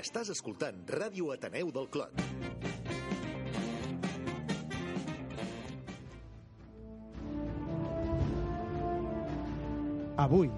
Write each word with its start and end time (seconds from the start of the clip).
Estàs 0.00 0.30
escoltant 0.34 0.78
Ràdio 0.94 1.32
Ateneu 1.34 1.72
del 1.76 1.88
Clot. 1.96 2.22
Avui, 10.20 10.50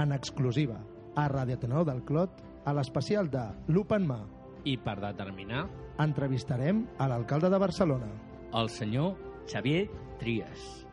en 0.00 0.12
exclusiva, 0.16 0.78
a 1.16 1.26
Ràdio 1.28 1.58
Ateneu 1.58 1.84
del 1.86 2.00
Clot, 2.08 2.40
a 2.64 2.72
l'especial 2.72 3.28
de 3.30 3.44
l'Open 3.68 4.06
Mà, 4.08 4.22
I 4.64 4.78
per 4.80 4.96
determinar, 4.96 5.66
entrevistarem 6.00 6.86
a 6.98 7.08
l'alcalde 7.10 7.50
de 7.52 7.58
Barcelona. 7.60 8.08
el 8.54 8.68
senyor 8.70 9.16
Xavier 9.50 9.88
Trias. 10.18 10.83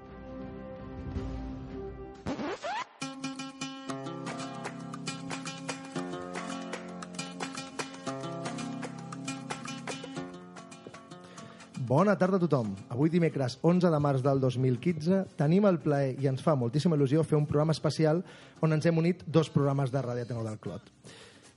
Bona 12.01 12.15
tarda 12.17 12.39
a 12.39 12.41
tothom. 12.41 12.71
Avui 12.89 13.11
dimecres 13.13 13.59
11 13.61 13.91
de 13.93 13.97
març 14.01 14.23
del 14.25 14.39
2015 14.41 15.19
tenim 15.37 15.67
el 15.69 15.75
plaer 15.83 16.15
i 16.17 16.25
ens 16.31 16.41
fa 16.41 16.55
moltíssima 16.57 16.97
il·lusió 16.97 17.21
fer 17.21 17.37
un 17.37 17.45
programa 17.45 17.75
especial 17.77 18.23
on 18.65 18.73
ens 18.73 18.87
hem 18.89 18.97
unit 18.97 19.21
dos 19.27 19.51
programes 19.53 19.93
de 19.93 20.01
Ràdio 20.01 20.25
Ateneu 20.25 20.41
del 20.47 20.57
Clot. 20.63 20.89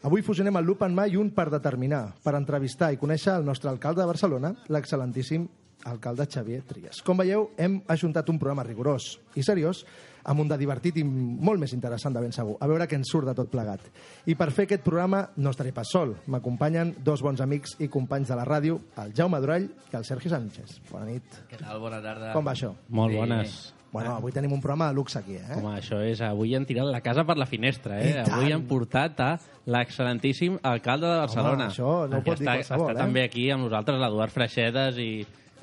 Avui 0.05 0.21
fusionem 0.21 0.61
el 0.61 0.69
Lup 0.69 0.85
en 0.85 0.93
mà 0.93 1.07
i 1.09 1.17
un 1.17 1.31
per 1.33 1.47
determinar, 1.49 2.03
per 2.21 2.35
entrevistar 2.37 2.91
i 2.93 3.01
conèixer 3.01 3.39
el 3.39 3.49
nostre 3.49 3.73
alcalde 3.73 4.03
de 4.03 4.11
Barcelona, 4.11 4.53
l'excel·lentíssim 4.69 5.49
alcalde 5.85 6.27
Xavier 6.31 6.63
Trias. 6.67 7.03
Com 7.05 7.21
veieu, 7.21 7.51
hem 7.57 7.81
ajuntat 7.89 8.29
un 8.33 8.41
programa 8.41 8.65
rigorós 8.67 9.15
i 9.37 9.45
seriós 9.47 9.85
amb 10.25 10.41
un 10.41 10.49
de 10.49 10.57
divertit 10.59 10.97
i 11.01 11.05
molt 11.05 11.61
més 11.61 11.75
interessant 11.77 12.15
de 12.17 12.23
ben 12.25 12.33
segur. 12.33 12.57
A 12.61 12.69
veure 12.71 12.89
què 12.89 12.97
ens 12.99 13.13
surt 13.13 13.29
de 13.29 13.37
tot 13.37 13.51
plegat. 13.53 13.85
I 14.27 14.37
per 14.39 14.51
fer 14.57 14.67
aquest 14.69 14.85
programa 14.87 15.27
no 15.37 15.53
estaré 15.53 15.75
pas 15.77 15.91
sol. 15.93 16.17
M'acompanyen 16.33 16.95
dos 17.05 17.23
bons 17.25 17.45
amics 17.45 17.77
i 17.85 17.91
companys 17.93 18.33
de 18.33 18.41
la 18.41 18.49
ràdio, 18.49 18.81
el 19.05 19.15
Jaume 19.17 19.41
Durall 19.45 19.69
i 19.69 19.97
el 20.01 20.09
Sergi 20.09 20.33
Sánchez. 20.33 20.81
Bona 20.91 21.13
nit. 21.13 21.41
Què 21.51 21.61
tal? 21.61 21.81
Bona 21.83 22.01
tarda. 22.05 22.33
Com 22.37 22.47
va 22.47 22.57
això? 22.57 22.73
Molt 22.89 23.21
bones. 23.21 23.59
Bueno, 23.95 24.17
avui 24.17 24.33
tenim 24.35 24.51
un 24.51 24.59
programa 24.59 24.89
de 24.89 24.95
luxe 24.97 25.21
aquí, 25.21 25.37
eh? 25.39 25.55
Home, 25.55 25.77
això 25.79 26.01
és... 26.03 26.19
Avui 26.27 26.57
han 26.59 26.65
tirat 26.67 26.89
la 26.91 26.99
casa 26.99 27.23
per 27.29 27.37
la 27.39 27.47
finestra, 27.47 28.01
eh? 28.03 28.25
Avui 28.25 28.51
han 28.51 28.65
portat 28.67 29.21
a 29.23 29.29
l'excel·lentíssim 29.71 30.57
alcalde 30.67 31.07
de 31.07 31.21
Barcelona. 31.21 31.69
això 31.71 31.93
no 32.11 32.19
ho 32.19 32.25
pot 32.27 32.41
dir 32.41 32.49
està, 32.49 32.57
qualsevol, 32.59 32.91
està 32.91 32.97
eh? 32.97 33.05
també 33.05 33.23
aquí 33.23 33.45
amb 33.55 33.69
nosaltres 33.69 34.03
l'Eduard 34.03 34.35
Freixedes 34.35 34.99
i, 34.99 35.13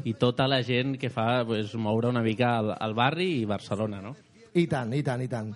i 0.05 0.15
tota 0.19 0.47
la 0.49 0.61
gent 0.63 0.97
que 0.99 1.11
fa 1.13 1.43
pues, 1.45 1.75
moure 1.75 2.09
una 2.09 2.23
mica 2.25 2.57
el, 2.59 2.73
el 2.79 2.93
barri 2.97 3.31
i 3.41 3.47
Barcelona, 3.49 4.01
no? 4.01 4.15
I 4.53 4.67
tant, 4.67 4.93
i 4.93 5.03
tant, 5.03 5.23
i 5.23 5.29
tant. 5.31 5.53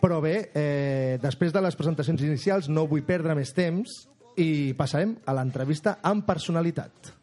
Però 0.00 0.20
bé, 0.20 0.50
eh, 0.52 1.18
després 1.22 1.52
de 1.52 1.62
les 1.64 1.76
presentacions 1.76 2.22
inicials 2.24 2.68
no 2.68 2.86
vull 2.90 3.04
perdre 3.06 3.36
més 3.36 3.54
temps 3.56 4.02
i 4.40 4.74
passarem 4.76 5.14
a 5.24 5.34
l'entrevista 5.36 5.98
amb 6.02 6.26
personalitat. 6.26 7.14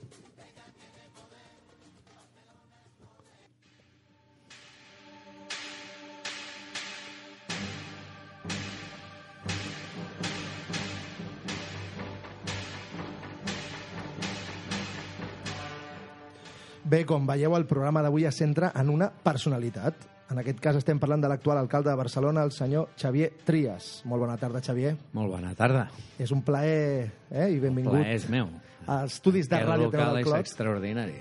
Bé, 16.92 17.06
com 17.08 17.24
veieu, 17.30 17.54
el 17.56 17.64
programa 17.70 18.02
d'avui 18.04 18.26
es 18.28 18.36
centra 18.42 18.72
en 18.76 18.90
una 18.92 19.08
personalitat. 19.24 20.08
En 20.32 20.40
aquest 20.40 20.60
cas 20.64 20.78
estem 20.80 21.00
parlant 21.00 21.22
de 21.24 21.30
l'actual 21.32 21.60
alcalde 21.60 21.90
de 21.92 21.96
Barcelona, 22.00 22.44
el 22.48 22.52
senyor 22.56 22.90
Xavier 23.00 23.30
Trias. 23.48 24.02
Molt 24.08 24.24
bona 24.26 24.38
tarda, 24.40 24.62
Xavier. 24.64 24.94
Molt 25.16 25.32
bona 25.34 25.54
tarda. 25.56 25.86
És 26.20 26.32
un 26.36 26.42
plaer 26.48 27.10
eh, 27.30 27.50
i 27.52 27.60
benvingut 27.64 27.96
Plaer 27.98 28.16
és 28.18 28.28
meu. 28.32 28.50
als 28.88 29.18
estudis 29.20 29.48
de 29.52 29.60
Ràdio 29.60 29.88
local 29.90 30.02
Ateneu 30.02 30.16
del 30.16 30.22
és 30.24 30.28
Clot. 30.30 30.40
extraordinari. 30.48 31.18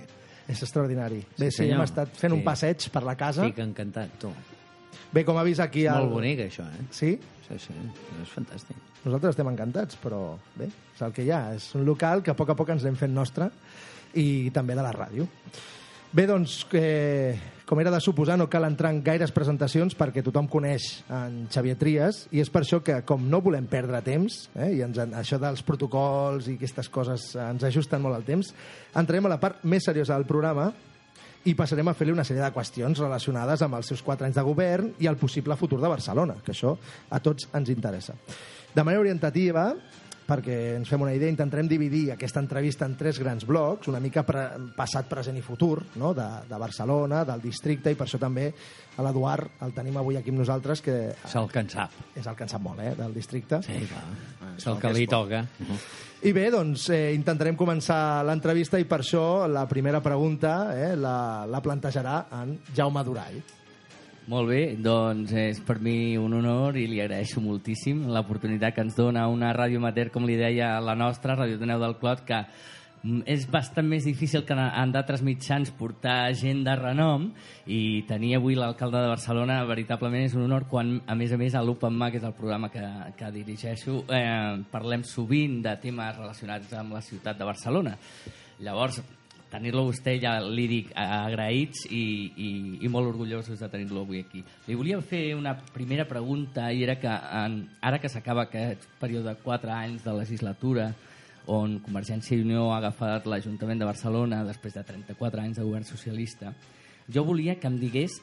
És 0.50 0.62
extraordinari. 0.66 1.20
Sí, 1.22 1.36
Bé, 1.44 1.50
sí, 1.50 1.56
senyor. 1.62 1.76
hem 1.78 1.84
estat 1.86 2.16
fent 2.18 2.32
un 2.34 2.40
Sí. 2.40 2.44
passeig 2.50 2.88
per 2.90 3.02
la 3.06 3.16
casa. 3.16 3.46
Estic 3.46 3.62
encantat, 3.62 4.16
tu. 4.18 4.32
Bé, 5.12 5.24
com 5.24 5.36
ha 5.38 5.42
vist 5.46 5.60
aquí... 5.60 5.84
És 5.86 5.92
el... 5.92 5.98
molt 6.06 6.12
bonic, 6.18 6.40
això, 6.48 6.66
eh? 6.66 6.86
Sí? 6.90 7.12
Sí, 7.46 7.58
sí, 7.58 7.74
és 8.22 8.30
fantàstic. 8.30 8.76
Nosaltres 9.04 9.34
estem 9.34 9.48
encantats, 9.50 9.96
però 10.02 10.36
bé, 10.56 10.66
és 10.94 11.02
el 11.02 11.12
que 11.12 11.24
hi 11.26 11.30
ha. 11.34 11.54
És 11.54 11.74
un 11.74 11.84
local 11.86 12.22
que 12.22 12.30
a 12.30 12.34
poc 12.38 12.50
a 12.50 12.54
poc 12.58 12.68
ens 12.74 12.82
l'hem 12.86 12.94
fet 12.98 13.10
nostre 13.10 13.50
i 14.14 14.50
també 14.54 14.74
de 14.78 14.84
la 14.86 14.94
ràdio. 14.94 15.28
Bé, 16.10 16.24
doncs, 16.26 16.64
eh, 16.74 17.38
com 17.70 17.78
era 17.78 17.92
de 17.94 18.00
suposar, 18.02 18.34
no 18.34 18.48
cal 18.50 18.64
entrar 18.66 18.90
en 18.90 18.98
gaires 19.06 19.30
presentacions 19.30 19.94
perquè 19.94 20.24
tothom 20.26 20.48
coneix 20.50 21.04
en 21.06 21.44
Xavier 21.54 21.76
Trias 21.78 22.24
i 22.34 22.40
és 22.42 22.50
per 22.50 22.64
això 22.64 22.80
que, 22.82 22.96
com 23.06 23.28
no 23.30 23.38
volem 23.44 23.68
perdre 23.70 24.00
temps, 24.02 24.40
eh, 24.56 24.72
i 24.74 24.82
ens, 24.82 24.98
això 24.98 25.38
dels 25.38 25.62
protocols 25.62 26.48
i 26.50 26.56
aquestes 26.58 26.90
coses 26.90 27.28
ens 27.38 27.62
ajusten 27.68 28.02
molt 28.02 28.18
al 28.18 28.26
temps, 28.26 28.50
entrarem 28.98 29.30
a 29.30 29.36
la 29.36 29.38
part 29.38 29.62
més 29.62 29.86
seriosa 29.86 30.18
del 30.18 30.26
programa 30.26 30.72
i 31.46 31.54
passarem 31.54 31.88
a 31.88 31.94
fer-li 31.94 32.12
una 32.12 32.26
sèrie 32.26 32.42
de 32.42 32.50
qüestions 32.52 32.98
relacionades 33.00 33.62
amb 33.62 33.78
els 33.78 33.94
seus 33.94 34.02
quatre 34.02 34.26
anys 34.26 34.36
de 34.36 34.44
govern 34.50 34.90
i 34.98 35.06
el 35.06 35.16
possible 35.20 35.54
futur 35.56 35.78
de 35.78 35.94
Barcelona, 35.94 36.40
que 36.44 36.50
això 36.50 36.74
a 37.08 37.22
tots 37.22 37.48
ens 37.54 37.70
interessa. 37.70 38.18
De 38.74 38.82
manera 38.82 39.06
orientativa, 39.06 39.70
perquè 40.30 40.56
ens 40.78 40.90
fem 40.90 41.02
una 41.02 41.14
idea, 41.16 41.30
intentarem 41.32 41.66
dividir 41.68 42.04
aquesta 42.14 42.42
entrevista 42.42 42.86
en 42.86 42.94
tres 42.98 43.18
grans 43.18 43.46
blocs, 43.48 43.88
una 43.90 44.00
mica 44.02 44.22
pre 44.26 44.44
passat, 44.76 45.08
present 45.10 45.38
i 45.38 45.42
futur, 45.42 45.80
no? 45.98 46.12
de, 46.14 46.26
de 46.48 46.60
Barcelona, 46.60 47.24
del 47.26 47.42
districte, 47.42 47.90
i 47.90 47.98
per 47.98 48.06
això 48.06 48.20
també 48.22 48.46
a 48.96 49.06
l'Eduard 49.06 49.62
el 49.66 49.74
tenim 49.74 49.98
avui 49.98 50.18
aquí 50.20 50.30
amb 50.30 50.42
nosaltres, 50.44 50.82
que 50.84 50.96
És 51.12 51.34
el 51.38 51.50
que 51.50 51.64
en 51.64 51.72
sap. 51.72 51.98
és 52.14 52.26
el 52.26 52.38
que 52.38 52.46
en 52.46 52.52
sap 52.52 52.62
molt, 52.62 52.82
eh, 52.84 52.94
del 52.98 53.14
districte. 53.16 53.62
Sí, 53.66 53.80
clar. 53.90 54.04
És 54.56 54.66
el 54.70 54.78
que 54.78 54.92
li 54.94 55.06
toca. 55.10 55.44
I 56.22 56.34
bé, 56.36 56.50
doncs 56.52 56.90
eh, 56.92 57.14
intentarem 57.16 57.56
començar 57.56 58.22
l'entrevista 58.28 58.78
i 58.78 58.84
per 58.84 59.00
això 59.00 59.48
la 59.48 59.66
primera 59.68 60.02
pregunta 60.04 60.74
eh, 60.76 60.92
la, 60.96 61.46
la 61.48 61.62
plantejarà 61.64 62.26
en 62.42 62.58
Jaume 62.76 63.04
Durall. 63.06 63.40
Molt 64.28 64.50
bé, 64.50 64.76
doncs 64.76 65.32
és 65.32 65.60
per 65.64 65.78
mi 65.80 66.18
un 66.20 66.34
honor 66.36 66.76
i 66.76 66.84
li 66.90 67.00
agraeixo 67.00 67.40
moltíssim 67.40 68.02
l'oportunitat 68.12 68.74
que 68.76 68.84
ens 68.84 68.98
dona 68.98 69.24
una 69.32 69.54
ràdio 69.56 69.80
amateur, 69.80 70.10
com 70.12 70.26
li 70.28 70.36
deia 70.36 70.74
la 70.84 70.94
nostra, 70.94 71.38
Ràdio 71.38 71.56
Ateneu 71.56 71.80
del 71.80 71.96
Clot, 72.02 72.20
que 72.28 72.42
mm, 72.44 73.22
és 73.32 73.46
bastant 73.50 73.88
més 73.88 74.04
difícil 74.04 74.44
que 74.44 74.54
en 74.54 74.92
d'altres 74.92 75.24
mitjans 75.24 75.72
portar 75.78 76.34
gent 76.36 76.60
de 76.66 76.76
renom 76.76 77.30
i 77.64 78.02
tenir 78.10 78.34
avui 78.36 78.58
l'alcalde 78.58 79.00
de 79.00 79.12
Barcelona 79.14 79.62
veritablement 79.64 80.28
és 80.28 80.36
un 80.36 80.44
honor 80.44 80.68
quan, 80.68 80.98
a 81.06 81.16
més 81.16 81.32
a 81.32 81.40
més, 81.40 81.56
a 81.56 81.64
l'Open 81.64 81.96
Mà, 81.96 82.10
que 82.12 82.20
és 82.20 82.28
el 82.28 82.36
programa 82.36 82.68
que, 82.68 82.84
que 83.16 83.32
dirigeixo, 83.40 84.02
eh, 84.12 84.60
parlem 84.70 85.02
sovint 85.08 85.62
de 85.64 85.74
temes 85.80 86.20
relacionats 86.20 86.76
amb 86.76 86.98
la 86.98 87.02
ciutat 87.02 87.40
de 87.40 87.48
Barcelona. 87.48 87.96
Llavors, 88.60 89.00
tenir-lo 89.50 89.84
vostè 89.88 90.14
ja 90.22 90.36
li 90.40 90.66
dic 90.70 90.90
agraïts 90.94 91.84
i, 91.90 92.02
i, 92.30 92.50
i 92.86 92.90
molt 92.92 93.10
orgullosos 93.10 93.58
de 93.60 93.68
tenir-lo 93.68 94.04
avui 94.04 94.22
aquí. 94.22 94.42
Li 94.68 94.78
volia 94.78 95.00
fer 95.02 95.34
una 95.34 95.56
primera 95.74 96.06
pregunta 96.08 96.70
i 96.72 96.84
era 96.86 96.96
que 97.00 97.10
en, 97.10 97.62
ara 97.82 97.98
que 97.98 98.08
s'acaba 98.08 98.46
aquest 98.46 98.86
període 99.00 99.32
de 99.32 99.38
4 99.42 99.74
anys 99.74 100.04
de 100.06 100.16
legislatura 100.16 100.90
on 101.50 101.78
Convergència 101.82 102.36
i 102.36 102.44
Unió 102.44 102.68
ha 102.70 102.78
agafat 102.78 103.26
l'Ajuntament 103.26 103.80
de 103.80 103.88
Barcelona 103.88 104.44
després 104.46 104.76
de 104.76 104.84
34 104.86 105.42
anys 105.42 105.58
de 105.58 105.64
govern 105.66 105.86
socialista, 105.88 106.52
jo 107.10 107.24
volia 107.26 107.56
que 107.58 107.66
em 107.66 107.78
digués 107.80 108.20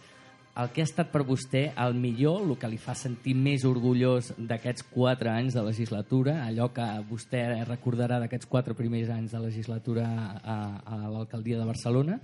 el 0.58 0.72
que 0.74 0.82
ha 0.82 0.88
estat 0.88 1.12
per 1.14 1.22
vostè 1.28 1.68
el 1.78 1.94
millor, 1.98 2.42
el 2.42 2.56
que 2.58 2.70
li 2.72 2.80
fa 2.82 2.96
sentir 2.98 3.36
més 3.38 3.66
orgullós 3.68 4.32
d'aquests 4.38 4.88
quatre 4.90 5.30
anys 5.30 5.54
de 5.58 5.64
legislatura, 5.68 6.40
allò 6.48 6.72
que 6.74 6.86
vostè 7.10 7.44
recordarà 7.68 8.18
d'aquests 8.24 8.50
quatre 8.50 8.74
primers 8.78 9.12
anys 9.14 9.36
de 9.36 9.44
legislatura 9.44 10.08
a, 10.42 10.58
a 10.82 11.00
l'alcaldia 11.12 11.60
de 11.60 11.68
Barcelona, 11.70 12.18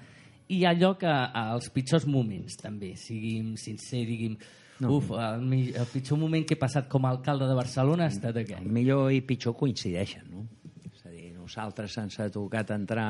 i 0.49 0.63
allò 0.65 0.95
que 0.99 1.13
els 1.43 1.69
pitjors 1.73 2.07
moments, 2.09 2.57
també, 2.59 2.93
siguin 2.99 3.53
sincer, 3.61 4.01
diguin, 4.09 4.35
no. 4.81 4.97
uf, 4.97 5.13
el, 5.13 5.45
el 5.69 5.87
pitjor 5.93 6.19
moment 6.19 6.47
que 6.47 6.57
he 6.57 6.61
passat 6.61 6.89
com 6.89 7.05
a 7.05 7.13
alcalde 7.13 7.47
de 7.49 7.55
Barcelona 7.57 8.09
ha 8.09 8.13
estat 8.13 8.41
aquell. 8.41 8.65
El 8.65 8.73
millor 8.73 9.13
i 9.13 9.21
pitjor 9.25 9.55
coincideixen, 9.59 10.25
no? 10.33 10.47
És 10.89 11.05
a 11.05 11.13
dir, 11.13 11.29
nosaltres 11.37 12.01
ens 12.01 12.19
ha 12.19 12.31
tocat 12.33 12.73
entrar 12.73 13.07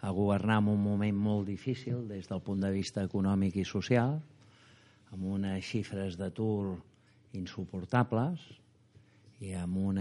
a 0.00 0.10
governar 0.10 0.60
en 0.62 0.68
un 0.68 0.82
moment 0.82 1.16
molt 1.16 1.46
difícil 1.48 2.06
des 2.08 2.28
del 2.30 2.42
punt 2.44 2.60
de 2.62 2.70
vista 2.70 3.02
econòmic 3.02 3.56
i 3.58 3.64
social, 3.66 4.20
amb 5.10 5.24
unes 5.24 5.64
xifres 5.64 6.16
d'atur 6.20 6.78
insuportables 7.34 8.42
i 9.42 9.52
amb 9.54 9.76
un 9.78 10.00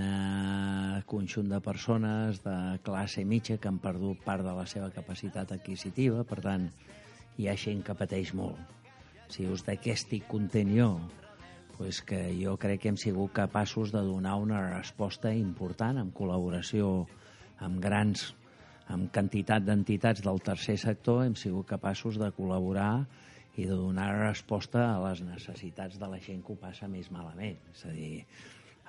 conjunt 1.06 1.50
de 1.50 1.60
persones 1.62 2.42
de 2.44 2.58
classe 2.86 3.24
mitja 3.26 3.58
que 3.58 3.70
han 3.70 3.78
perdut 3.82 4.24
part 4.26 4.46
de 4.46 4.54
la 4.54 4.66
seva 4.66 4.90
capacitat 4.94 5.52
adquisitiva, 5.54 6.24
per 6.24 6.42
tant, 6.42 6.70
hi 7.38 7.48
ha 7.48 7.56
gent 7.58 7.84
que 7.86 7.98
pateix 7.98 8.34
molt. 8.34 8.58
Si 9.30 9.46
us 9.46 9.66
de 9.68 9.76
què 9.78 9.94
estic 9.94 10.26
content 10.30 10.72
jo, 10.74 10.90
pues 11.78 12.02
que 12.02 12.32
jo 12.34 12.56
crec 12.58 12.82
que 12.82 12.90
hem 12.90 12.98
sigut 12.98 13.34
capaços 13.38 13.92
de 13.94 14.02
donar 14.02 14.38
una 14.42 14.62
resposta 14.72 15.34
important 15.36 16.00
en 16.02 16.10
col·laboració 16.16 17.06
amb 17.62 17.82
grans 17.84 18.32
amb 18.94 19.10
quantitat 19.14 19.66
d'entitats 19.68 20.24
del 20.24 20.40
tercer 20.44 20.78
sector 20.80 21.26
hem 21.26 21.36
sigut 21.36 21.68
capaços 21.68 22.20
de 22.20 22.30
col·laborar 22.36 23.06
i 23.58 23.66
de 23.66 23.76
donar 23.76 24.12
resposta 24.20 24.84
a 24.94 25.00
les 25.08 25.24
necessitats 25.26 25.98
de 26.00 26.08
la 26.08 26.20
gent 26.24 26.44
que 26.46 26.54
ho 26.54 26.60
passa 26.62 26.88
més 26.88 27.10
malament. 27.12 27.58
És 27.74 27.84
a 27.90 27.94
dir, 27.96 28.22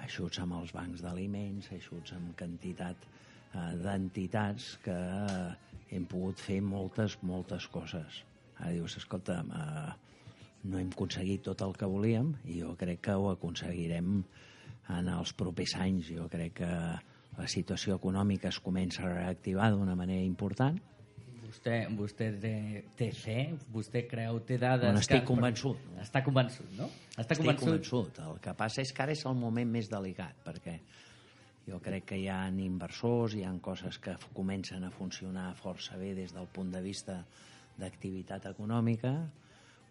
ajuts 0.04 0.42
amb 0.44 0.58
els 0.60 0.74
bancs 0.76 1.02
d'aliments, 1.02 1.70
ajuts 1.74 2.14
amb 2.16 2.34
quantitat 2.38 3.06
eh, 3.08 3.72
d'entitats 3.82 4.74
que 4.84 4.94
eh, 4.94 5.78
hem 5.96 6.04
pogut 6.10 6.38
fer 6.44 6.60
moltes, 6.62 7.16
moltes 7.22 7.66
coses. 7.72 8.22
Ara 8.58 8.74
dius, 8.76 8.98
escolta, 9.00 9.40
eh, 9.42 10.28
no 10.68 10.78
hem 10.78 10.92
aconseguit 10.92 11.46
tot 11.48 11.64
el 11.64 11.74
que 11.78 11.88
volíem 11.88 12.34
i 12.44 12.60
jo 12.60 12.74
crec 12.78 13.02
que 13.08 13.16
ho 13.16 13.30
aconseguirem 13.32 14.18
en 14.94 15.10
els 15.14 15.32
propers 15.38 15.74
anys. 15.80 16.12
Jo 16.12 16.28
crec 16.30 16.58
que 16.60 16.72
la 17.38 17.46
situació 17.46 17.96
econòmica 17.98 18.50
es 18.50 18.58
comença 18.62 19.04
a 19.06 19.12
reactivar 19.12 19.70
d'una 19.72 19.94
manera 19.98 20.24
important. 20.26 20.78
Vostè, 21.48 21.76
vostè 21.96 22.28
té, 22.42 22.54
té 22.98 23.08
fe? 23.16 23.38
Vostè 23.72 24.02
creu, 24.10 24.42
té 24.44 24.58
dades... 24.60 24.84
Bueno, 24.84 25.00
estic 25.00 25.22
que... 25.22 25.28
convençut. 25.30 25.86
Està 26.02 26.20
convençut, 26.26 26.68
no? 26.76 26.90
Està 27.14 27.38
Estic 27.38 27.62
convençut. 27.62 28.20
El 28.26 28.42
que 28.44 28.52
passa 28.58 28.82
és 28.84 28.92
que 28.92 29.04
ara 29.06 29.14
és 29.16 29.24
el 29.30 29.38
moment 29.38 29.70
més 29.70 29.88
delicat, 29.88 30.36
perquè 30.44 30.76
jo 31.68 31.80
crec 31.84 32.10
que 32.10 32.18
hi 32.20 32.28
ha 32.32 32.42
inversors, 32.50 33.38
hi 33.38 33.46
ha 33.46 33.54
coses 33.64 33.96
que 34.02 34.16
comencen 34.36 34.84
a 34.84 34.92
funcionar 34.92 35.54
força 35.56 35.96
bé 36.00 36.14
des 36.18 36.34
del 36.36 36.48
punt 36.52 36.74
de 36.74 36.84
vista 36.84 37.22
d'activitat 37.78 38.50
econòmica. 38.52 39.14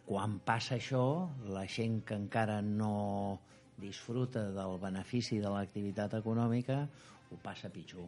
Quan 0.07 0.37
passa 0.45 0.77
això, 0.77 1.27
la 1.49 1.65
gent 1.67 2.03
que 2.05 2.15
encara 2.17 2.61
no 2.61 3.39
disfruta 3.77 4.47
del 4.53 4.79
benefici 4.81 5.37
de 5.41 5.51
l'activitat 5.53 6.15
econòmica 6.17 6.83
ho 7.31 7.39
passa 7.43 7.71
pitjor 7.73 8.07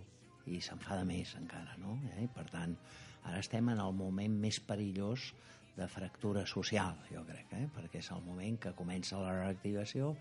i 0.50 0.60
s'enfada 0.64 1.06
més 1.06 1.36
encara, 1.40 1.76
no? 1.82 1.98
Eh? 2.18 2.28
Per 2.36 2.46
tant, 2.50 2.76
ara 3.24 3.40
estem 3.44 3.70
en 3.74 3.82
el 3.84 3.96
moment 3.96 4.38
més 4.42 4.60
perillós 4.72 5.32
de 5.80 5.88
fractura 5.88 6.46
social, 6.50 6.98
jo 7.12 7.24
crec, 7.28 7.52
eh? 7.56 7.66
perquè 7.76 8.02
és 8.02 8.12
el 8.16 8.24
moment 8.26 8.58
que 8.64 8.76
comença 8.76 9.20
la 9.22 9.36
reactivació 9.36 10.14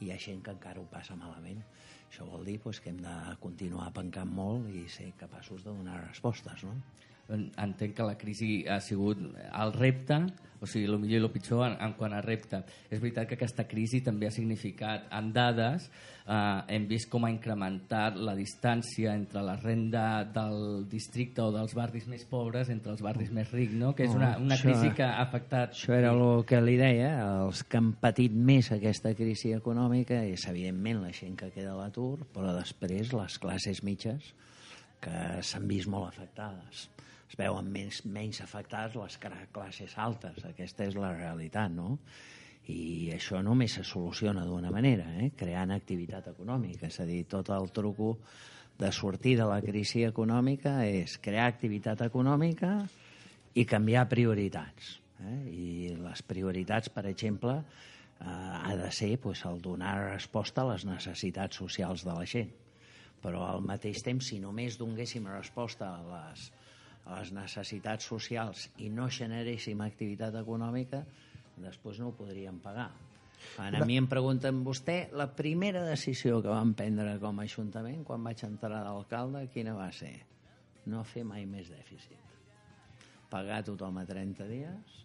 i 0.00 0.06
hi 0.06 0.12
ha 0.12 0.20
gent 0.20 0.40
que 0.44 0.54
encara 0.54 0.80
ho 0.80 0.86
passa 0.90 1.16
malament. 1.18 1.60
Això 2.08 2.26
vol 2.28 2.44
dir 2.48 2.58
pues, 2.60 2.80
que 2.80 2.92
hem 2.92 3.00
de 3.02 3.16
continuar 3.42 3.90
pencant 3.96 4.32
molt 4.36 4.70
i 4.72 4.86
ser 4.92 5.12
capaços 5.20 5.64
de 5.64 5.72
donar 5.72 6.00
respostes, 6.06 6.64
no? 6.68 6.76
Entenc 7.32 7.96
que 7.96 8.06
la 8.06 8.16
crisi 8.20 8.62
ha 8.68 8.80
sigut 8.80 9.20
el 9.24 9.72
repte, 9.76 10.22
o 10.62 10.66
sigui, 10.70 10.86
el 10.86 10.94
millor 11.02 11.18
i 11.18 11.24
el 11.24 11.30
pitjor 11.34 11.64
en, 11.66 11.72
en 11.82 11.94
quant 11.98 12.12
a 12.14 12.20
repte. 12.22 12.60
És 12.86 13.00
veritat 13.02 13.26
que 13.26 13.34
aquesta 13.34 13.64
crisi 13.66 13.98
també 14.06 14.28
ha 14.28 14.30
significat, 14.30 15.08
en 15.18 15.32
dades, 15.34 15.88
eh, 16.22 16.74
hem 16.76 16.86
vist 16.86 17.08
com 17.10 17.26
ha 17.26 17.32
incrementat 17.32 18.14
la 18.22 18.36
distància 18.38 19.16
entre 19.18 19.42
la 19.42 19.56
renda 19.58 20.22
del 20.22 20.86
districte 20.92 21.42
o 21.42 21.50
dels 21.50 21.74
barris 21.74 22.06
més 22.06 22.22
pobres 22.30 22.70
entre 22.70 22.94
els 22.94 23.02
barris 23.02 23.34
més 23.34 23.50
rics, 23.50 23.74
no? 23.74 23.90
que 23.98 24.06
és 24.06 24.14
una, 24.14 24.36
una 24.38 24.54
Això- 24.54 24.70
crisi 24.70 24.94
que 24.94 25.02
ha 25.02 25.18
afectat... 25.24 25.74
Això 25.74 25.98
era 25.98 26.14
el 26.14 26.44
que 26.46 26.62
li 26.62 26.78
deia, 26.78 27.10
els 27.42 27.64
que 27.66 27.82
han 27.82 27.94
patit 27.98 28.30
més 28.30 28.70
aquesta 28.70 29.16
crisi 29.18 29.56
econòmica 29.58 30.22
és, 30.30 30.46
evidentment, 30.46 31.02
la 31.02 31.10
gent 31.16 31.34
que 31.42 31.50
queda 31.50 31.74
a 31.74 31.80
l'atur, 31.80 32.20
però 32.30 32.54
després 32.54 33.10
les 33.18 33.42
classes 33.42 33.82
mitges 33.82 34.30
que 35.02 35.42
s'han 35.42 35.66
vist 35.66 35.90
molt 35.90 36.12
afectades. 36.12 36.86
Es 37.32 37.38
veuen 37.40 37.70
menys, 37.72 38.02
menys 38.04 38.42
afectades 38.44 38.92
les 39.00 39.14
classes 39.56 39.92
altes. 39.96 40.42
Aquesta 40.44 40.84
és 40.84 40.96
la 41.00 41.14
realitat, 41.14 41.72
no? 41.72 41.94
I 42.68 43.08
això 43.14 43.40
només 43.40 43.78
se 43.78 43.84
soluciona 43.88 44.42
d'una 44.44 44.68
manera, 44.70 45.06
eh? 45.16 45.30
creant 45.32 45.72
activitat 45.72 46.28
econòmica. 46.28 46.90
És 46.90 47.00
a 47.00 47.06
dir, 47.08 47.22
tot 47.32 47.48
el 47.56 47.70
truco 47.72 48.18
de 48.76 48.90
sortir 48.92 49.38
de 49.38 49.46
la 49.48 49.62
crisi 49.64 50.04
econòmica 50.04 50.82
és 50.84 51.16
crear 51.24 51.46
activitat 51.48 52.04
econòmica 52.04 52.74
i 53.56 53.64
canviar 53.64 54.04
prioritats. 54.12 54.98
Eh? 55.24 55.38
I 55.48 55.68
les 56.04 56.20
prioritats, 56.28 56.92
per 56.92 57.06
exemple, 57.08 57.54
eh, 57.56 58.26
ha 58.28 58.76
de 58.76 58.90
ser 58.92 59.14
pues, 59.24 59.46
el 59.48 59.64
donar 59.64 59.96
resposta 60.10 60.66
a 60.66 60.74
les 60.74 60.84
necessitats 60.84 61.64
socials 61.64 62.04
de 62.04 62.12
la 62.12 62.28
gent. 62.28 62.52
Però 63.24 63.48
al 63.48 63.64
mateix 63.64 64.04
temps, 64.04 64.28
si 64.28 64.36
només 64.42 64.76
donéssim 64.76 65.32
resposta 65.32 65.94
a 65.96 66.04
les, 66.12 66.50
a 67.04 67.18
les 67.18 67.32
necessitats 67.34 68.06
socials 68.08 68.68
i 68.82 68.90
no 68.90 69.08
generéssim 69.10 69.80
activitat 69.82 70.36
econòmica, 70.40 71.02
després 71.62 72.00
no 72.00 72.10
ho 72.10 72.16
podríem 72.16 72.60
pagar. 72.62 72.90
Quan 73.56 73.74
a 73.74 73.86
mi 73.86 73.96
em 73.98 74.06
pregunten 74.06 74.62
vostè, 74.62 75.08
la 75.18 75.26
primera 75.34 75.82
decisió 75.86 76.38
que 76.42 76.52
vam 76.52 76.76
prendre 76.78 77.16
com 77.22 77.40
a 77.40 77.48
Ajuntament 77.48 78.04
quan 78.06 78.22
vaig 78.22 78.44
entrar 78.46 78.84
d'alcalde, 78.86 79.48
quina 79.50 79.74
va 79.74 79.90
ser? 79.90 80.14
No 80.86 81.02
fer 81.06 81.26
mai 81.26 81.46
més 81.46 81.70
dèficit 81.70 82.32
pagar 83.32 83.62
tothom 83.64 83.96
a 83.96 84.04
30 84.08 84.48
dies 84.50 84.98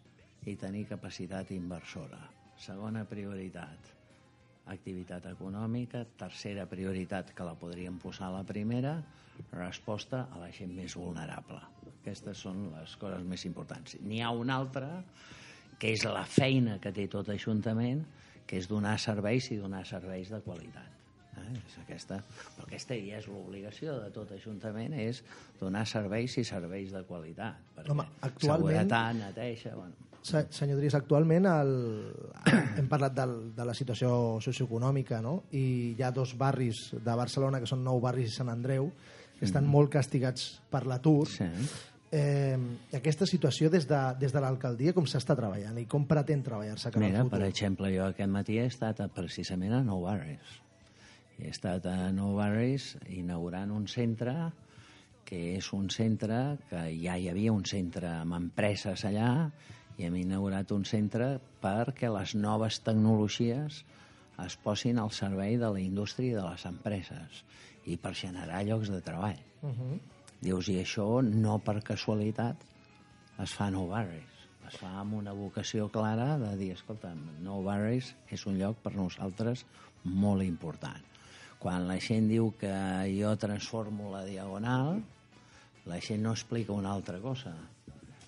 i 0.51 0.55
tenir 0.59 0.83
capacitat 0.89 1.53
inversora. 1.55 2.19
Segona 2.59 3.05
prioritat, 3.07 3.93
activitat 4.73 5.29
econòmica. 5.31 6.03
Tercera 6.19 6.67
prioritat, 6.67 7.31
que 7.37 7.47
la 7.47 7.55
podríem 7.59 8.01
posar 8.03 8.31
a 8.31 8.37
la 8.39 8.43
primera, 8.43 8.97
resposta 9.53 10.27
a 10.27 10.43
la 10.43 10.51
gent 10.51 10.75
més 10.75 10.99
vulnerable. 10.99 11.76
Aquestes 12.07 12.39
són 12.39 12.69
les 12.71 12.93
coses 12.95 13.23
més 13.27 13.43
importants. 13.49 13.97
N'hi 14.07 14.21
ha 14.23 14.29
una 14.31 14.55
altra, 14.55 15.01
que 15.77 15.91
és 15.91 16.05
la 16.07 16.23
feina 16.23 16.77
que 16.79 16.93
té 16.95 17.03
tot 17.11 17.27
Ajuntament, 17.33 18.05
que 18.47 18.55
és 18.61 18.67
donar 18.71 18.93
serveis 19.03 19.49
i 19.51 19.57
donar 19.59 19.83
serveis 19.85 20.29
de 20.31 20.39
qualitat. 20.45 20.87
Eh? 21.37 21.51
És 21.59 21.75
aquesta, 21.83 22.21
però 22.55 22.63
aquesta 22.65 22.95
ja 22.95 23.19
és 23.19 23.27
l'obligació 23.27 23.97
de 23.99 24.07
tot 24.15 24.31
Ajuntament, 24.31 24.95
és 25.03 25.19
donar 25.59 25.83
serveis 25.85 26.37
i 26.39 26.45
serveis 26.47 26.95
de 26.95 27.03
qualitat. 27.05 27.59
Perquè 27.75 27.91
Home, 27.91 28.07
actualment- 28.21 28.87
Seguretat, 28.87 29.19
neteja... 29.19 29.75
Bueno, 29.75 29.93
Se- 30.27 30.47
Senyor 30.51 30.79
Dries, 30.79 30.95
actualment 30.97 31.45
el, 31.47 31.69
hem 32.79 32.87
parlat 32.89 33.13
del, 33.19 33.35
de 33.55 33.67
la 33.67 33.75
situació 33.77 34.39
socioeconòmica 34.43 35.19
no? 35.23 35.43
i 35.55 35.93
hi 35.93 36.03
ha 36.03 36.09
dos 36.11 36.33
barris 36.39 36.87
de 36.95 37.13
Barcelona 37.19 37.61
que 37.61 37.69
són 37.69 37.83
Nou 37.85 37.99
Barris 38.03 38.31
i 38.33 38.35
Sant 38.39 38.49
Andreu 38.51 38.89
que 39.37 39.45
estan 39.45 39.67
molt 39.69 39.91
castigats 39.93 40.55
per 40.73 40.81
l'atur. 40.89 41.27
sí. 41.29 41.45
Eh, 42.11 42.57
aquesta 42.95 43.25
situació 43.27 43.67
des 43.69 43.83
de, 43.87 43.97
des 44.19 44.31
de 44.31 44.39
l'alcaldia 44.39 44.93
com 44.95 45.07
s'està 45.09 45.35
treballant 45.35 45.75
i 45.81 45.83
com 45.91 46.05
pretén 46.07 46.39
treballar-se 46.45 46.91
cap 46.93 47.03
Mira, 47.03 47.25
per 47.27 47.41
exemple, 47.43 47.91
jo 47.91 48.05
aquest 48.05 48.31
matí 48.31 48.55
he 48.61 48.67
estat 48.69 49.01
a, 49.03 49.09
precisament 49.11 49.75
a 49.75 49.81
Nou 49.83 50.05
Barris. 50.05 50.53
He 51.37 51.51
estat 51.51 51.85
a 51.91 51.97
Nou 52.15 52.37
Barris 52.39 52.93
inaugurant 53.11 53.75
un 53.75 53.89
centre 53.91 54.37
que 55.27 55.57
és 55.57 55.67
un 55.75 55.89
centre 55.91 56.39
que 56.69 56.87
ja 56.95 57.17
hi 57.19 57.27
havia 57.27 57.51
un 57.51 57.65
centre 57.67 58.13
amb 58.21 58.37
empreses 58.39 59.03
allà 59.09 59.51
i 59.99 60.07
hem 60.07 60.15
inaugurat 60.15 60.71
un 60.71 60.85
centre 60.87 61.33
perquè 61.59 62.07
les 62.13 62.37
noves 62.39 62.79
tecnologies 62.85 63.83
es 64.45 64.55
posin 64.63 65.01
al 65.01 65.11
servei 65.11 65.57
de 65.59 65.73
la 65.73 65.81
indústria 65.83 66.31
i 66.31 66.37
de 66.37 66.45
les 66.45 66.63
empreses 66.69 67.43
i 67.83 67.97
per 67.99 68.13
generar 68.15 68.63
llocs 68.63 68.93
de 68.93 69.01
treball. 69.01 69.43
Uh 69.59 69.73
-huh. 69.73 69.97
Dius, 70.41 70.69
i 70.69 70.77
això 70.81 71.07
no 71.25 71.57
per 71.65 71.79
casualitat 71.85 72.61
es 73.43 73.53
fa 73.57 73.67
a 73.67 73.73
Nou 73.73 73.89
Barris. 73.89 74.33
Es 74.67 74.75
fa 74.81 74.89
amb 74.99 75.15
una 75.17 75.33
vocació 75.33 75.87
clara 75.89 76.35
de 76.41 76.51
dir, 76.59 76.71
escolta, 76.75 77.13
Nou 77.43 77.63
Barris 77.65 78.13
és 78.33 78.43
un 78.49 78.57
lloc 78.59 78.81
per 78.83 78.93
nosaltres 78.97 79.63
molt 80.03 80.43
important. 80.43 81.03
Quan 81.57 81.87
la 81.89 81.97
gent 82.03 82.27
diu 82.29 82.51
que 82.59 82.73
jo 83.15 83.31
transformo 83.41 84.11
la 84.13 84.25
diagonal, 84.27 84.99
la 85.87 85.99
gent 86.03 86.21
no 86.25 86.35
explica 86.35 86.75
una 86.75 86.91
altra 86.93 87.17
cosa, 87.23 87.55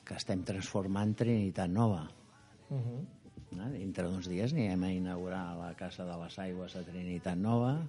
que 0.05 0.17
estem 0.17 0.41
transformant 0.47 1.13
Trinitat 1.13 1.69
Nova. 1.69 2.07
Uh 2.69 2.77
-huh. 2.77 3.01
No? 3.51 3.69
Dintre 3.73 4.07
d'uns 4.07 4.27
dies 4.27 4.53
anirem 4.53 4.83
a 4.83 4.91
inaugurar 4.91 5.57
la 5.57 5.73
Casa 5.73 6.05
de 6.05 6.17
les 6.23 6.39
Aigües 6.39 6.75
a 6.75 6.83
Trinitat 6.83 7.37
Nova 7.37 7.87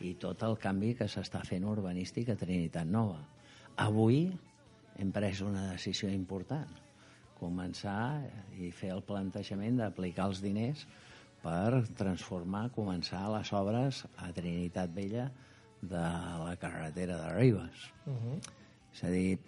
i 0.00 0.14
tot 0.14 0.42
el 0.42 0.58
canvi 0.58 0.94
que 0.94 1.04
s'està 1.04 1.44
fent 1.44 1.64
urbanístic 1.64 2.28
a 2.28 2.36
Trinitat 2.36 2.86
Nova. 2.86 3.33
Avui 3.76 4.28
hem 5.02 5.10
pres 5.10 5.40
una 5.42 5.64
decisió 5.72 6.08
important, 6.12 6.70
començar 7.40 8.22
i 8.54 8.70
fer 8.70 8.92
el 8.94 9.02
plantejament 9.02 9.80
d'aplicar 9.80 10.28
els 10.30 10.42
diners 10.44 10.84
per 11.42 11.82
transformar, 11.98 12.68
començar 12.76 13.24
les 13.32 13.50
obres 13.52 14.04
a 14.16 14.30
Trinitat 14.36 14.94
Vella 14.94 15.26
de 15.82 16.04
la 16.44 16.54
carretera 16.60 17.18
de 17.18 17.32
Ribes. 17.34 17.90
Uh 18.06 18.14
-huh. 18.14 18.38
És 18.94 19.02
a 19.04 19.10
dir, 19.10 19.38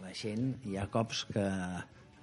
la 0.00 0.14
gent, 0.14 0.54
hi 0.64 0.76
ha 0.76 0.86
cops 0.86 1.24
que 1.24 1.48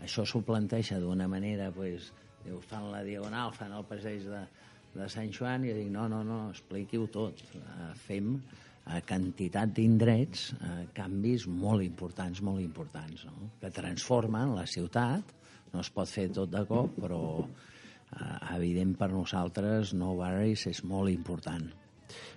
això 0.04 0.26
s'ho 0.26 0.42
planteja 0.42 1.00
d'una 1.00 1.28
manera, 1.28 1.72
pues, 1.72 2.14
diu, 2.46 2.62
fan 2.62 2.92
la 2.92 3.04
diagonal, 3.04 3.52
fan 3.54 3.74
el 3.74 3.84
passeig 3.84 4.24
de, 4.24 4.48
de 4.96 5.10
Sant 5.10 5.32
Joan, 5.32 5.66
i 5.66 5.70
jo 5.70 5.76
dic, 5.76 5.92
no, 5.92 6.08
no, 6.08 6.24
no, 6.24 6.50
expliqui-ho 6.50 7.08
tot. 7.08 7.44
Eh, 7.56 7.94
fem 7.94 8.42
a 8.90 9.02
quantitat 9.06 9.74
d'indrets 9.78 10.50
eh, 10.58 10.86
canvis 10.98 11.46
molt 11.50 11.86
importants, 11.86 12.42
molt 12.46 12.62
importants, 12.64 13.26
no? 13.30 13.52
que 13.62 13.70
transformen 13.74 14.56
la 14.58 14.66
ciutat, 14.70 15.36
no 15.74 15.84
es 15.84 15.92
pot 15.94 16.10
fer 16.10 16.30
tot 16.34 16.50
de 16.50 16.64
cop, 16.70 16.96
però 16.98 17.22
eh, 17.44 18.56
evident 18.56 18.96
per 18.98 19.12
nosaltres 19.14 19.94
Nou 19.98 20.18
Barris 20.24 20.66
és 20.72 20.82
molt 20.84 21.14
important. 21.14 21.70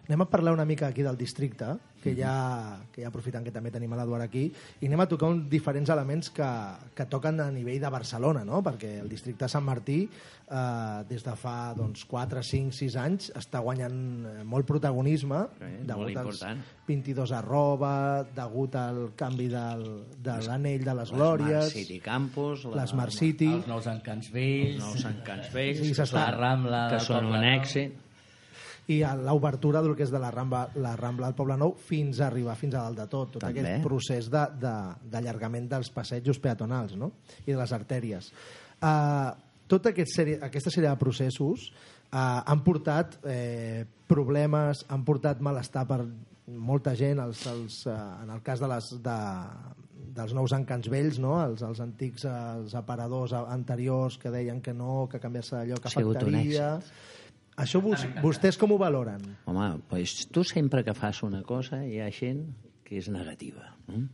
Anem 0.09 0.21
a 0.25 0.29
parlar 0.29 0.53
una 0.53 0.65
mica 0.67 0.89
aquí 0.89 1.03
del 1.03 1.17
districte, 1.17 1.77
que 2.03 2.17
ja, 2.19 2.81
que 2.91 3.03
ja 3.05 3.09
aprofitant 3.13 3.45
que 3.47 3.53
també 3.55 3.71
tenim 3.71 3.93
a 3.95 4.01
l'Eduard 4.01 4.25
aquí, 4.25 4.49
i 4.83 4.89
anem 4.89 5.01
a 5.05 5.07
tocar 5.07 5.29
uns 5.31 5.45
diferents 5.49 5.89
elements 5.95 6.31
que, 6.35 6.49
que 6.99 7.07
toquen 7.07 7.39
a 7.41 7.51
nivell 7.55 7.79
de 7.81 7.91
Barcelona, 7.95 8.43
no? 8.45 8.59
perquè 8.67 8.97
el 9.01 9.09
districte 9.09 9.45
de 9.47 9.49
Sant 9.53 9.63
Martí, 9.65 10.01
eh, 10.51 11.05
des 11.09 11.23
de 11.23 11.37
fa 11.39 11.73
doncs, 11.79 12.03
4, 12.11 12.43
5, 12.43 12.75
6 12.75 12.97
anys, 13.05 13.31
està 13.39 13.63
guanyant 13.63 13.95
eh, 14.27 14.35
molt 14.45 14.67
protagonisme, 14.67 15.45
Sí, 15.61 15.71
degut 15.87 16.09
molt 16.11 16.19
als 16.25 16.43
important. 16.43 16.67
22 16.91 17.33
arroba, 17.39 17.95
degut 18.35 18.75
al 18.83 19.01
canvi 19.17 19.47
del, 19.55 19.87
de 20.19 20.39
l'anell 20.49 20.83
de 20.85 20.95
les 20.99 21.13
L'Smart 21.15 21.39
glòries, 21.39 21.73
City 21.73 22.01
Campus, 22.03 22.65
la- 22.67 22.83
l'Smart 22.83 23.15
City... 23.15 23.53
Els 23.63 23.71
nous 23.71 23.87
encants 23.87 24.33
vells, 24.35 24.75
els 24.83 24.85
nous 24.91 25.07
encants 25.15 25.53
vells, 25.55 25.87
Sí, 25.87 25.95
la 26.19 26.31
Rambla 26.35 26.89
que 26.91 26.99
són 27.07 27.31
un 27.31 27.45
èxit. 27.47 27.95
I 28.91 29.03
a 29.07 29.13
l'obertura 29.15 29.81
del 29.83 29.95
que 29.95 30.03
és 30.03 30.11
de 30.11 30.19
la 30.19 30.31
Rambla, 30.35 30.65
la 30.83 30.97
Rambla 30.99 31.29
del 31.29 31.37
Poble 31.39 31.57
Nou 31.57 31.77
fins 31.79 32.19
a 32.21 32.27
arribar 32.27 32.57
fins 32.59 32.75
a 32.75 32.83
dalt 32.83 32.99
de 32.99 33.07
tot, 33.07 33.31
tot 33.37 33.45
També. 33.45 33.61
aquest 33.63 33.85
procés 33.87 34.31
de- 34.31 34.49
de- 34.59 35.11
d'allargament 35.13 35.69
de, 35.69 35.77
dels 35.77 35.91
passejos 35.91 36.39
peatonals 36.43 36.97
no? 36.97 37.13
i 37.47 37.53
de 37.53 37.57
les 37.59 37.73
artèries. 37.73 38.33
Uh, 38.83 39.31
tota 39.71 39.93
aquest 39.93 40.11
sèrie, 40.17 40.41
aquesta 40.43 40.71
sèrie 40.75 40.91
de 40.91 40.99
processos 40.99 41.69
uh, 42.13 42.43
han 42.45 42.65
portat 42.67 43.21
eh, 43.25 43.87
problemes, 44.11 44.83
han 44.91 45.05
portat 45.07 45.41
malestar 45.41 45.87
per 45.87 46.03
molta 46.53 46.97
gent, 46.99 47.21
els, 47.23 47.47
els, 47.47 47.87
uh, 47.87 48.25
en 48.25 48.35
el 48.35 48.43
cas 48.43 48.61
de 48.61 48.69
les, 48.69 48.91
de, 49.07 49.17
dels 50.13 50.35
nous 50.37 50.53
encants 50.53 50.91
vells, 50.93 51.19
no? 51.23 51.39
els, 51.45 51.63
els 51.65 51.81
antics 51.81 52.27
eh, 52.29 52.35
els 52.59 52.75
aparadors 52.77 53.33
anteriors 53.33 54.19
que 54.19 54.31
deien 54.35 54.61
que 54.61 54.75
no, 54.75 55.07
que 55.09 55.21
canviar-se 55.23 55.57
d'allò 55.57 55.79
que 55.81 55.93
sigut 55.95 56.19
un 56.19 56.35
afectaria... 56.37 56.75
Això 57.61 57.83
vos, 57.85 58.07
vostès 58.25 58.57
com 58.57 58.73
ho 58.73 58.79
valoren? 58.81 59.25
Home, 59.51 59.69
doncs 59.91 60.27
tu 60.33 60.45
sempre 60.49 60.81
que 60.87 60.95
fas 60.97 61.21
una 61.27 61.43
cosa 61.45 61.83
hi 61.85 62.01
ha 62.01 62.09
gent 62.09 62.47
que 62.87 62.97
és 63.01 63.11
negativa. 63.13 63.75
No? 63.89 64.07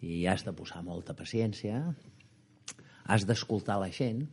I 0.00 0.24
has 0.32 0.46
de 0.46 0.54
posar 0.56 0.80
molta 0.86 1.12
paciència, 1.12 1.82
has 3.04 3.26
d'escoltar 3.28 3.76
la 3.82 3.90
gent, 3.92 4.24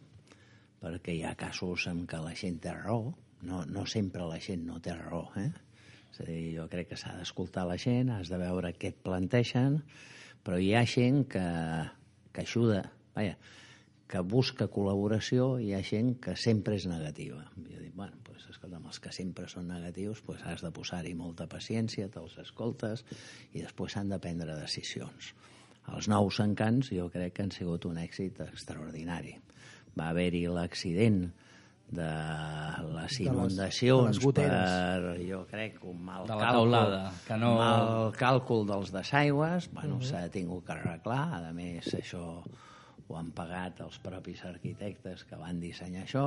perquè 0.79 1.17
hi 1.17 1.23
ha 1.27 1.35
casos 1.35 1.89
en 1.91 2.05
què 2.07 2.21
la 2.23 2.35
gent 2.39 2.61
té 2.63 2.71
raó, 2.71 3.11
no, 3.43 3.63
no 3.67 3.85
sempre 3.85 4.23
la 4.29 4.39
gent 4.39 4.63
no 4.67 4.79
té 4.79 4.95
raó, 4.95 5.25
eh? 5.35 5.49
És 6.13 6.21
a 6.23 6.25
dir, 6.29 6.39
jo 6.55 6.69
crec 6.71 6.93
que 6.93 6.97
s'ha 6.97 7.17
d'escoltar 7.17 7.67
la 7.67 7.75
gent, 7.81 8.13
has 8.15 8.31
de 8.31 8.39
veure 8.39 8.71
què 8.79 8.93
et 8.93 9.01
planteixen, 9.03 9.81
però 10.45 10.57
hi 10.61 10.71
ha 10.73 10.85
gent 10.87 11.25
que, 11.29 11.43
que 12.31 12.45
ajuda, 12.47 12.85
vaja, 13.17 13.35
que 14.07 14.21
busca 14.23 14.67
col·laboració 14.71 15.57
i 15.59 15.69
hi 15.69 15.73
ha 15.75 15.81
gent 15.83 16.13
que 16.23 16.35
sempre 16.39 16.75
és 16.79 16.85
negativa. 16.87 17.41
Jo 17.57 17.79
dic, 17.81 17.93
bueno, 17.95 18.15
pues, 18.23 18.45
escolta'm, 18.53 18.85
els 18.87 18.99
que 19.03 19.11
sempre 19.11 19.47
són 19.51 19.67
negatius 19.67 20.21
pues, 20.25 20.39
has 20.47 20.61
de 20.63 20.71
posar-hi 20.71 21.13
molta 21.13 21.47
paciència, 21.51 22.07
te'ls 22.13 22.37
escoltes 22.39 23.03
i 23.53 23.61
després 23.65 23.91
s'han 23.97 24.09
de 24.13 24.19
prendre 24.23 24.55
decisions. 24.61 25.33
Els 25.91 26.07
nous 26.11 26.39
encants 26.43 26.89
jo 26.91 27.09
crec 27.11 27.33
que 27.35 27.43
han 27.43 27.51
sigut 27.51 27.85
un 27.87 27.97
èxit 27.99 28.39
extraordinari. 28.47 29.35
Va 29.97 30.09
haver-hi 30.13 30.45
l'accident 30.51 31.27
de 31.87 32.07
les 32.07 32.87
De 32.87 32.93
les- 33.01 33.19
inundacions 33.23 34.17
de 34.19 34.25
les 34.25 34.33
per, 34.35 35.13
jo 35.23 35.45
crec, 35.47 35.77
un 35.87 36.01
mal 36.03 36.25
De 36.27 36.33
càlcul, 36.35 36.57
teulada, 36.57 37.13
que 37.27 37.37
no- 37.39 37.53
mal 37.55 38.11
càlcul 38.19 38.65
dels 38.67 38.91
desaigües, 38.91 39.69
bueno, 39.71 40.01
s'ha 40.01 40.27
tingut 40.29 40.65
que 40.65 40.73
arreglar, 40.75 41.45
a 41.47 41.53
més 41.53 41.87
això 41.95 42.43
ho 43.07 43.17
han 43.19 43.29
pagat 43.35 43.79
els 43.85 43.99
propis 44.03 44.43
arquitectes 44.49 45.23
que 45.29 45.39
van 45.41 45.61
dissenyar 45.63 46.03
això, 46.03 46.25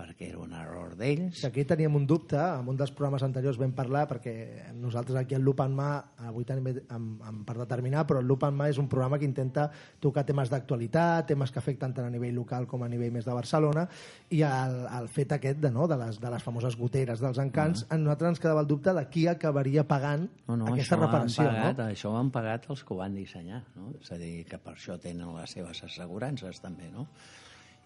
perquè 0.00 0.30
era 0.30 0.40
un 0.40 0.54
error 0.56 0.94
d'ells. 0.96 1.42
Aquí 1.44 1.64
teníem 1.68 1.94
un 1.98 2.06
dubte, 2.08 2.38
en 2.40 2.68
un 2.72 2.78
dels 2.78 2.92
programes 2.96 3.22
anteriors 3.26 3.58
vam 3.60 3.74
parlar, 3.76 4.06
perquè 4.08 4.72
nosaltres 4.78 5.18
aquí 5.20 5.36
al 5.36 5.44
Lup 5.44 5.60
en 5.60 5.74
Mà, 5.76 5.90
avui 6.30 6.46
tenim 6.48 6.70
en, 6.72 7.06
en 7.28 7.42
per 7.44 7.58
determinar, 7.58 8.06
però 8.08 8.22
el 8.24 8.28
Lup 8.30 8.46
en 8.48 8.56
Mà 8.56 8.70
és 8.72 8.80
un 8.80 8.88
programa 8.88 9.18
que 9.20 9.28
intenta 9.28 9.68
tocar 10.00 10.24
temes 10.28 10.48
d'actualitat, 10.52 11.28
temes 11.28 11.52
que 11.52 11.60
afecten 11.60 11.92
tant 11.96 12.08
a 12.08 12.12
nivell 12.12 12.34
local 12.38 12.66
com 12.70 12.84
a 12.86 12.88
nivell 12.88 13.12
més 13.12 13.28
de 13.28 13.36
Barcelona, 13.36 13.86
i 14.32 14.40
el, 14.46 14.78
el 15.00 15.10
fet 15.12 15.36
aquest 15.36 15.60
de, 15.60 15.72
no, 15.74 15.86
de, 15.90 15.98
les, 16.00 16.20
de 16.22 16.32
les 16.32 16.46
famoses 16.46 16.78
goteres 16.80 17.20
dels 17.20 17.42
encants, 17.42 17.84
a 17.90 17.98
nosaltres 18.00 18.36
ens 18.36 18.42
quedava 18.42 18.64
el 18.64 18.70
dubte 18.70 18.94
de 18.96 19.04
qui 19.12 19.26
acabaria 19.30 19.84
pagant 19.88 20.26
No, 20.48 20.56
no, 20.56 20.72
aquesta 20.72 20.96
això 20.96 20.96
ho 20.96 21.02
han 21.02 21.06
reparació. 21.06 21.44
pagat, 21.50 21.78
no? 21.78 21.90
Això 21.90 22.10
ho 22.10 22.16
han 22.18 22.32
pagat 22.34 22.70
els 22.72 22.82
que 22.86 22.94
ho 22.94 22.98
van 23.02 23.14
dissenyar, 23.18 23.62
no? 23.76 23.92
És 24.00 24.10
a 24.14 24.18
dir, 24.20 24.32
que 24.48 24.58
per 24.62 24.74
això 24.76 24.96
tenen 25.02 25.34
les 25.36 25.54
seves 25.58 25.84
assegurances 25.86 26.60
també, 26.62 26.90
no? 26.94 27.06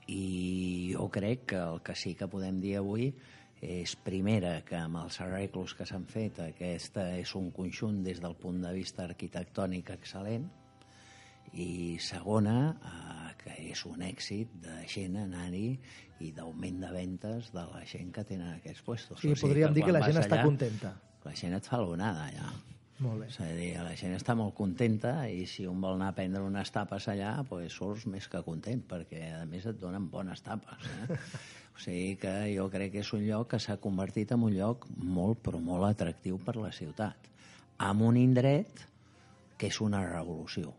I 0.09 0.93
jo 0.93 1.09
crec 1.13 1.47
que 1.55 1.61
el 1.61 1.81
que 1.85 1.95
sí 1.97 2.15
que 2.19 2.29
podem 2.29 2.61
dir 2.61 2.77
avui 2.81 3.09
és, 3.65 3.95
primera, 4.05 4.59
que 4.67 4.77
amb 4.77 5.01
els 5.01 5.21
arreglos 5.25 5.73
que 5.79 5.87
s'han 5.89 6.05
fet, 6.11 6.43
aquesta 6.45 7.07
és 7.17 7.33
un 7.39 7.49
conjunt 7.55 8.03
des 8.05 8.21
del 8.21 8.37
punt 8.37 8.61
de 8.61 8.75
vista 8.77 9.07
arquitectònic 9.07 9.95
excel·lent, 9.95 10.51
i 11.55 11.97
segona, 12.03 12.75
eh, 12.75 13.33
que 13.41 13.57
és 13.71 13.85
un 13.87 14.03
èxit 14.05 14.53
de 14.65 14.77
gent 14.91 15.17
anar-hi 15.23 15.79
i 16.25 16.31
d'augment 16.35 16.81
de 16.83 16.93
ventes 16.95 17.51
de 17.55 17.65
la 17.71 17.83
gent 17.89 18.13
que 18.15 18.25
tenen 18.27 18.55
aquests 18.57 18.85
puestos. 18.87 19.21
Sí, 19.23 19.35
podríem 19.41 19.75
dir 19.77 19.85
que 19.87 19.95
la 19.95 20.03
gent 20.05 20.19
vas 20.19 20.27
està 20.27 20.41
allà, 20.41 20.49
contenta. 20.49 20.95
La 21.25 21.35
gent 21.39 21.57
et 21.57 21.69
fa 21.69 21.81
l'onada, 21.83 22.29
allà. 22.31 22.53
Molt 23.03 23.25
bé. 23.25 23.27
És 23.27 23.41
a 23.43 23.49
dir, 23.57 23.73
la 23.83 23.97
gent 23.99 24.15
està 24.15 24.37
molt 24.39 24.55
contenta 24.55 25.17
i 25.27 25.49
si 25.51 25.67
un 25.67 25.81
vol 25.83 25.97
anar 25.97 26.13
a 26.13 26.17
prendre 26.17 26.45
unes 26.47 26.71
tapes 26.75 27.09
allà, 27.11 27.33
pues 27.49 27.75
surts 27.75 28.07
més 28.11 28.29
que 28.31 28.43
content, 28.47 28.85
perquè 28.91 29.23
a 29.41 29.43
més 29.51 29.67
et 29.67 29.81
donen 29.81 30.07
bones 30.13 30.45
tapes. 30.47 30.89
Eh? 31.09 31.19
O 31.75 31.81
sigui 31.83 32.13
que 32.23 32.31
jo 32.55 32.69
crec 32.71 32.93
que 32.95 33.01
és 33.03 33.09
un 33.17 33.25
lloc 33.27 33.49
que 33.51 33.59
s'ha 33.59 33.81
convertit 33.83 34.31
en 34.31 34.45
un 34.47 34.53
lloc 34.55 34.85
molt, 34.95 35.41
però 35.43 35.59
molt 35.59 35.89
atractiu 35.89 36.37
per 36.39 36.55
la 36.55 36.71
ciutat. 36.71 37.27
Amb 37.83 38.05
un 38.07 38.15
indret 38.21 38.85
que 39.59 39.73
és 39.73 39.81
una 39.83 40.05
revolució. 40.07 40.71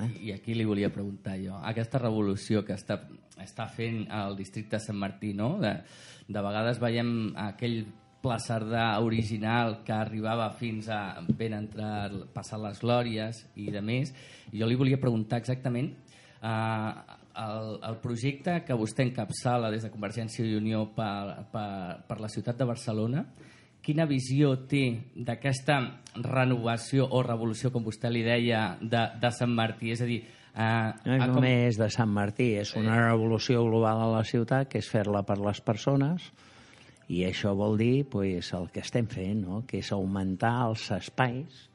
Eh? 0.00 0.08
I 0.26 0.32
aquí 0.34 0.56
li 0.58 0.66
volia 0.66 0.90
preguntar 0.90 1.36
jo, 1.38 1.54
aquesta 1.70 2.00
revolució 2.02 2.64
que 2.66 2.74
està, 2.74 2.98
està 3.38 3.68
fent 3.70 4.08
el 4.10 4.34
districte 4.40 4.80
de 4.80 4.82
Sant 4.82 4.98
Martí, 4.98 5.30
no? 5.38 5.52
De, 5.62 5.76
de 6.26 6.44
vegades 6.50 6.82
veiem 6.82 7.12
aquell 7.38 7.84
Pla 8.22 8.38
Cerdà 8.38 9.00
original 9.02 9.80
que 9.84 9.92
arribava 9.92 10.48
fins 10.54 10.88
a 10.88 11.18
ben 11.36 11.56
entrar, 11.58 12.10
passar 12.32 12.60
les 12.62 12.78
glòries 12.80 13.42
i 13.58 13.70
de 13.74 13.80
més. 13.82 14.12
Jo 14.54 14.68
li 14.70 14.76
volia 14.78 15.00
preguntar 15.02 15.40
exactament 15.42 15.90
eh, 16.42 16.92
el, 17.42 17.78
el 17.88 17.96
projecte 18.02 18.60
que 18.66 18.76
vostè 18.78 19.02
encapçala 19.08 19.70
des 19.72 19.82
de 19.82 19.90
Convergència 19.90 20.44
i 20.46 20.54
Unió 20.58 20.84
per, 20.94 21.46
per, 21.50 22.04
per 22.06 22.20
la 22.20 22.28
ciutat 22.30 22.60
de 22.60 22.68
Barcelona, 22.68 23.24
quina 23.82 24.06
visió 24.06 24.52
té 24.70 24.84
d'aquesta 25.16 25.80
renovació 26.22 27.08
o 27.10 27.22
revolució, 27.26 27.72
com 27.74 27.82
vostè 27.82 28.10
li 28.12 28.22
deia, 28.22 28.76
de, 28.80 29.02
de 29.18 29.30
Sant 29.34 29.50
Martí? 29.50 29.90
És 29.96 30.02
a 30.04 30.06
dir, 30.06 30.20
eh, 30.54 30.92
No 31.08 31.16
és 31.16 31.24
com- 31.24 31.34
només 31.34 31.80
de 31.80 31.88
Sant 31.90 32.12
Martí, 32.14 32.52
és 32.60 32.76
una 32.78 33.00
revolució 33.08 33.64
global 33.66 34.04
a 34.04 34.10
la 34.18 34.22
ciutat, 34.28 34.68
que 34.70 34.78
és 34.78 34.88
fer-la 34.88 35.24
per 35.26 35.40
les 35.42 35.60
persones, 35.64 36.30
i 37.08 37.24
això 37.26 37.54
vol 37.58 37.76
dir 37.80 38.04
pues, 38.10 38.52
el 38.54 38.68
que 38.72 38.82
estem 38.84 39.08
fent, 39.10 39.42
no? 39.46 39.62
que 39.66 39.80
és 39.82 39.92
augmentar 39.92 40.54
els 40.68 40.88
espais 40.94 41.66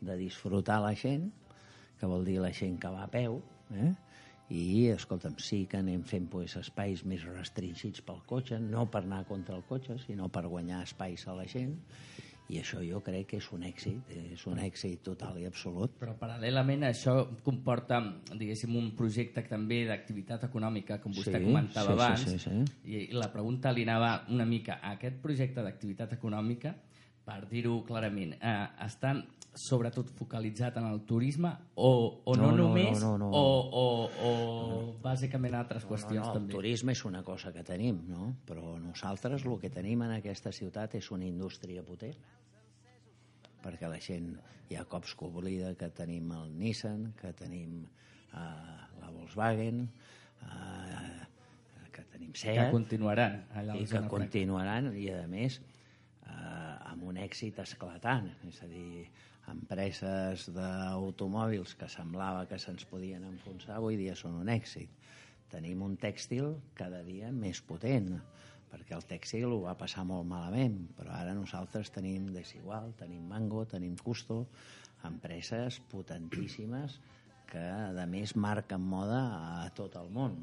de 0.00 0.16
disfrutar 0.18 0.80
la 0.84 0.94
gent, 0.94 1.30
que 1.98 2.08
vol 2.10 2.26
dir 2.26 2.38
la 2.42 2.52
gent 2.54 2.76
que 2.80 2.92
va 2.92 3.06
a 3.06 3.10
peu, 3.10 3.40
eh? 3.74 3.92
i, 4.52 4.86
escolta'm, 4.92 5.34
sí 5.42 5.64
que 5.66 5.80
anem 5.80 6.04
fent 6.06 6.28
pues, 6.30 6.54
espais 6.60 7.02
més 7.08 7.24
restringits 7.26 8.04
pel 8.06 8.22
cotxe, 8.30 8.60
no 8.62 8.86
per 8.90 9.02
anar 9.02 9.24
contra 9.26 9.56
el 9.56 9.64
cotxe, 9.66 9.98
sinó 10.04 10.28
per 10.30 10.46
guanyar 10.46 10.84
espais 10.86 11.26
a 11.26 11.34
la 11.34 11.48
gent, 11.50 11.74
i 12.48 12.60
això 12.60 12.78
jo 12.84 13.00
crec 13.02 13.26
que 13.32 13.36
és 13.40 13.46
un 13.52 13.64
èxit, 13.66 14.10
és 14.32 14.44
un 14.46 14.58
èxit 14.62 15.00
total 15.02 15.38
i 15.40 15.46
absolut. 15.48 15.96
Però 15.98 16.12
paral·lelament 16.20 16.84
això 16.86 17.16
comporta, 17.42 17.98
diguéssim, 18.38 18.76
un 18.78 18.92
projecte 18.98 19.42
també 19.48 19.80
d'activitat 19.88 20.44
econòmica, 20.46 21.00
com 21.02 21.12
vostè 21.16 21.40
Sí, 21.40 21.44
comentava 21.44 21.90
sí, 21.90 21.96
sí, 21.96 22.02
abans. 22.02 22.20
sí, 22.30 22.38
sí. 22.38 22.90
I 22.94 23.08
la 23.18 23.32
pregunta 23.32 23.72
li 23.72 23.82
anava 23.82 24.12
una 24.30 24.44
mica 24.46 24.78
a 24.80 24.92
aquest 24.94 25.18
projecte 25.22 25.62
d'activitat 25.62 26.12
econòmica, 26.12 26.74
per 27.26 27.40
dir-ho 27.50 27.80
clarament, 27.82 28.36
eh, 28.38 28.68
està 28.86 29.16
sobretot 29.56 30.10
focalitzat 30.18 30.76
en 30.80 30.86
el 30.90 31.00
turisme 31.08 31.50
o, 31.74 31.90
o 32.24 32.36
no, 32.36 32.50
No, 32.50 32.50
no, 32.50 32.56
només 32.68 33.00
no, 33.00 33.16
no, 33.18 33.30
no. 33.30 33.36
o, 33.36 33.60
o, 33.82 34.28
o 34.28 34.32
bàsicament 35.02 35.56
altres 35.56 35.86
qüestions 35.88 36.20
no, 36.20 36.28
no, 36.28 36.34
també? 36.38 36.52
El 36.52 36.60
turisme 36.60 36.92
és 36.92 37.04
una 37.08 37.22
cosa 37.24 37.52
que 37.54 37.64
tenim, 37.64 38.02
no? 38.10 38.34
però 38.46 38.76
nosaltres 38.80 39.46
el 39.46 39.60
que 39.62 39.70
tenim 39.72 40.04
en 40.06 40.16
aquesta 40.18 40.52
ciutat 40.52 40.98
és 41.00 41.10
una 41.14 41.26
indústria 41.28 41.84
potent 41.86 42.16
perquè 43.64 43.88
la 43.90 44.00
gent 44.02 44.34
hi 44.70 44.76
ha 44.78 44.84
cops 44.86 45.14
que 45.18 45.26
oblida 45.26 45.72
que 45.78 45.88
tenim 45.94 46.30
el 46.36 46.52
Nissan, 46.58 47.12
que 47.18 47.32
tenim 47.38 47.80
uh, 47.82 48.40
la 49.00 49.10
Volkswagen, 49.14 49.86
uh, 50.42 51.86
que 51.94 52.04
tenim 52.12 52.34
Seat, 52.34 52.58
que 52.60 52.74
continuaran 52.74 53.40
allà 53.56 53.78
i 53.80 53.86
que 53.88 54.02
continuaran 54.10 54.92
i 55.00 55.08
a 55.14 55.24
més 55.30 55.56
eh, 56.26 56.90
amb 56.90 57.06
un 57.08 57.16
èxit 57.22 57.56
esclatant 57.62 58.28
és 58.44 58.58
a 58.60 58.68
dir, 58.68 59.06
empreses 59.52 60.48
d'automòbils 60.54 61.76
que 61.78 61.88
semblava 61.92 62.46
que 62.50 62.58
se'ns 62.58 62.86
podien 62.90 63.24
enfonsar 63.28 63.76
avui 63.76 63.98
dia 64.00 64.16
són 64.18 64.40
un 64.42 64.50
èxit 64.52 64.90
tenim 65.52 65.82
un 65.86 65.94
tèxtil 66.00 66.56
cada 66.78 67.02
dia 67.06 67.30
més 67.32 67.62
potent 67.62 68.16
perquè 68.70 68.96
el 68.96 69.04
tèxtil 69.08 69.52
ho 69.54 69.60
va 69.64 69.76
passar 69.78 70.04
molt 70.04 70.26
malament, 70.28 70.80
però 70.98 71.14
ara 71.16 71.34
nosaltres 71.36 71.92
tenim 71.94 72.26
Desigual, 72.34 72.92
tenim 72.98 73.22
Mango, 73.30 73.64
tenim 73.70 73.94
Custo, 74.02 74.42
empreses 75.06 75.78
potentíssimes 75.92 76.98
que, 77.50 77.62
a 77.62 78.06
més, 78.10 78.34
marquen 78.36 78.82
moda 78.82 79.22
a 79.62 79.70
tot 79.78 79.96
el 80.00 80.10
món. 80.12 80.36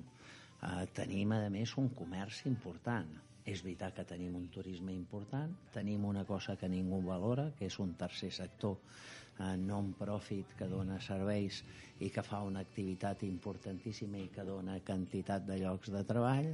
Eh, 0.64 0.86
tenim, 0.96 1.36
a 1.36 1.50
més, 1.54 1.76
un 1.78 1.92
comerç 1.98 2.46
important. 2.50 3.12
És 3.46 3.60
veritat 3.64 3.98
que 3.98 4.06
tenim 4.08 4.36
un 4.40 4.48
turisme 4.48 4.94
important, 4.96 5.52
tenim 5.74 6.06
una 6.08 6.24
cosa 6.24 6.56
que 6.56 6.70
ningú 6.72 7.02
valora, 7.04 7.50
que 7.58 7.68
és 7.68 7.80
un 7.84 7.92
tercer 8.00 8.32
sector 8.32 8.78
eh, 8.80 9.56
non-profit 9.60 10.56
que 10.60 10.70
dona 10.72 11.02
serveis 11.04 11.60
i 12.00 12.10
que 12.14 12.24
fa 12.24 12.40
una 12.48 12.64
activitat 12.64 13.26
importantíssima 13.28 14.22
i 14.22 14.30
que 14.32 14.48
dona 14.48 14.80
quantitat 14.88 15.44
de 15.50 15.60
llocs 15.60 15.92
de 15.92 16.04
treball. 16.08 16.54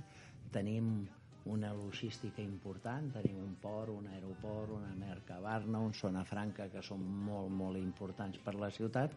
Tenim 0.50 0.92
una 1.50 1.72
logística 1.74 2.42
important, 2.42 3.14
tenim 3.14 3.38
un 3.42 3.56
port, 3.62 3.94
un 3.94 4.10
aeroport, 4.12 4.74
una 4.76 4.92
Mercabarna, 4.98 5.80
un 5.80 5.94
Zona 5.94 6.26
Franca, 6.26 6.68
que 6.74 6.84
són 6.86 7.06
molt, 7.26 7.50
molt 7.54 7.80
importants 7.80 8.42
per 8.44 8.56
la 8.60 8.70
ciutat, 8.74 9.16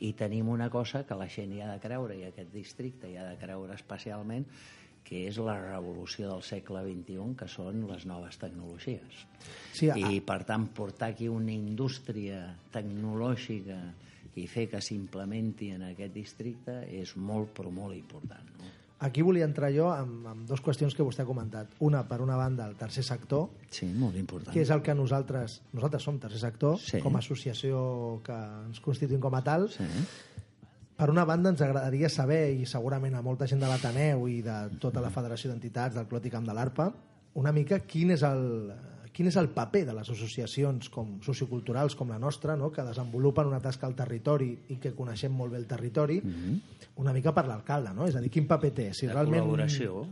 i 0.00 0.14
tenim 0.16 0.48
una 0.48 0.70
cosa 0.72 1.04
que 1.06 1.18
la 1.18 1.28
gent 1.28 1.52
hi 1.52 1.60
ha 1.60 1.70
de 1.72 1.80
creure, 1.82 2.16
i 2.16 2.24
aquest 2.26 2.52
districte 2.54 3.10
hi 3.10 3.18
ha 3.20 3.28
de 3.28 3.38
creure 3.38 3.76
especialment, 3.76 4.46
que 5.04 5.26
és 5.28 5.38
la 5.42 5.56
revolució 5.58 6.28
del 6.30 6.42
segle 6.46 6.82
XXI, 6.86 7.34
que 7.36 7.48
són 7.50 7.86
les 7.88 8.04
noves 8.06 8.36
tecnologies. 8.38 9.24
Sí, 9.72 9.88
a- 9.90 9.96
I, 9.98 10.20
per 10.20 10.44
tant, 10.44 10.68
portar 10.76 11.10
aquí 11.10 11.26
una 11.28 11.52
indústria 11.52 12.54
tecnològica 12.70 13.78
i 14.38 14.46
fer 14.46 14.68
que 14.70 14.80
s'implementi 14.80 15.70
en 15.74 15.82
aquest 15.90 16.14
districte 16.14 16.84
és 17.00 17.16
molt, 17.16 17.50
però 17.56 17.72
molt 17.74 17.96
important. 17.96 18.46
No? 18.60 18.68
Aquí 19.00 19.22
volia 19.24 19.46
entrar 19.48 19.70
jo 19.72 19.86
amb, 19.90 20.26
amb 20.28 20.46
dues 20.46 20.60
qüestions 20.60 20.94
que 20.94 21.02
vostè 21.02 21.22
ha 21.24 21.26
comentat. 21.28 21.70
Una, 21.80 22.02
per 22.06 22.20
una 22.20 22.36
banda, 22.36 22.66
el 22.68 22.76
tercer 22.76 23.02
sector, 23.02 23.48
Sí, 23.72 23.86
molt 23.86 24.14
important. 24.20 24.52
que 24.52 24.60
és 24.60 24.70
el 24.70 24.82
que 24.82 24.94
nosaltres... 24.94 25.62
Nosaltres 25.72 26.02
som 26.04 26.18
tercer 26.20 26.38
sector, 26.42 26.76
Sí. 26.78 27.00
com 27.00 27.16
a 27.16 27.18
associació 27.24 28.20
que 28.22 28.36
ens 28.68 28.80
constituïm 28.84 29.18
com 29.20 29.34
a 29.34 29.42
tal. 29.42 29.70
Sí. 29.72 29.84
Per 31.00 31.08
una 31.08 31.24
banda, 31.24 31.48
ens 31.48 31.62
agradaria 31.64 32.10
saber, 32.12 32.50
i 32.60 32.66
segurament 32.68 33.14
a 33.16 33.22
molta 33.24 33.46
gent 33.48 33.62
de 33.62 33.68
l'Ateneu 33.70 34.26
i 34.28 34.42
de 34.44 34.56
tota 34.82 35.00
la 35.00 35.08
Federació 35.08 35.48
d'Entitats 35.48 35.94
del 35.96 36.04
Clot 36.10 36.26
i 36.28 36.32
Camp 36.34 36.44
de 36.44 36.52
l'Arpa, 36.52 36.90
una 37.40 37.52
mica 37.56 37.78
quin 37.88 38.12
és 38.12 38.24
el, 38.26 38.42
quin 39.16 39.30
és 39.30 39.38
el 39.40 39.48
paper 39.54 39.86
de 39.88 39.94
les 39.96 40.10
associacions 40.12 40.90
com 40.92 41.14
socioculturals 41.24 41.96
com 41.96 42.12
la 42.12 42.18
nostra, 42.20 42.52
no? 42.60 42.68
que 42.74 42.84
desenvolupen 42.84 43.48
una 43.48 43.62
tasca 43.64 43.88
al 43.88 43.96
territori 43.96 44.50
i 44.74 44.76
que 44.82 44.92
coneixem 44.98 45.32
molt 45.32 45.54
bé 45.54 45.62
el 45.62 45.64
territori, 45.70 46.18
una 47.00 47.14
mica 47.16 47.32
per 47.32 47.46
l'alcalde, 47.48 47.94
no? 47.96 48.04
És 48.04 48.18
a 48.18 48.20
dir, 48.20 48.28
quin 48.34 48.50
paper 48.50 48.72
té? 48.82 48.90
Si 48.92 49.08
De 49.08 49.14
realment... 49.14 49.40
col·laboració. 49.46 50.02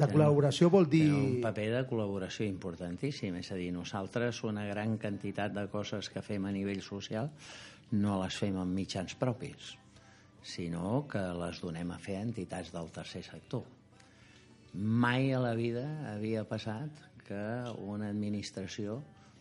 De 0.00 0.08
col·laboració 0.08 0.70
vol 0.72 0.88
dir... 0.88 1.10
Un 1.12 1.42
paper 1.44 1.66
de 1.74 1.82
col·laboració 1.90 2.46
importantíssim. 2.48 3.36
És 3.36 3.52
a 3.52 3.58
dir, 3.60 3.68
nosaltres 3.74 4.40
una 4.48 4.64
gran 4.64 4.96
quantitat 4.96 5.52
de 5.52 5.66
coses 5.68 6.08
que 6.08 6.24
fem 6.24 6.48
a 6.48 6.54
nivell 6.56 6.80
social 6.80 7.28
no 7.90 8.20
les 8.22 8.36
fem 8.38 8.56
amb 8.56 8.74
mitjans 8.74 9.16
propis, 9.18 9.74
sinó 10.42 11.04
que 11.10 11.22
les 11.36 11.60
donem 11.60 11.90
a 11.92 11.98
fer 12.00 12.18
a 12.18 12.24
entitats 12.26 12.72
del 12.72 12.90
tercer 12.94 13.22
sector. 13.26 13.64
Mai 14.74 15.32
a 15.34 15.40
la 15.42 15.54
vida 15.58 15.84
havia 16.12 16.44
passat 16.48 17.02
que 17.26 17.42
una 17.84 18.08
administració 18.10 19.00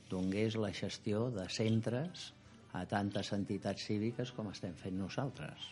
donés 0.10 0.58
la 0.58 0.72
gestió 0.74 1.30
de 1.34 1.46
centres 1.54 2.32
a 2.74 2.84
tantes 2.90 3.32
entitats 3.34 3.86
cíviques 3.86 4.34
com 4.36 4.50
estem 4.52 4.74
fent 4.78 4.98
nosaltres. 4.98 5.70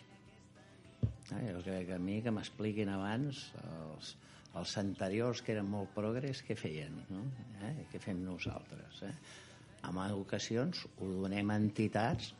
Eh, 1.35 1.51
jo 1.51 1.61
crec 1.65 1.89
que 1.89 1.97
a 1.97 2.01
mi 2.01 2.21
que 2.25 2.33
m'expliquin 2.33 2.89
abans 2.93 3.43
els, 3.63 4.15
els 4.57 4.77
anteriors 4.81 5.43
que 5.43 5.53
eren 5.57 5.69
molt 5.69 5.93
progres 5.97 6.41
què 6.45 6.57
feien, 6.57 6.95
no? 7.11 7.25
Eh? 7.67 7.73
Què 7.91 8.01
fem 8.01 8.23
nosaltres? 8.25 9.03
Eh? 9.09 9.13
En 9.87 9.99
ocasions 10.15 10.85
ho 10.97 11.09
donem 11.21 11.51
a 11.53 11.57
entitats 11.61 12.33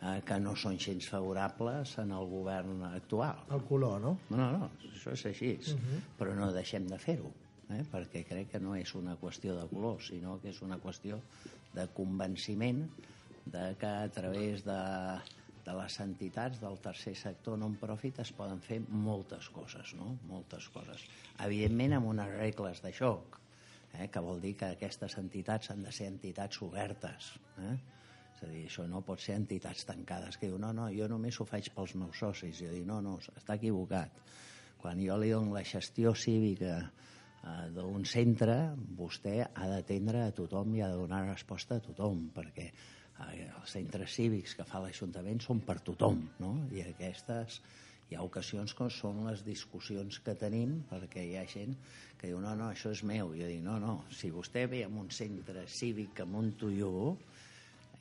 eh, 0.00 0.20
que 0.26 0.38
no 0.40 0.54
són 0.56 0.78
gens 0.80 1.08
favorables 1.12 1.96
en 2.02 2.14
el 2.16 2.28
govern 2.30 2.84
actual. 2.90 3.44
El 3.56 3.64
color, 3.68 4.00
no? 4.02 4.16
No, 4.32 4.50
no, 4.56 4.70
això 4.90 5.14
és 5.16 5.26
així, 5.32 5.52
uh 5.58 5.76
-huh. 5.76 6.00
però 6.18 6.34
no 6.34 6.52
deixem 6.52 6.86
de 6.88 6.98
fer-ho, 6.98 7.32
eh? 7.70 7.84
perquè 7.92 8.24
crec 8.24 8.50
que 8.52 8.60
no 8.60 8.74
és 8.76 8.94
una 8.94 9.16
qüestió 9.16 9.58
de 9.60 9.68
color, 9.68 10.00
sinó 10.02 10.40
que 10.40 10.50
és 10.50 10.62
una 10.62 10.78
qüestió 10.78 11.20
de 11.74 11.86
convenciment 11.88 12.88
de 13.46 13.76
que 13.78 13.86
a 13.86 14.08
través 14.08 14.64
de, 14.64 15.20
de 15.64 15.72
les 15.72 16.00
entitats 16.00 16.60
del 16.60 16.78
tercer 16.78 17.14
sector 17.16 17.58
non-profit 17.58 18.20
es 18.20 18.32
poden 18.32 18.60
fer 18.60 18.80
moltes 18.88 19.48
coses, 19.48 19.94
no? 19.94 20.18
Moltes 20.28 20.68
coses. 20.68 21.04
Evidentment 21.38 21.92
amb 21.92 22.06
unes 22.06 22.28
regles 22.38 22.82
de 22.82 22.92
joc, 22.92 23.38
eh? 23.98 24.08
que 24.08 24.20
vol 24.20 24.40
dir 24.40 24.56
que 24.56 24.66
aquestes 24.66 25.16
entitats 25.18 25.70
han 25.70 25.82
de 25.82 25.92
ser 25.92 26.06
entitats 26.06 26.62
obertes, 26.62 27.34
eh? 27.58 27.78
És 28.40 28.48
a 28.48 28.52
dir, 28.52 28.62
això 28.64 28.86
no 28.88 29.02
pot 29.04 29.20
ser 29.20 29.34
entitats 29.36 29.84
tancades, 29.84 30.38
que 30.40 30.48
diu, 30.48 30.56
no, 30.60 30.72
no, 30.72 30.86
jo 30.94 31.08
només 31.12 31.36
ho 31.40 31.44
faig 31.44 31.68
pels 31.74 31.92
meus 32.00 32.16
socis. 32.22 32.56
Jo 32.62 32.70
dic, 32.72 32.86
no, 32.88 33.00
no, 33.04 33.18
està 33.36 33.58
equivocat. 33.60 34.22
Quan 34.80 35.02
jo 35.04 35.18
li 35.20 35.28
dono 35.28 35.52
la 35.52 35.64
gestió 35.68 36.14
cívica 36.16 36.78
eh, 36.80 37.66
d'un 37.76 38.06
centre, 38.08 38.56
vostè 38.96 39.42
ha 39.44 39.68
d'atendre 39.68 40.24
a 40.24 40.32
tothom 40.32 40.72
i 40.78 40.80
ha 40.80 40.88
de 40.88 40.96
donar 41.02 41.26
resposta 41.26 41.76
a 41.76 41.84
tothom, 41.84 42.30
perquè 42.32 42.70
eh, 42.70 43.44
els 43.44 43.76
centres 43.76 44.16
cívics 44.16 44.56
que 44.56 44.64
fa 44.64 44.80
l'Ajuntament 44.80 45.44
són 45.44 45.60
per 45.68 45.82
tothom, 45.84 46.24
no? 46.40 46.54
I 46.72 46.86
aquestes 46.88 47.60
hi 48.10 48.16
ha 48.18 48.24
ocasions 48.26 48.72
com 48.74 48.88
són 48.90 49.20
les 49.28 49.44
discussions 49.46 50.16
que 50.24 50.32
tenim 50.34 50.80
perquè 50.90 51.22
hi 51.28 51.36
ha 51.38 51.44
gent 51.46 51.76
que 52.18 52.26
diu 52.26 52.40
no, 52.42 52.56
no, 52.58 52.72
això 52.72 52.90
és 52.90 53.04
meu. 53.06 53.30
Jo 53.36 53.46
dic, 53.52 53.60
no, 53.62 53.76
no, 53.82 54.00
si 54.10 54.32
vostè 54.34 54.64
ve 54.70 54.82
en 54.86 54.96
un 54.98 55.12
centre 55.14 55.62
cívic 55.70 56.16
que 56.18 56.26
munto 56.26 56.72
jo, 56.74 57.14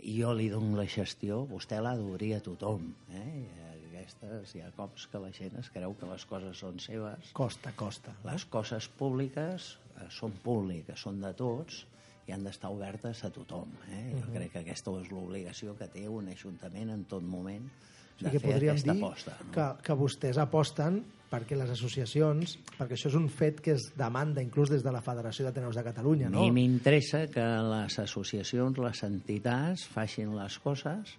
jo 0.04 0.32
li 0.34 0.50
dono 0.52 0.78
la 0.78 0.88
gestió, 0.88 1.44
vostè 1.50 1.80
l'ha 1.82 1.96
d'obrir 2.00 2.34
a 2.38 2.42
tothom. 2.44 2.90
Eh? 3.12 3.44
Aquestes, 3.90 4.56
hi 4.56 4.64
ha 4.64 4.72
cops 4.78 5.06
que 5.12 5.20
la 5.22 5.30
gent 5.36 5.60
es 5.60 5.70
creu 5.74 5.94
que 6.00 6.08
les 6.10 6.26
coses 6.26 6.62
són 6.64 6.80
seves. 6.82 7.32
Costa, 7.38 7.74
costa. 7.78 8.16
Les 8.26 8.46
coses 8.50 8.88
públiques 9.00 9.76
eh, 9.98 10.08
són 10.14 10.34
públiques, 10.44 11.04
són 11.04 11.20
de 11.22 11.34
tots 11.38 11.84
i 12.30 12.34
han 12.34 12.46
d'estar 12.46 12.72
obertes 12.74 13.24
a 13.26 13.32
tothom. 13.34 13.72
Eh? 13.90 14.04
Jo 14.16 14.32
crec 14.34 14.54
que 14.54 14.64
aquesta 14.64 14.94
és 15.02 15.12
l'obligació 15.14 15.76
que 15.78 15.90
té 15.92 16.08
un 16.10 16.30
ajuntament 16.32 16.94
en 16.96 17.06
tot 17.10 17.26
moment 17.26 17.68
de 18.20 18.28
sigui 18.28 18.38
que 18.38 18.44
podríem 18.46 18.82
dir 18.84 18.92
aposta. 18.98 19.38
No? 19.40 19.54
que, 19.56 19.70
que 19.86 19.98
vostès 19.98 20.40
aposten 20.42 21.02
perquè 21.30 21.58
les 21.58 21.70
associacions, 21.70 22.56
perquè 22.74 22.96
això 22.98 23.10
és 23.12 23.18
un 23.20 23.28
fet 23.30 23.60
que 23.62 23.76
es 23.78 23.90
demanda 23.98 24.42
inclús 24.42 24.72
des 24.74 24.84
de 24.86 24.94
la 24.94 25.02
Federació 25.06 25.46
d'Ateneus 25.46 25.78
de 25.78 25.84
Catalunya, 25.86 26.30
A 26.30 26.34
no? 26.34 26.48
mi 26.48 26.56
m'interessa 26.56 27.28
que 27.30 27.46
les 27.70 28.00
associacions, 28.02 28.80
les 28.82 29.04
entitats, 29.06 29.86
facin 29.94 30.34
les 30.38 30.58
coses 30.64 31.14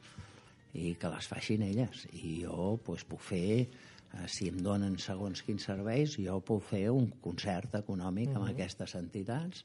i 0.74 0.96
que 0.98 1.12
les 1.12 1.30
facin 1.30 1.62
elles. 1.66 2.06
I 2.18 2.40
jo 2.42 2.74
pues, 2.84 3.06
puc 3.06 3.22
fer, 3.22 3.66
eh, 3.66 4.26
si 4.26 4.50
em 4.50 4.58
donen 4.62 4.98
segons 4.98 5.44
quins 5.46 5.70
serveis, 5.70 6.18
jo 6.18 6.40
puc 6.42 6.66
fer 6.72 6.88
un 6.90 7.12
concert 7.22 7.78
econòmic 7.78 8.34
amb 8.34 8.50
aquestes 8.50 8.96
entitats, 8.98 9.64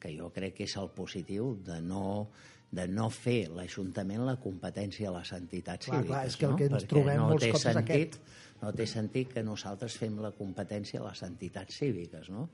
que 0.00 0.12
jo 0.12 0.28
crec 0.28 0.58
que 0.58 0.68
és 0.68 0.76
el 0.76 0.90
positiu 0.92 1.54
de 1.64 1.80
no 1.80 2.28
de 2.70 2.86
no 2.90 3.08
fer 3.14 3.46
l'Ajuntament 3.54 4.24
la 4.26 4.36
competència 4.42 5.10
a 5.10 5.14
les 5.18 5.32
entitats 5.36 5.86
Clar, 5.86 6.00
cíviques. 6.02 6.10
clar, 6.10 6.26
és 6.26 6.36
que 6.36 6.46
el 6.46 6.52
no? 6.52 6.58
que 6.58 6.68
ens 6.70 6.76
Perquè 6.76 6.90
trobem 6.92 7.20
no 7.20 7.28
molts 7.30 7.46
cops 7.52 7.66
sentit, 7.68 8.18
no 8.62 8.72
té 8.72 8.86
sentit 8.90 9.34
que 9.34 9.44
nosaltres 9.46 9.98
fem 10.00 10.18
la 10.22 10.32
competència 10.34 11.00
a 11.00 11.06
les 11.08 11.22
entitats 11.22 11.78
cíviques, 11.82 12.30
no? 12.32 12.48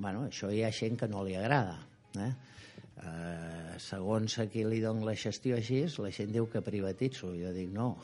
bueno, 0.00 0.24
això 0.30 0.48
hi 0.50 0.62
ha 0.64 0.72
gent 0.72 0.96
que 0.96 1.08
no 1.08 1.24
li 1.26 1.36
agrada. 1.36 1.76
Eh? 2.16 2.30
Eh, 3.00 3.76
segons 3.80 4.38
a 4.40 4.46
qui 4.50 4.64
li 4.64 4.80
dono 4.80 5.04
la 5.06 5.14
gestió 5.16 5.56
així, 5.56 5.82
la 6.00 6.10
gent 6.14 6.32
diu 6.32 6.48
que 6.50 6.62
privatitzo. 6.64 7.34
Jo 7.36 7.52
dic, 7.56 7.70
no. 7.72 7.94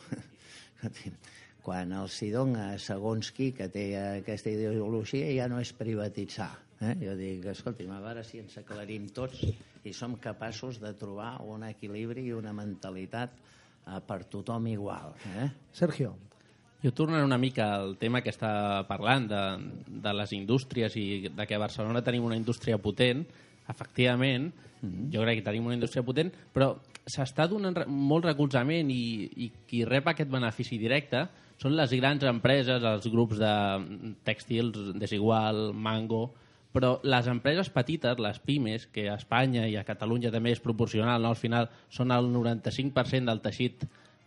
Quan 1.66 1.90
els 1.96 2.20
hi 2.22 2.30
dona 2.30 2.68
segons 2.78 3.32
qui 3.34 3.50
que 3.56 3.66
té 3.72 3.88
aquesta 3.98 4.52
ideologia 4.52 5.32
ja 5.34 5.48
no 5.50 5.58
és 5.60 5.72
privatitzar. 5.74 6.52
Eh? 6.84 6.92
Jo 7.00 7.16
dic, 7.18 7.48
escolti'm, 7.50 7.90
a 7.96 8.02
veure 8.04 8.22
si 8.24 8.38
ens 8.44 8.60
aclarim 8.60 9.08
tots 9.16 9.40
i 9.86 9.94
som 9.94 10.18
capaços 10.18 10.80
de 10.82 10.92
trobar 10.98 11.36
un 11.46 11.64
equilibri 11.66 12.26
i 12.26 12.36
una 12.36 12.54
mentalitat 12.56 13.34
eh, 13.38 14.00
per 14.06 14.24
tothom 14.30 14.66
igual. 14.72 15.14
Eh? 15.38 15.50
Sergio, 15.72 16.16
Jo 16.82 16.92
tornaré 16.92 17.24
una 17.24 17.38
mica 17.38 17.70
al 17.74 17.96
tema 17.98 18.20
que 18.22 18.30
està 18.30 18.84
parlant 18.86 19.24
de, 19.30 19.42
de 19.88 20.12
les 20.14 20.32
indústries 20.36 20.94
i 21.00 21.06
de 21.32 21.46
que 21.48 21.56
a 21.56 21.62
Barcelona 21.62 22.02
tenim 22.04 22.26
una 22.28 22.36
indústria 22.36 22.76
potent. 22.78 23.24
Efectivament, 23.66 24.50
jo 25.10 25.24
crec 25.24 25.40
que 25.40 25.46
tenim 25.48 25.66
una 25.66 25.74
indústria 25.74 26.04
potent, 26.06 26.30
però 26.54 26.74
s'està 27.02 27.48
donant 27.50 27.80
molt 27.88 28.28
recolzament 28.28 28.92
i, 28.92 29.26
i 29.46 29.50
qui 29.66 29.82
rep 29.88 30.12
aquest 30.12 30.30
benefici 30.30 30.78
directe 30.78 31.24
són 31.58 31.74
les 31.74 31.90
grans 31.96 32.22
empreses, 32.28 32.84
els 32.84 33.08
grups 33.10 33.40
de 33.40 33.52
tèxtils, 34.28 34.92
Desigual, 35.00 35.72
Mango, 35.72 36.28
però 36.76 36.98
les 37.08 37.28
empreses 37.32 37.70
petites, 37.72 38.18
les 38.20 38.38
pimes, 38.44 38.84
que 38.92 39.06
a 39.08 39.16
Espanya 39.16 39.64
i 39.64 39.78
a 39.80 39.84
Catalunya 39.88 40.28
també 40.34 40.52
és 40.52 40.60
proporcional, 40.60 41.22
no? 41.24 41.32
al 41.32 41.40
final 41.40 41.70
són 41.88 42.12
el 42.12 42.28
95% 42.34 43.30
del 43.30 43.40
teixit 43.44 43.86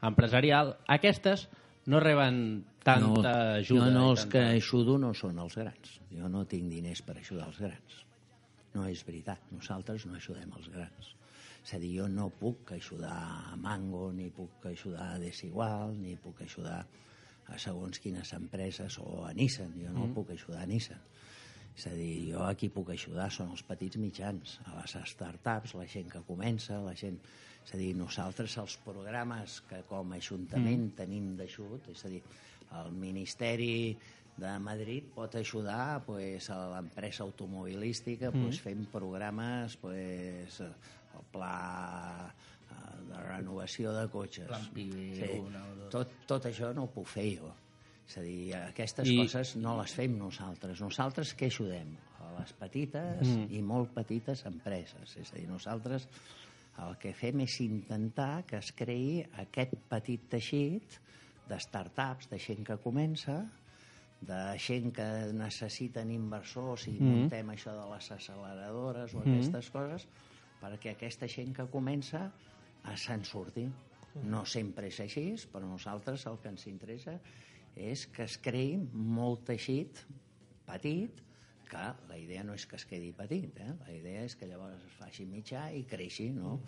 empresarial, 0.10 0.74
aquestes 0.90 1.46
no 1.90 2.02
reben 2.02 2.64
tanta 2.84 3.34
ajuda. 3.60 3.92
No, 3.92 3.94
no, 3.94 4.10
els 4.16 4.26
tanta... 4.26 4.32
que 4.34 4.58
ajudo 4.58 4.98
no 5.02 5.14
són 5.14 5.38
els 5.44 5.58
grans. 5.62 6.00
Jo 6.10 6.30
no 6.32 6.46
tinc 6.50 6.72
diners 6.74 7.04
per 7.06 7.20
ajudar 7.20 7.48
els 7.52 7.60
grans. 7.62 8.00
No 8.74 8.86
és 8.90 9.04
veritat, 9.06 9.46
nosaltres 9.54 10.08
no 10.10 10.18
ajudem 10.18 10.54
els 10.58 10.70
grans. 10.74 11.14
És 11.60 11.76
a 11.76 11.80
dir, 11.82 11.92
jo 12.00 12.08
no 12.10 12.30
puc 12.34 12.74
ajudar 12.74 13.14
a 13.52 13.58
Mango, 13.62 14.08
ni 14.16 14.30
puc 14.34 14.66
ajudar 14.72 15.12
a 15.14 15.22
Desigual, 15.22 15.94
ni 16.02 16.16
puc 16.18 16.42
ajudar 16.46 16.82
a 17.50 17.58
segons 17.62 18.02
quines 18.02 18.34
empreses 18.38 18.98
o 19.02 19.26
a 19.28 19.34
Nissan. 19.38 19.76
Jo 19.78 19.94
no 19.94 20.08
mm. 20.08 20.16
puc 20.18 20.34
ajudar 20.34 20.64
a 20.64 20.70
Nissan. 20.70 21.02
És 21.76 21.88
a 21.88 21.94
dir, 21.96 22.32
jo 22.34 22.44
aquí 22.44 22.70
puc 22.74 22.92
ajudar 22.92 23.30
són 23.32 23.54
els 23.54 23.64
petits 23.64 24.00
mitjans, 24.02 24.58
a 24.68 24.80
les 24.82 24.96
startups, 25.14 25.76
la 25.80 25.88
gent 25.88 26.10
que 26.12 26.26
comença, 26.28 26.82
la 26.84 26.96
gent... 26.98 27.20
És 27.60 27.74
a 27.76 27.78
dir, 27.78 27.92
nosaltres 27.94 28.56
els 28.58 28.78
programes 28.82 29.60
que 29.70 29.84
com 29.86 30.14
a 30.14 30.18
Ajuntament 30.18 30.88
mm. 30.88 30.94
tenim 30.98 31.34
d'ajut, 31.38 31.90
és 31.92 32.06
a 32.08 32.10
dir, 32.10 32.22
el 32.80 32.96
Ministeri 32.96 33.98
de 34.40 34.54
Madrid 34.64 35.10
pot 35.14 35.36
ajudar 35.36 36.02
pues, 36.06 36.50
a 36.50 36.60
l'empresa 36.74 37.24
automobilística 37.24 38.32
mm. 38.32 38.44
pues, 38.44 38.62
fent 38.64 38.86
programes 38.92 39.76
pues, 39.82 40.62
el 40.64 41.26
pla 41.34 42.34
eh, 42.72 42.76
de 43.12 43.24
renovació 43.28 43.94
de 43.94 44.08
cotxes. 44.10 44.48
Plan 44.48 44.70
sí. 44.74 44.90
una 45.44 45.66
o 45.68 45.76
dos. 45.84 45.90
Tot, 45.98 46.16
tot 46.30 46.48
això 46.50 46.72
no 46.74 46.88
ho 46.88 46.94
puc 46.94 47.12
fer 47.12 47.28
jo. 47.36 47.52
És 48.10 48.17
a 48.17 48.24
dir, 48.26 48.56
aquestes 48.58 49.08
I- 49.08 49.17
coses 49.19 49.56
no 49.62 49.76
les 49.78 49.93
fem 49.93 50.15
nosaltres. 50.17 50.82
Nosaltres 50.82 51.36
què 51.38 51.52
ajudem? 51.52 51.91
A 52.26 52.32
les 52.39 52.54
petites 52.58 53.28
mm. 53.28 53.50
i 53.54 53.62
molt 53.62 53.91
petites 53.93 54.41
empreses. 54.50 55.13
És 55.22 55.30
a 55.30 55.38
dir, 55.38 55.45
nosaltres 55.50 56.08
el 56.80 56.95
que 56.98 57.12
fem 57.13 57.43
és 57.43 57.60
intentar 57.62 58.45
que 58.50 58.58
es 58.58 58.72
creï 58.74 59.19
aquest 59.43 59.76
petit 59.91 60.26
teixit 60.32 60.98
de 61.50 61.60
startups, 61.62 62.30
de 62.32 62.39
gent 62.41 62.65
que 62.65 62.78
comença, 62.82 63.43
de 64.26 64.39
gent 64.60 64.89
que 64.95 65.08
necessiten 65.36 66.10
inversors 66.12 66.88
i 66.89 66.95
mm. 66.95 67.12
muntem 67.12 67.52
això 67.54 67.76
de 67.78 67.86
les 67.91 68.10
acceleradores 68.15 69.13
o 69.13 69.22
aquestes 69.22 69.69
coses, 69.76 70.08
perquè 70.63 70.95
aquesta 70.95 71.30
gent 71.30 71.54
que 71.56 71.67
comença 71.72 72.26
se'n 72.98 73.22
surti. 73.28 73.67
No 74.26 74.41
sempre 74.50 74.89
és 74.89 74.98
així, 75.04 75.28
però 75.54 75.67
nosaltres 75.69 76.26
el 76.28 76.39
que 76.41 76.50
ens 76.50 76.65
interessa 76.67 77.13
és 77.76 78.08
que 78.08 78.24
es 78.26 78.38
creï 78.42 78.78
molt 78.94 79.46
teixit 79.50 80.04
petit, 80.68 81.22
que 81.70 81.84
la 82.10 82.18
idea 82.18 82.44
no 82.44 82.56
és 82.58 82.66
que 82.66 82.76
es 82.80 82.86
quedi 82.90 83.12
petit, 83.14 83.60
eh? 83.62 83.74
la 83.86 83.92
idea 83.94 84.24
és 84.26 84.36
que 84.36 84.48
llavors 84.50 84.82
es 84.88 84.96
faci 84.98 85.26
mitjà 85.30 85.68
i 85.78 85.84
creixi, 85.86 86.32
no? 86.34 86.60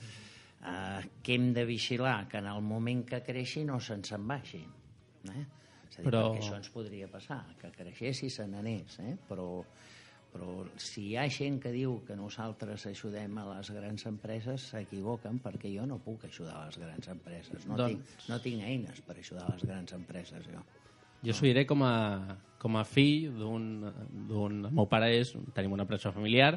Eh, 0.62 1.02
que 1.26 1.34
hem 1.34 1.48
de 1.54 1.64
vigilar 1.66 2.28
que 2.30 2.38
en 2.38 2.46
el 2.52 2.62
moment 2.62 3.02
que 3.10 3.24
creixi 3.26 3.64
no 3.66 3.80
se'ns 3.82 4.12
en 4.14 4.28
baixi. 4.30 4.62
Eh? 4.62 5.46
És 5.90 5.98
a 5.98 6.02
dir, 6.04 6.06
Però- 6.12 6.28
perquè 6.30 6.44
això 6.44 6.56
ens 6.60 6.70
podria 6.70 7.08
passar, 7.10 7.40
que 7.58 7.72
creixés 7.74 8.22
i 8.24 8.30
se 8.30 8.46
n'anés, 8.48 9.00
eh? 9.02 9.16
però, 9.28 9.64
però 10.32 10.68
si 10.78 11.08
hi 11.10 11.18
ha 11.18 11.26
gent 11.34 11.58
que 11.64 11.72
diu 11.74 11.98
que 12.06 12.16
nosaltres 12.16 12.86
ajudem 12.92 13.38
a 13.42 13.48
les 13.56 13.72
grans 13.74 14.06
empreses, 14.06 14.70
s'equivoquen 14.70 15.42
perquè 15.42 15.74
jo 15.74 15.88
no 15.90 15.98
puc 15.98 16.26
ajudar 16.30 16.62
a 16.62 16.66
les 16.70 16.78
grans 16.78 17.08
empreses. 17.10 17.66
No, 17.66 17.76
Doncs- 17.76 17.98
tinc, 17.98 18.30
no 18.30 18.40
tinc 18.40 18.64
eines 18.70 19.02
per 19.02 19.18
ajudar 19.18 19.50
a 19.50 19.56
les 19.58 19.66
grans 19.66 19.98
empreses, 19.98 20.46
jo. 20.46 20.62
Jo 21.26 21.36
s'ho 21.38 21.46
diré 21.46 21.66
com 21.70 21.84
a, 21.86 21.96
com 22.62 22.78
a 22.78 22.84
fill 22.88 23.32
d'un... 23.38 23.66
El 23.86 24.60
meu 24.70 24.88
pare 24.90 25.12
és... 25.20 25.34
Tenim 25.56 25.76
una 25.78 25.86
empresa 25.88 26.14
familiar 26.16 26.56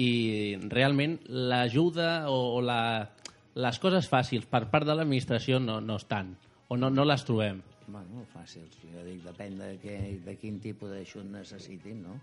i 0.00 0.56
realment 0.70 1.20
l'ajuda 1.28 2.26
o, 2.30 2.38
o 2.56 2.62
la, 2.62 3.06
les 3.54 3.78
coses 3.82 4.08
fàcils 4.10 4.46
per 4.50 4.64
part 4.72 4.86
de 4.86 4.96
l'administració 4.96 5.60
no, 5.62 5.78
no 5.80 5.98
estan 6.00 6.32
o 6.68 6.78
no, 6.78 6.90
no 6.90 7.04
les 7.06 7.22
trobem. 7.26 7.60
Bueno, 7.86 8.24
fàcil. 8.32 8.66
Jo 8.90 9.02
dic, 9.04 9.20
depèn 9.26 9.58
de, 9.60 9.70
què, 9.82 9.96
de 10.24 10.36
quin 10.40 10.58
tipus 10.62 10.90
d'ajut 10.94 11.26
necessitin, 11.28 12.00
no? 12.06 12.16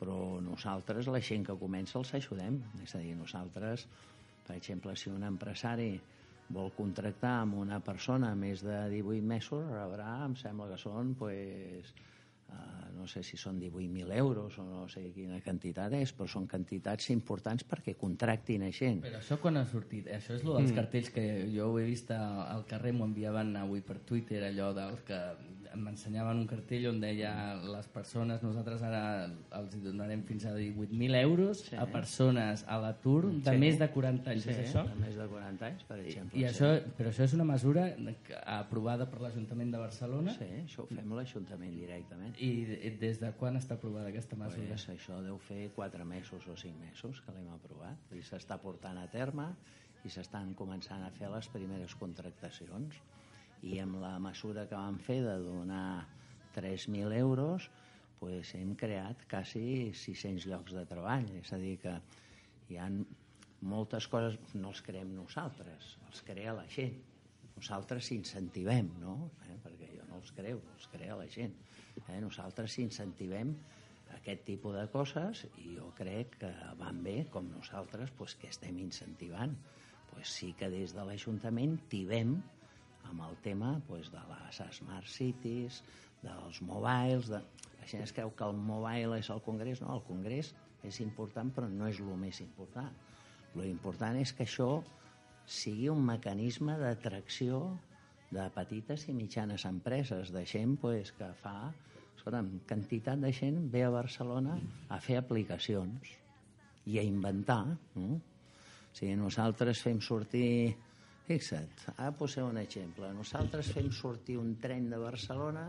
Però 0.00 0.40
nosaltres, 0.42 1.08
la 1.12 1.20
gent 1.22 1.44
que 1.46 1.56
comença, 1.60 1.98
els 2.00 2.12
ajudem. 2.18 2.58
És 2.82 2.96
a 2.96 3.02
dir, 3.02 3.14
nosaltres, 3.16 3.86
per 4.46 4.56
exemple, 4.56 4.96
si 4.98 5.12
un 5.12 5.24
empresari 5.28 5.92
vol 6.50 6.72
contractar 6.74 7.40
amb 7.44 7.58
una 7.62 7.80
persona 7.84 8.34
més 8.38 8.64
de 8.66 8.76
18 8.92 9.26
mesos, 9.26 9.66
rebrà, 9.70 10.20
em 10.26 10.34
sembla 10.38 10.66
que 10.72 10.78
són, 10.80 11.14
pues, 11.18 11.92
uh, 12.50 12.88
no 12.96 13.06
sé 13.10 13.22
si 13.26 13.38
són 13.40 13.60
18.000 13.62 14.16
euros 14.18 14.58
o 14.58 14.66
no 14.66 14.82
sé 14.90 15.06
quina 15.14 15.38
quantitat 15.44 15.94
és, 16.00 16.12
però 16.16 16.26
són 16.30 16.48
quantitats 16.50 17.12
importants 17.14 17.66
perquè 17.70 17.94
contractin 18.00 18.66
a 18.66 18.72
gent. 18.74 19.04
Però 19.06 19.22
això 19.22 19.38
quan 19.42 19.60
ha 19.60 19.64
sortit? 19.70 20.10
Això 20.10 20.34
és 20.36 20.44
lo 20.46 20.58
dels 20.58 20.72
mm. 20.72 20.80
cartells 20.80 21.14
que 21.14 21.26
jo 21.54 21.70
ho 21.70 21.78
he 21.78 21.86
vist 21.86 22.10
al 22.16 22.66
carrer, 22.70 22.92
m'ho 22.96 23.06
enviaven 23.08 23.54
avui 23.62 23.84
per 23.86 24.00
Twitter, 24.10 24.42
allò 24.50 24.72
dels 24.76 25.06
que 25.06 25.22
m'ensenyaven 25.76 26.36
un 26.38 26.46
cartell 26.46 26.86
on 26.88 27.00
deia 27.00 27.54
les 27.62 27.86
persones, 27.88 28.42
nosaltres 28.42 28.82
ara 28.82 29.26
els 29.58 29.76
donarem 29.82 30.22
fins 30.24 30.44
a 30.46 30.54
18.000 30.56 31.14
euros 31.20 31.60
Sí. 31.68 31.76
a 31.76 31.86
persones 31.86 32.64
a 32.68 32.78
l'atur 32.78 33.30
de 33.32 33.50
Sí. 33.52 33.56
més 33.58 33.78
de 33.78 33.88
40 33.90 34.30
anys, 34.30 34.42
Sí, 34.44 34.50
és 34.50 34.58
això? 34.74 34.84
de 34.88 34.94
més 34.96 35.16
de 35.16 35.26
40 35.26 35.66
anys, 35.66 35.84
per 35.84 35.98
exemple. 36.00 36.38
I 36.38 36.42
sí. 36.42 36.48
això, 36.48 36.82
però 36.98 37.08
això 37.10 37.24
és 37.24 37.34
una 37.34 37.44
mesura 37.44 37.94
aprovada 38.46 39.08
per 39.10 39.20
l'Ajuntament 39.20 39.70
de 39.72 39.78
Barcelona 39.78 40.34
Sí, 40.36 40.44
això 40.64 40.82
ho 40.84 40.86
fem 40.86 41.12
l'Ajuntament 41.14 41.74
directament. 41.74 42.34
i 42.40 42.64
de- 42.64 42.90
des 42.98 43.20
de 43.20 43.32
quan 43.32 43.56
està 43.56 43.74
aprovada 43.74 44.08
aquesta 44.08 44.36
mesura? 44.36 44.66
Pues 44.68 44.88
això 44.88 45.20
deu 45.22 45.38
fer 45.38 45.70
4 45.74 46.04
mesos 46.04 46.46
o 46.48 46.56
5 46.56 46.78
mesos 46.78 47.20
que 47.20 47.32
l'hem 47.32 47.48
aprovat 47.52 47.96
i 48.12 48.22
s'està 48.22 48.58
portant 48.58 48.98
a 48.98 49.06
terme 49.08 49.54
i 50.04 50.08
s'estan 50.08 50.54
començant 50.54 51.02
a 51.04 51.10
fer 51.10 51.28
les 51.30 51.48
primeres 51.48 51.94
contractacions 51.94 52.94
i 53.66 53.78
amb 53.82 54.00
la 54.02 54.16
mesura 54.22 54.66
que 54.68 54.78
vam 54.78 54.98
fer 55.04 55.20
de 55.26 55.36
donar 55.44 56.06
3.000 56.56 57.16
euros 57.18 57.70
pues 58.20 58.54
hem 58.54 58.74
creat 58.76 59.26
quasi 59.30 59.92
600 59.96 60.48
llocs 60.50 60.76
de 60.76 60.84
treball 60.88 61.28
és 61.40 61.52
a 61.52 61.60
dir 61.60 61.76
que 61.82 61.94
hi 62.70 62.80
ha 62.80 62.88
moltes 63.60 64.08
coses 64.08 64.40
no 64.54 64.72
els 64.72 64.82
creem 64.84 65.14
nosaltres 65.16 65.94
els 66.08 66.24
crea 66.26 66.56
la 66.56 66.66
gent 66.68 66.98
nosaltres 67.60 68.08
incentivem, 68.16 68.88
no? 69.02 69.16
Eh? 69.44 69.58
perquè 69.60 69.90
jo 69.92 70.06
no 70.08 70.20
els 70.20 70.32
creu, 70.36 70.62
els 70.74 70.86
crea 70.92 71.18
la 71.18 71.26
gent. 71.28 71.52
Eh? 72.06 72.20
Nosaltres 72.24 72.78
incentivem 72.80 73.52
aquest 74.16 74.46
tipus 74.48 74.78
de 74.78 74.86
coses 74.92 75.44
i 75.60 75.74
jo 75.76 75.90
crec 75.98 76.38
que 76.40 76.50
van 76.80 77.02
bé, 77.04 77.18
com 77.32 77.50
nosaltres, 77.52 78.14
pues, 78.16 78.36
que 78.40 78.48
estem 78.48 78.80
incentivant. 78.80 79.52
Pues 80.10 80.32
sí 80.40 80.54
que 80.58 80.70
des 80.72 80.94
de 80.96 81.04
l'Ajuntament 81.06 81.76
tibem 81.92 82.38
amb 83.10 83.26
el 83.26 83.36
tema 83.44 83.74
pues, 83.88 84.10
de 84.12 84.22
les 84.30 84.62
smart 84.78 85.08
cities, 85.10 85.82
dels 86.22 86.62
mobiles... 86.62 87.30
De... 87.32 87.42
La 87.80 87.86
gent 87.88 88.02
es 88.04 88.12
creu 88.12 88.28
que 88.36 88.44
el 88.44 88.58
mobile 88.60 89.16
és 89.18 89.30
el 89.32 89.40
Congrés. 89.40 89.80
No, 89.80 89.94
el 89.96 90.02
Congrés 90.04 90.50
és 90.84 90.98
important, 91.00 91.48
però 91.56 91.68
no 91.72 91.88
és 91.88 92.00
el 92.04 92.10
més 92.20 92.42
important. 92.44 92.90
Lo 93.56 93.64
important 93.64 94.18
és 94.20 94.34
que 94.36 94.44
això 94.44 94.82
sigui 95.50 95.88
un 95.90 96.02
mecanisme 96.06 96.76
d'atracció 96.78 97.62
de 98.30 98.44
petites 98.54 99.08
i 99.10 99.14
mitjanes 99.16 99.64
empreses, 99.66 100.30
de 100.34 100.44
gent 100.46 100.76
pues, 100.80 101.14
que 101.16 101.32
fa... 101.42 101.72
Escolta'm, 102.20 102.50
quantitat 102.68 103.16
de 103.22 103.30
gent 103.32 103.62
ve 103.72 103.80
a 103.86 103.94
Barcelona 103.94 104.58
a 104.92 104.98
fer 105.00 105.16
aplicacions 105.16 106.10
i 106.84 106.98
a 107.00 107.04
inventar. 107.06 107.62
No? 107.96 108.20
O 108.20 108.92
sigui, 108.92 109.16
nosaltres 109.18 109.82
fem 109.86 110.04
sortir... 110.04 110.76
Fixa't, 111.30 111.84
ara 111.94 112.10
posem 112.18 112.42
un 112.42 112.56
exemple. 112.58 113.06
Nosaltres 113.14 113.68
fem 113.70 113.92
sortir 113.94 114.34
un 114.40 114.56
tren 114.58 114.88
de 114.90 114.98
Barcelona 114.98 115.68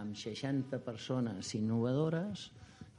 amb 0.00 0.16
60 0.16 0.78
persones 0.80 1.50
innovadores 1.58 2.46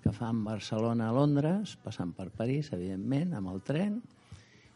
que 0.04 0.14
fan 0.14 0.44
Barcelona 0.46 1.08
a 1.10 1.16
Londres, 1.16 1.74
passant 1.82 2.12
per 2.14 2.28
París, 2.38 2.70
evidentment, 2.78 3.34
amb 3.40 3.50
el 3.56 3.64
tren, 3.66 3.98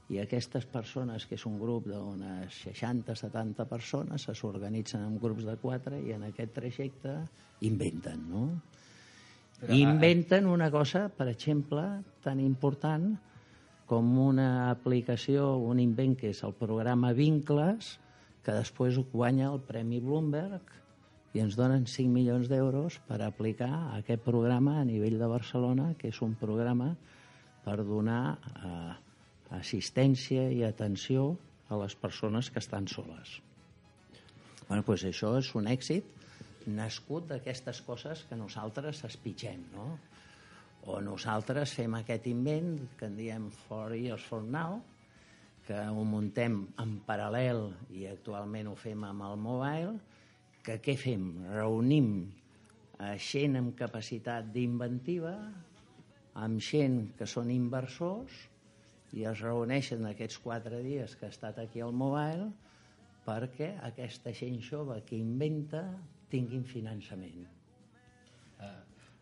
i 0.09 0.17
aquestes 0.23 0.65
persones, 0.71 1.27
que 1.29 1.37
és 1.37 1.45
un 1.45 1.59
grup 1.61 1.85
d'unes 1.91 2.63
60-70 2.65 3.67
persones, 3.69 4.25
se 4.25 4.33
s'organitzen 4.33 5.05
en 5.05 5.21
grups 5.21 5.45
de 5.45 5.57
quatre 5.61 6.01
i 6.01 6.15
en 6.15 6.25
aquest 6.31 6.55
trajecte 6.57 7.19
inventen, 7.67 8.25
no? 8.31 8.45
Però, 9.59 9.67
Però, 9.69 9.81
inventen 9.83 10.49
una 10.49 10.71
cosa, 10.73 11.09
per 11.13 11.29
exemple, 11.29 11.85
tan 12.25 12.41
important 12.41 13.11
com 13.87 14.09
una 14.19 14.69
aplicació, 14.69 15.53
un 15.63 15.79
invent 15.79 16.17
que 16.19 16.33
és 16.33 16.43
el 16.43 16.53
programa 16.59 17.13
Vincles, 17.15 17.95
que 18.43 18.55
després 18.55 18.99
guanya 19.13 19.49
el 19.51 19.61
Premi 19.63 20.01
Bloomberg 20.03 20.75
i 21.35 21.41
ens 21.43 21.55
donen 21.59 21.85
5 21.87 22.11
milions 22.11 22.47
d'euros 22.51 22.99
per 23.07 23.21
aplicar 23.23 23.71
aquest 23.97 24.23
programa 24.25 24.77
a 24.81 24.85
nivell 24.87 25.17
de 25.19 25.27
Barcelona, 25.31 25.91
que 25.99 26.11
és 26.11 26.21
un 26.25 26.35
programa 26.39 26.93
per 27.65 27.77
donar 27.83 28.37
eh, 28.37 28.93
assistència 29.59 30.47
i 30.51 30.63
atenció 30.67 31.33
a 31.69 31.79
les 31.83 31.95
persones 31.99 32.49
que 32.51 32.63
estan 32.63 32.87
soles. 32.87 33.39
Bueno, 34.67 34.83
doncs 34.83 35.05
això 35.07 35.33
és 35.39 35.53
un 35.55 35.67
èxit 35.71 36.67
nascut 36.67 37.27
d'aquestes 37.29 37.79
coses 37.87 38.25
que 38.27 38.35
nosaltres 38.39 39.03
espitgem, 39.07 39.63
no? 39.75 39.93
O 40.87 41.01
nosaltres 41.03 41.73
fem 41.75 41.97
aquest 41.97 42.29
invent 42.31 42.77
que 42.99 43.09
en 43.09 43.17
diem 43.19 43.49
For 43.67 43.95
Years 43.95 44.23
For 44.29 44.43
Now, 44.43 44.79
que 45.67 45.75
ho 45.75 46.03
muntem 46.07 46.61
en 46.79 46.93
paral·lel 47.07 47.65
i 47.91 48.05
actualment 48.07 48.69
ho 48.71 48.75
fem 48.79 49.03
amb 49.03 49.25
el 49.27 49.35
mobile, 49.43 49.97
que 50.63 50.77
què 50.83 50.95
fem? 50.99 51.25
Reunim 51.51 52.11
a 53.03 53.13
gent 53.19 53.59
amb 53.59 53.75
capacitat 53.79 54.47
d'inventiva, 54.55 55.35
amb 56.39 56.63
gent 56.63 57.01
que 57.19 57.27
són 57.27 57.51
inversors, 57.51 58.47
i 59.15 59.27
es 59.27 59.43
reuneixen 59.43 60.07
aquests 60.07 60.39
quatre 60.43 60.81
dies 60.83 61.15
que 61.15 61.27
ha 61.27 61.33
estat 61.35 61.59
aquí 61.63 61.83
al 61.83 61.95
Mobile 61.95 62.49
perquè 63.27 63.73
aquesta 63.83 64.31
gent 64.35 64.59
jove 64.63 65.01
que 65.07 65.19
inventa 65.19 65.83
tinguin 66.31 66.63
finançament. 66.67 67.56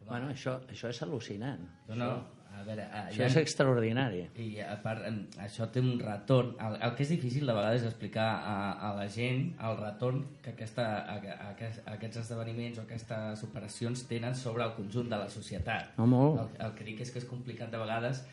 Bueno, 0.06 0.32
això, 0.34 0.60
això 0.70 0.92
és 0.92 1.02
al·lucinant. 1.06 1.66
no, 1.90 1.96
no, 1.96 2.10
a 2.56 2.64
veure... 2.64 2.86
Uh, 2.88 3.02
Això 3.10 3.26
és 3.26 3.36
extraordinari. 3.42 4.22
I 4.40 4.62
a 4.64 4.76
part, 4.84 5.04
això 5.44 5.68
té 5.74 5.82
un 5.84 6.00
retorn. 6.00 6.54
El, 6.64 6.78
el 6.88 6.96
que 6.96 7.04
és 7.04 7.12
difícil 7.16 7.50
de 7.50 7.56
vegades 7.58 7.84
és 7.84 7.90
explicar 7.90 8.28
a, 8.38 8.56
a 8.88 8.94
la 8.98 9.10
gent 9.12 9.50
el 9.70 9.78
retorn 9.82 10.24
que 10.46 10.54
aquesta, 10.54 10.86
a, 11.04 11.18
a, 11.18 11.52
a, 11.52 11.74
aquests 11.98 12.22
esdeveniments 12.24 12.80
o 12.80 12.86
aquestes 12.86 13.44
operacions 13.50 14.06
tenen 14.10 14.38
sobre 14.40 14.66
el 14.68 14.74
conjunt 14.78 15.12
de 15.12 15.20
la 15.20 15.30
societat. 15.34 15.94
No, 16.00 16.08
molt. 16.16 16.42
El, 16.46 16.58
el 16.70 16.76
que 16.80 16.88
dic 16.88 17.06
és 17.06 17.14
que 17.14 17.24
és 17.24 17.30
complicat 17.30 17.74
de 17.74 17.82
vegades 17.82 18.24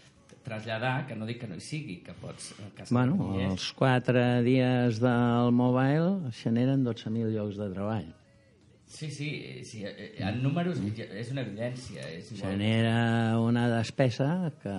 traslladar, 0.42 1.06
que 1.06 1.14
no 1.14 1.26
dic 1.28 1.42
que 1.42 1.48
no 1.50 1.58
hi 1.58 1.62
sigui, 1.62 2.00
que 2.02 2.14
pots... 2.18 2.52
Que 2.76 2.87
Bueno, 2.90 3.35
els 3.44 3.68
quatre 3.78 4.24
dies 4.42 4.98
del 5.02 5.52
Mobile 5.54 6.32
generen 6.40 6.87
12.000 6.87 7.30
llocs 7.37 7.61
de 7.61 7.68
treball. 7.74 8.11
Sí, 8.92 9.09
sí, 9.11 9.62
sí, 9.64 9.85
eh, 9.88 10.12
en 10.20 10.42
números 10.44 10.76
és 10.85 11.31
una 11.33 11.40
evidència. 11.46 12.02
És 12.12 12.28
igual. 12.35 12.52
Genera 12.59 13.38
una 13.40 13.64
despesa 13.72 14.52
que 14.61 14.74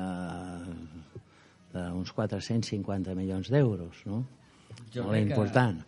d'uns 1.73 2.11
450 2.13 3.15
milions 3.17 3.49
d'euros, 3.49 4.03
no? 4.05 4.21
Jo 4.93 5.03
Molt 5.07 5.15
crec 5.15 5.25
que- 5.27 5.33
important. 5.33 5.81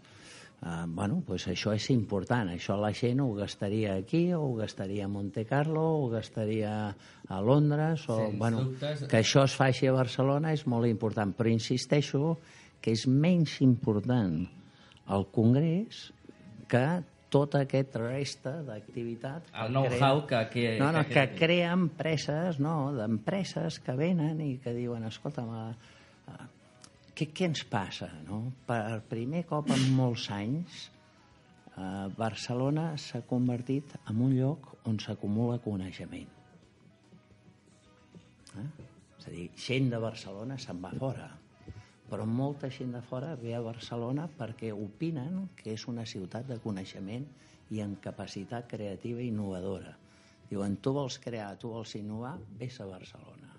Uh, 0.65 0.87
bueno, 0.87 1.21
pues 1.27 1.45
això 1.47 1.75
és 1.75 1.89
important. 1.91 2.49
Això 2.49 2.73
la 2.81 2.91
gent 2.93 3.19
ho 3.21 3.27
gastaria 3.37 3.93
aquí, 3.99 4.33
o 4.33 4.41
ho 4.41 4.55
gastaria 4.55 5.05
a 5.05 5.07
Monte 5.07 5.43
Carlo, 5.45 5.81
o 5.83 6.05
ho 6.05 6.09
gastaria 6.09 6.95
a 7.27 7.41
Londres, 7.41 8.07
o, 8.09 8.17
Sens 8.17 8.39
bueno, 8.39 8.63
dubtes. 8.63 9.03
que 9.03 9.17
això 9.19 9.43
es 9.45 9.53
faci 9.53 9.85
a 9.85 9.91
Barcelona 9.93 10.53
és 10.53 10.65
molt 10.65 10.87
important, 10.87 11.35
però 11.37 11.51
insisteixo 11.51 12.39
que 12.81 12.91
és 12.91 13.05
menys 13.05 13.59
important 13.61 14.47
el 15.09 15.27
Congrés 15.31 16.11
que 16.67 17.03
tota 17.35 17.61
aquesta 17.65 17.99
resta 18.01 18.55
d'activitat 18.63 19.51
El 19.65 19.73
know-how 19.75 20.23
que- 20.29 20.41
que- 20.53 20.77
no, 20.79 20.91
no, 20.95 21.03
que- 21.05 21.13
que, 21.13 21.27
crea 21.43 21.73
empreses 21.75 22.59
no, 22.63 22.77
d'empreses 22.95 23.79
que 23.83 23.95
venen 23.99 24.39
i 24.41 24.53
que 24.63 24.73
diuen 24.73 25.03
escolta'm, 25.11 25.51
uh, 25.51 26.33
què, 27.15 27.29
què 27.35 27.45
ens 27.51 27.63
passa? 27.71 28.09
No? 28.27 28.41
Per 28.67 29.01
primer 29.11 29.45
cop 29.47 29.69
en 29.71 29.83
molts 29.95 30.29
anys 30.35 30.89
uh, 31.77 32.07
Barcelona 32.17 32.93
s'ha 32.99 33.21
convertit 33.27 33.93
en 34.09 34.19
un 34.21 34.33
lloc 34.35 34.73
on 34.87 34.99
s'acumula 34.99 35.59
coneixement 35.63 36.27
eh? 38.59 38.67
és 39.19 39.27
a 39.27 39.31
dir, 39.33 39.49
gent 39.59 39.89
de 39.91 39.99
Barcelona 40.03 40.57
se'n 40.61 40.79
va 40.83 40.91
fora 40.99 41.29
però 42.09 42.25
molta 42.29 42.69
gent 42.69 42.93
de 42.93 43.01
fora 43.01 43.33
ve 43.35 43.55
a 43.57 43.61
Barcelona 43.65 44.27
perquè 44.37 44.71
opinen 44.73 45.47
que 45.57 45.73
és 45.73 45.87
una 45.89 46.05
ciutat 46.05 46.47
de 46.47 46.59
coneixement 46.61 47.25
i 47.73 47.81
amb 47.81 47.97
capacitat 48.03 48.67
creativa 48.69 49.21
i 49.21 49.31
innovadora. 49.31 49.95
Diuen, 50.49 50.77
tu 50.77 50.93
vols 50.93 51.17
crear, 51.19 51.55
tu 51.57 51.71
vols 51.73 51.95
innovar, 51.97 52.35
vés 52.59 52.77
a 52.79 52.85
Barcelona. 52.85 53.49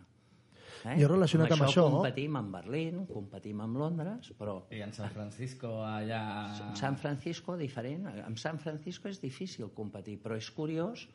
Eh? 0.86 0.94
Jo 1.00 1.08
relacionat 1.10 1.50
amb 1.50 1.64
això- 1.66 1.88
competim 1.90 2.36
amb 2.38 2.54
Berlín, 2.54 3.06
competim 3.10 3.60
amb 3.64 3.76
Londres, 3.80 4.30
però 4.38 4.60
I 4.70 4.82
en 4.84 4.92
San 4.92 5.10
Francisco 5.10 5.82
allà... 5.82 6.20
en 6.68 6.76
San 6.76 6.96
Francisco 6.96 7.56
diferent. 7.56 8.06
En 8.06 8.36
San 8.36 8.60
Francisco 8.62 9.08
és 9.08 9.20
difícil 9.20 9.70
competir, 9.74 10.20
però 10.22 10.36
és 10.38 10.50
curiós 10.50 11.08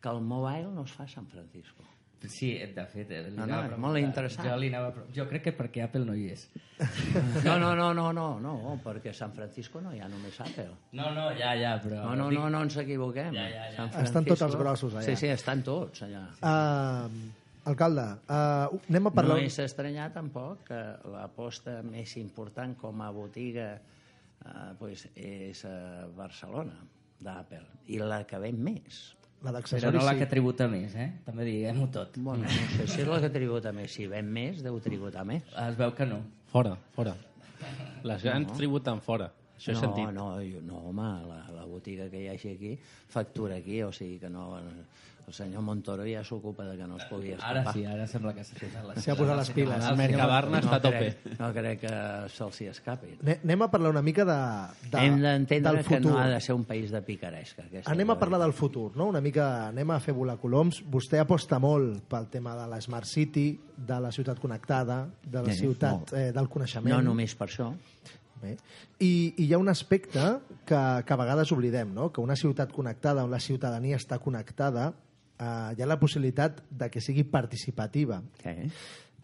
que 0.00 0.08
el 0.12 0.20
mobile 0.22 0.70
no 0.70 0.84
es 0.86 0.92
fa 0.94 1.08
a 1.08 1.08
San 1.08 1.26
Francisco. 1.26 1.82
Sí, 2.26 2.48
de 2.74 2.84
fet, 2.90 3.10
eh, 3.14 3.30
No, 3.30 3.44
no, 3.46 3.60
és 3.60 3.68
preguntar. 3.68 3.78
molt 3.78 3.98
interessant. 3.98 4.48
Jo, 4.48 4.56
li 4.58 4.68
anava 4.72 5.04
jo 5.14 5.26
crec 5.30 5.42
que 5.44 5.52
perquè 5.56 5.84
Apple 5.84 6.04
no 6.04 6.14
hi 6.18 6.24
és. 6.32 6.48
No, 7.44 7.58
no, 7.62 7.74
no, 7.78 7.92
no, 7.94 8.12
no, 8.12 8.24
no 8.42 8.80
perquè 8.82 9.10
a 9.10 9.14
San 9.14 9.32
Francisco 9.32 9.80
no 9.80 9.92
hi 9.94 10.00
ha 10.02 10.08
només 10.08 10.40
Apple. 10.40 10.70
No, 10.98 11.12
no, 11.14 11.28
ja, 11.38 11.52
ja, 11.54 11.76
però... 11.82 12.02
No, 12.08 12.14
no, 12.16 12.28
dic- 12.30 12.38
no, 12.40 12.48
no 12.50 12.62
ens 12.66 12.76
equivoquem. 12.82 13.32
Ja, 13.34 13.44
ja, 13.48 13.64
ja. 13.70 13.74
San 13.76 13.86
Estan 13.88 14.02
Francisco- 14.02 14.28
tots 14.34 14.42
els 14.48 14.56
grossos 14.56 14.94
allà. 14.94 15.04
Sí, 15.06 15.14
sí, 15.16 15.28
estan 15.30 15.62
tots 15.62 16.02
allà. 16.08 16.24
Uh, 16.42 17.30
alcalde, 17.70 18.06
uh, 18.26 18.80
anem 18.90 19.06
a 19.06 19.12
parlar... 19.14 19.36
No 19.38 19.44
és 19.46 19.58
estranyar 19.62 20.08
tampoc 20.14 20.64
que 20.72 20.80
l'aposta 21.14 21.78
més 21.86 22.16
important 22.18 22.74
com 22.80 23.00
a 23.04 23.10
botiga 23.14 23.68
eh, 23.76 24.72
pues, 24.78 25.06
és 25.14 25.64
a 25.68 26.06
Barcelona, 26.16 26.74
d'Apple, 27.20 27.62
i 27.94 27.98
la 28.02 28.22
que 28.26 28.38
ven 28.42 28.58
més. 28.62 29.00
La 29.46 29.52
Però 29.62 29.92
no 29.94 30.02
la 30.02 30.16
que 30.18 30.26
tributa 30.26 30.66
més, 30.66 30.94
eh? 30.98 31.12
També 31.22 31.44
diguem-ho 31.46 31.86
tot. 31.94 32.16
Bueno, 32.18 32.42
no 32.42 32.68
sé 32.74 32.86
si 32.90 33.02
és 33.04 33.06
la 33.06 33.20
que 33.22 33.30
tributa 33.30 33.70
més. 33.74 33.92
Si 33.94 34.08
ven 34.10 34.26
més, 34.34 34.64
deu 34.64 34.80
tributar 34.82 35.22
més. 35.28 35.46
Es 35.62 35.76
veu 35.78 35.92
que 35.94 36.08
no. 36.10 36.24
Fora, 36.50 36.72
fora. 36.96 37.14
Les 38.02 38.24
grans 38.26 38.50
tributen 38.58 38.98
fora. 39.04 39.28
Això 39.58 39.72
he 39.72 39.76
no, 39.76 39.80
sentit. 39.82 40.10
no, 40.14 40.26
jo, 40.42 40.62
no, 40.62 40.80
home, 40.90 41.06
la, 41.26 41.38
la 41.50 41.64
botiga 41.66 42.06
que 42.10 42.20
hi 42.22 42.28
hagi 42.30 42.52
aquí 42.54 42.74
factura 43.10 43.58
aquí, 43.58 43.82
o 43.82 43.90
sigui 43.94 44.18
que 44.22 44.30
no... 44.30 44.52
El 45.28 45.34
senyor 45.36 45.60
Montoro 45.60 46.06
ja 46.08 46.22
s'ocupa 46.24 46.64
de 46.64 46.78
que 46.78 46.86
no 46.88 46.96
es 46.96 47.04
pugui 47.10 47.34
escapar. 47.34 47.58
Ara 47.60 47.72
sí, 47.74 47.82
ara 47.84 48.06
sembla 48.08 48.32
que 48.32 48.42
s'ha 48.48 48.56
posat 48.56 48.86
les, 48.88 49.04
S'ha 49.04 49.14
posat 49.18 49.36
les 49.36 49.50
piles. 49.52 49.84
El 49.90 49.96
Mercabarna 50.00 50.60
està 50.62 50.78
a 50.78 50.80
tope. 50.80 51.10
no 51.38 51.50
crec 51.52 51.80
que 51.82 51.90
se'ls 52.32 52.60
hi 52.62 52.68
escapi. 52.72 53.18
Ne- 53.28 53.36
Anem 53.44 53.62
a 53.66 53.68
parlar 53.70 53.90
una 53.92 54.00
mica 54.02 54.24
de, 54.24 54.38
de, 54.88 54.98
Hem 55.04 55.18
del 55.20 55.26
d'entendre 55.26 55.82
que 55.82 55.96
futur. 55.98 56.12
no 56.12 56.18
ha 56.18 56.28
de 56.32 56.40
ser 56.40 56.54
un 56.56 56.64
país 56.64 56.90
de 56.90 57.02
picaresca. 57.02 57.62
aquesta 57.68 57.92
Anem 57.92 58.08
a 58.08 58.14
la 58.14 58.18
parlar 58.20 58.40
del 58.40 58.54
futur, 58.54 58.96
no? 58.96 59.06
Una 59.12 59.20
mica 59.20 59.68
anem 59.68 59.90
a 59.90 60.00
fer 60.00 60.14
volar 60.16 60.38
coloms. 60.40 60.80
Vostè 60.88 61.20
aposta 61.20 61.58
molt 61.60 62.00
pel 62.08 62.26
tema 62.32 62.56
de 62.56 62.66
la 62.66 62.80
Smart 62.80 63.04
City, 63.04 63.50
de 63.76 64.00
la 64.00 64.10
ciutat 64.10 64.40
connectada, 64.40 65.02
de 65.22 65.42
la 65.42 65.52
Sí, 65.52 65.60
ciutat 65.66 66.14
eh, 66.14 66.32
del 66.32 66.48
coneixement. 66.48 66.94
No 66.96 67.02
només 67.02 67.34
per 67.36 67.48
això. 67.50 67.68
Bé. 68.40 68.56
I, 69.02 69.34
I 69.36 69.44
hi 69.48 69.52
ha 69.52 69.58
un 69.58 69.68
aspecte 69.68 70.20
que, 70.64 70.78
que 71.04 71.12
a 71.12 71.16
vegades 71.18 71.50
oblidem, 71.52 71.92
no? 71.92 72.12
que 72.12 72.20
una 72.22 72.36
ciutat 72.36 72.70
connectada, 72.72 73.24
on 73.26 73.30
la 73.34 73.40
ciutadania 73.42 73.96
està 73.98 74.20
connectada, 74.22 74.92
eh, 75.38 75.74
hi 75.76 75.82
ha 75.82 75.88
la 75.88 75.98
possibilitat 76.00 76.62
de 76.70 76.90
que 76.90 77.02
sigui 77.04 77.24
participativa. 77.24 78.20
Què? 78.42 78.56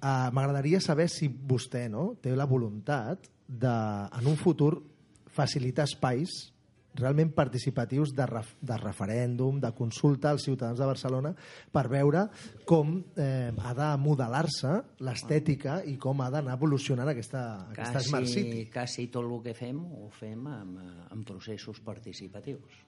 Uh, 0.05 0.29
M'agradaria 0.37 0.83
saber 0.85 1.07
si 1.09 1.31
vostè 1.31 1.87
no, 1.88 2.11
té 2.20 2.35
la 2.37 2.44
voluntat 2.44 3.31
de, 3.48 3.70
en 4.18 4.27
un 4.29 4.37
futur, 4.37 4.74
facilitar 5.35 5.87
espais 5.88 6.35
realment 6.94 7.33
participatius 7.35 8.12
de, 8.14 8.27
ref, 8.29 8.53
de 8.62 8.77
referèndum, 8.79 9.59
de 9.61 9.70
consulta 9.74 10.31
als 10.31 10.44
ciutadans 10.46 10.79
de 10.79 10.87
Barcelona 10.87 11.33
per 11.74 11.87
veure 11.90 12.29
com 12.68 12.94
eh, 13.18 13.50
ha 13.50 13.74
de 13.74 13.90
modelar-se 13.98 14.77
l'estètica 15.03 15.81
i 15.90 15.96
com 16.00 16.22
ha 16.22 16.31
d'anar 16.31 16.55
evolucionant 16.55 17.11
aquesta, 17.11 17.44
aquesta 17.74 18.05
Smart 18.07 18.31
City. 18.31 18.66
Quasi, 18.68 18.72
quasi 18.77 19.09
tot 19.11 19.27
el 19.27 19.38
que 19.42 19.57
fem 19.59 19.83
ho 19.83 20.11
fem 20.14 20.46
amb, 20.46 20.79
eh, 20.79 21.07
amb 21.11 21.27
processos 21.27 21.83
participatius 21.83 22.85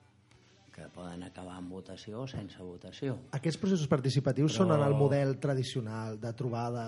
que 0.77 0.85
poden 0.93 1.23
acabar 1.25 1.55
amb 1.57 1.71
votació 1.73 2.19
o 2.21 2.27
sense 2.29 2.61
votació. 2.61 3.15
Aquests 3.33 3.57
processos 3.57 3.87
participatius 3.89 4.51
Però- 4.53 4.59
són 4.67 4.73
en 4.75 4.83
el 4.85 4.93
model 4.93 5.31
tradicional 5.41 6.19
de 6.21 6.29
trobada... 6.37 6.83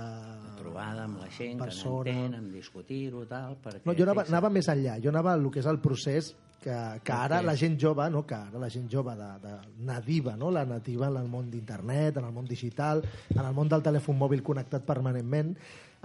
Trobada 0.59 1.07
amb 1.07 1.23
la 1.23 1.29
gent 1.33 1.57
Persona. 1.57 2.03
que 2.05 2.13
n'entén, 2.13 2.37
amb 2.37 2.53
discutir-ho, 2.53 3.23
tal... 3.25 3.57
Perquè 3.63 3.81
No, 3.89 3.95
jo 3.97 4.05
anava, 4.05 4.27
anava 4.29 4.51
més 4.53 4.69
enllà. 4.69 4.99
Jo 5.01 5.09
anava 5.09 5.33
al 5.33 5.49
que 5.49 5.63
és 5.63 5.69
el 5.73 5.81
procés 5.81 6.29
que, 6.61 6.75
que 7.01 7.15
ara 7.15 7.39
Ok. 7.41 7.47
la 7.49 7.55
gent 7.57 7.79
jove, 7.81 8.05
no, 8.13 8.21
que 8.29 8.37
ara 8.37 8.61
la 8.61 8.69
gent 8.69 8.85
jove 8.93 9.15
de, 9.17 9.31
de 9.47 9.55
nadiva, 9.89 10.35
no, 10.37 10.51
la 10.53 10.67
nativa 10.69 11.07
en 11.09 11.17
el 11.23 11.27
món 11.33 11.49
d'internet, 11.49 12.21
en 12.21 12.29
el 12.29 12.35
món 12.35 12.45
digital, 12.45 13.01
en 13.33 13.41
el 13.41 13.53
món 13.57 13.73
del 13.73 13.81
telèfon 13.81 14.21
mòbil 14.21 14.43
connectat 14.45 14.85
permanentment, 14.85 15.55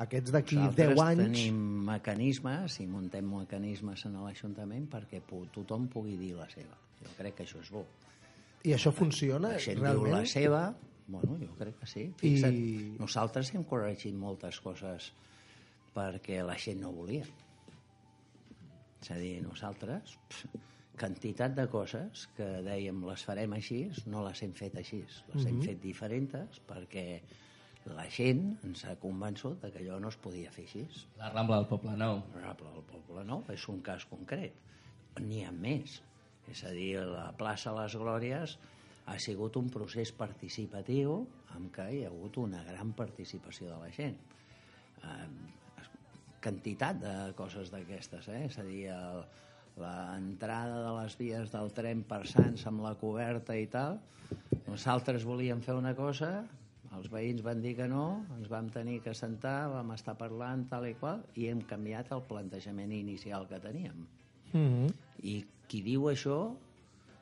aquests 0.03 0.33
d'aquí 0.35 0.57
10 0.57 0.65
Nosaltres 0.67 1.03
anys... 1.05 1.21
tenim 1.39 1.59
mecanismes 1.87 2.79
i 2.83 2.87
muntem 2.91 3.29
mecanismes 3.31 4.05
en 4.09 4.17
l'Ajuntament 4.25 4.89
perquè 4.91 5.21
tothom 5.55 5.87
pugui 5.93 6.17
dir 6.19 6.33
la 6.39 6.49
seva. 6.51 6.75
Jo 7.05 7.13
crec 7.19 7.37
que 7.39 7.47
això 7.47 7.61
és 7.63 7.71
bo. 7.71 7.85
I 8.65 8.73
això 8.75 8.91
funciona 8.97 9.53
La 9.55 9.59
gent 9.61 9.79
realment? 9.79 10.07
diu 10.09 10.15
la 10.17 10.25
seva, 10.27 10.63
bueno, 11.07 11.37
jo 11.39 11.53
crec 11.59 11.79
que 11.83 11.87
sí. 11.87 12.09
I- 12.23 12.97
nosaltres 12.99 13.53
hem 13.55 13.65
corregit 13.69 14.15
moltes 14.17 14.59
coses 14.65 15.13
perquè 15.95 16.41
la 16.43 16.57
gent 16.59 16.81
no 16.81 16.91
volia. 16.93 17.27
És 19.05 19.11
a 19.13 19.19
dir, 19.21 19.37
nosaltres, 19.45 20.17
pf, 20.31 20.47
quantitat 20.99 21.55
de 21.55 21.67
coses 21.69 22.27
que 22.37 22.47
dèiem 22.65 23.03
les 23.07 23.23
farem 23.27 23.53
així, 23.53 23.85
no 24.07 24.23
les 24.27 24.41
hem 24.43 24.53
fet 24.57 24.77
així, 24.81 25.03
les 25.35 25.47
hem 25.47 25.61
fet 25.63 25.81
diferents 25.83 26.61
perquè 26.67 27.21
la 27.93 28.07
gent 28.09 28.45
ens 28.65 28.85
ha 28.89 28.95
convençut 29.01 29.61
de 29.61 29.71
que 29.73 29.83
allò 29.83 29.99
no 30.01 30.11
es 30.13 30.17
podia 30.17 30.53
fer 30.55 30.65
així. 30.65 30.85
La 31.21 31.31
Rambla 31.33 31.61
del 31.61 31.69
Poble 31.69 31.97
Nou. 32.01 32.23
Honorable 32.31 32.73
del 32.73 32.87
Poble 32.89 33.25
Nou 33.29 33.45
és 33.53 33.67
un 33.69 33.83
cas 33.85 34.07
concret. 34.09 34.57
N'hi 35.21 35.45
ha 35.45 35.53
més. 35.53 36.01
És 36.51 36.65
a 36.65 36.73
dir, 36.77 36.97
la 37.09 37.31
plaça 37.37 37.75
Les 37.77 37.97
Glòries 38.01 38.57
ha 39.07 39.19
sigut 39.21 39.57
un 39.61 39.69
procés 39.73 40.13
participatiu 40.17 41.19
en 41.57 41.69
què 41.73 41.91
hi 41.93 42.03
ha 42.05 42.13
hagut 42.13 42.41
una 42.41 42.63
gran 42.65 42.93
participació 42.97 43.69
de 43.69 43.79
la 43.83 43.91
gent. 43.93 44.17
Eh, 45.05 45.29
quantitat 46.45 47.01
de 47.01 47.15
coses 47.37 47.71
d'aquestes, 47.73 48.29
eh? 48.33 48.45
És 48.49 48.59
a 48.61 48.65
dir, 48.67 48.83
el, 48.93 49.23
l'entrada 49.81 50.83
de 50.87 50.93
les 51.01 51.17
vies 51.21 51.53
del 51.53 51.73
tren 51.77 52.03
per 52.09 52.25
Sants 52.31 52.67
amb 52.71 52.85
la 52.85 52.95
coberta 53.01 53.57
i 53.57 53.67
tal, 53.71 53.99
nosaltres 54.67 55.25
volíem 55.29 55.63
fer 55.65 55.77
una 55.79 55.95
cosa, 55.97 56.45
els 56.97 57.11
veïns 57.13 57.43
van 57.45 57.61
dir 57.63 57.75
que 57.79 57.87
no, 57.91 58.25
ens 58.37 58.49
vam 58.51 58.69
tenir 58.75 59.01
que 59.05 59.15
sentar, 59.17 59.69
vam 59.73 59.93
estar 59.95 60.17
parlant 60.19 60.67
tal 60.71 60.87
i 60.89 60.95
qual, 61.01 61.23
i 61.39 61.49
hem 61.51 61.63
canviat 61.69 62.13
el 62.15 62.23
plantejament 62.29 62.93
inicial 62.95 63.49
que 63.51 63.61
teníem. 63.61 64.07
Mm 64.53 64.69
-hmm. 64.69 64.93
I 65.23 65.45
qui 65.69 65.83
diu 65.83 66.09
això, 66.11 66.55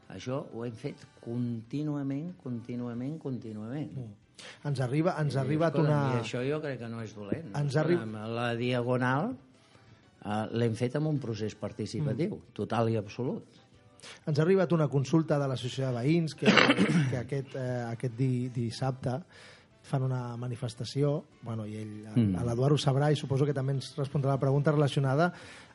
això 0.09 0.45
ho 0.53 0.65
hem 0.65 0.75
fet 0.75 1.07
contínuament, 1.21 2.35
contínuament, 2.43 3.19
contínuament. 3.19 3.97
Mm. 3.97 4.13
Ens 4.65 4.81
arriba, 4.81 5.15
ens 5.21 5.37
ha 5.37 5.41
arribat 5.41 5.75
Escolta'm, 5.75 6.07
una... 6.07 6.17
I 6.17 6.21
això 6.21 6.43
jo 6.51 6.61
crec 6.61 6.79
que 6.79 6.89
no 6.89 7.01
és 7.03 7.15
dolent. 7.15 7.57
Ens 7.57 7.77
arri- 7.77 7.95
Escolta'm, 7.95 8.35
La 8.35 8.55
diagonal 8.59 9.37
eh, 10.25 10.47
l'hem 10.53 10.75
fet 10.75 10.97
amb 10.97 11.07
un 11.07 11.19
procés 11.19 11.55
participatiu, 11.55 12.37
mm. 12.37 12.53
total 12.53 12.91
i 12.91 12.97
absolut. 12.97 13.61
Ens 14.27 14.39
ha 14.39 14.43
arribat 14.43 14.73
una 14.75 14.89
consulta 14.91 15.39
de 15.39 15.47
l'Associació 15.47 15.91
de 15.91 16.01
Veïns 16.01 16.35
que, 16.35 16.51
que 17.11 17.19
aquest, 17.21 17.55
eh, 17.55 17.85
aquest 17.93 18.17
di, 18.19 18.49
dissabte 18.55 19.21
fan 19.93 20.07
una 20.07 20.23
manifestació, 20.41 21.19
bueno, 21.45 21.67
i 21.69 21.77
ell, 21.83 21.93
mm. 22.15 22.41
l'Eduard 22.49 22.79
ho 22.79 22.81
sabrà 22.81 23.13
i 23.13 23.19
suposo 23.19 23.45
que 23.49 23.57
també 23.57 23.77
ens 23.77 23.93
respondrà 23.99 24.33
la 24.33 24.41
pregunta 24.41 24.73
relacionada 24.73 25.33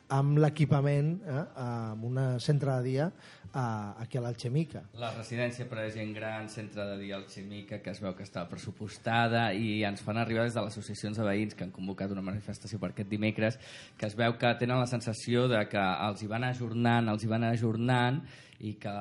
amb 0.08 0.38
l'equipament 0.40 1.18
eh, 1.20 1.42
amb 1.62 2.06
un 2.08 2.20
centre 2.40 2.72
de 2.78 2.86
dia 2.86 3.08
eh, 3.10 3.60
aquí 4.02 4.18
a 4.18 4.22
l'Alchemica. 4.24 4.82
La 5.00 5.12
residència 5.14 5.68
per 5.68 5.82
a 5.82 5.86
gent 5.92 6.14
gran, 6.16 6.48
centre 6.52 6.86
de 6.90 6.96
dia 7.02 7.18
Alchemica, 7.20 7.80
que 7.84 7.92
es 7.92 8.00
veu 8.02 8.16
que 8.16 8.24
està 8.26 8.46
pressupostada 8.48 9.48
i 9.52 9.82
ens 9.88 10.02
fan 10.04 10.20
arribar 10.20 10.48
des 10.48 10.56
de 10.56 10.64
les 10.64 10.74
associacions 10.74 11.20
de 11.20 11.28
veïns 11.28 11.54
que 11.54 11.66
han 11.66 11.74
convocat 11.74 12.12
una 12.14 12.24
manifestació 12.24 12.80
per 12.80 12.92
aquest 12.94 13.12
dimecres, 13.12 13.60
que 14.00 14.08
es 14.08 14.16
veu 14.18 14.36
que 14.40 14.54
tenen 14.60 14.80
la 14.80 14.90
sensació 14.90 15.46
de 15.52 15.62
que 15.70 15.86
els 16.08 16.24
hi 16.24 16.30
van 16.30 16.48
ajornant, 16.48 17.12
els 17.12 17.24
hi 17.24 17.32
van 17.36 17.48
ajornant 17.52 18.22
i 18.64 18.74
que 18.80 18.98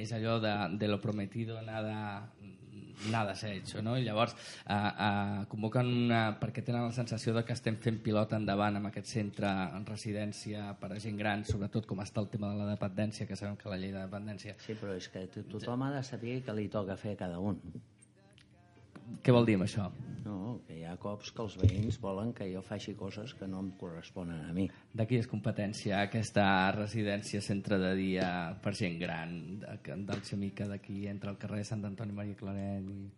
és 0.00 0.12
allò 0.14 0.38
de, 0.40 0.54
de 0.78 0.88
lo 0.88 1.00
prometido 1.00 1.60
nada, 1.62 2.28
nada 3.10 3.34
s'ha 3.34 3.48
hecho, 3.52 3.80
no? 3.82 3.96
I 3.98 4.04
llavors 4.04 4.34
eh, 4.68 4.74
eh, 4.74 5.44
convoquen 5.48 5.86
una... 6.06 6.20
perquè 6.40 6.62
tenen 6.64 6.84
la 6.84 6.92
sensació 6.92 7.32
de 7.34 7.44
que 7.44 7.52
estem 7.56 7.76
fent 7.80 8.00
pilota 8.04 8.36
endavant 8.36 8.76
amb 8.76 8.90
aquest 8.90 9.06
centre 9.08 9.48
en 9.48 9.86
residència 9.88 10.74
per 10.80 10.92
a 10.92 10.98
gent 11.00 11.16
gran, 11.16 11.44
sobretot 11.44 11.86
com 11.86 12.00
està 12.04 12.20
el 12.20 12.28
tema 12.28 12.50
de 12.52 12.60
la 12.64 12.68
dependència, 12.74 13.26
que 13.26 13.36
sabem 13.36 13.56
que 13.56 13.68
la 13.72 13.78
llei 13.80 13.92
de 13.94 14.02
dependència 14.04 14.56
Sí, 14.60 14.74
però 14.74 14.94
és 14.96 15.08
que 15.08 15.26
to- 15.32 15.46
tothom 15.56 15.82
ha 15.88 15.92
de 15.96 16.02
saber 16.04 16.42
què 16.44 16.54
li 16.54 16.68
toca 16.68 16.96
fer 17.00 17.14
a 17.16 17.20
cada 17.24 17.38
un. 17.40 17.60
Què 19.22 19.32
vol 19.34 19.46
dir 19.48 19.56
amb 19.58 19.66
això? 19.66 19.88
No, 20.24 20.60
que 20.66 20.76
hi 20.78 20.84
ha 20.86 20.94
cops 21.00 21.30
que 21.34 21.42
els 21.42 21.56
veïns 21.60 21.96
volen 22.00 22.32
que 22.36 22.46
jo 22.52 22.60
faci 22.62 22.94
coses 22.94 23.32
que 23.34 23.48
no 23.48 23.60
em 23.64 23.70
corresponen 23.80 24.44
a 24.48 24.52
mi. 24.56 24.66
De 24.94 25.06
qui 25.08 25.18
és 25.20 25.26
competència 25.30 26.02
aquesta 26.04 26.44
residència 26.76 27.40
centre 27.42 27.78
de 27.82 27.94
dia 27.98 28.28
per 28.62 28.74
gent 28.78 28.98
gran 29.00 29.34
de- 29.62 29.96
del 30.06 30.22
Xemica 30.22 30.68
d'aquí 30.68 31.06
entre 31.08 31.30
el 31.30 31.38
carrer 31.40 31.64
Sant 31.64 31.84
Antoni 31.84 32.12
Maria 32.12 32.34
Claret 32.38 32.84
i... 32.86 33.08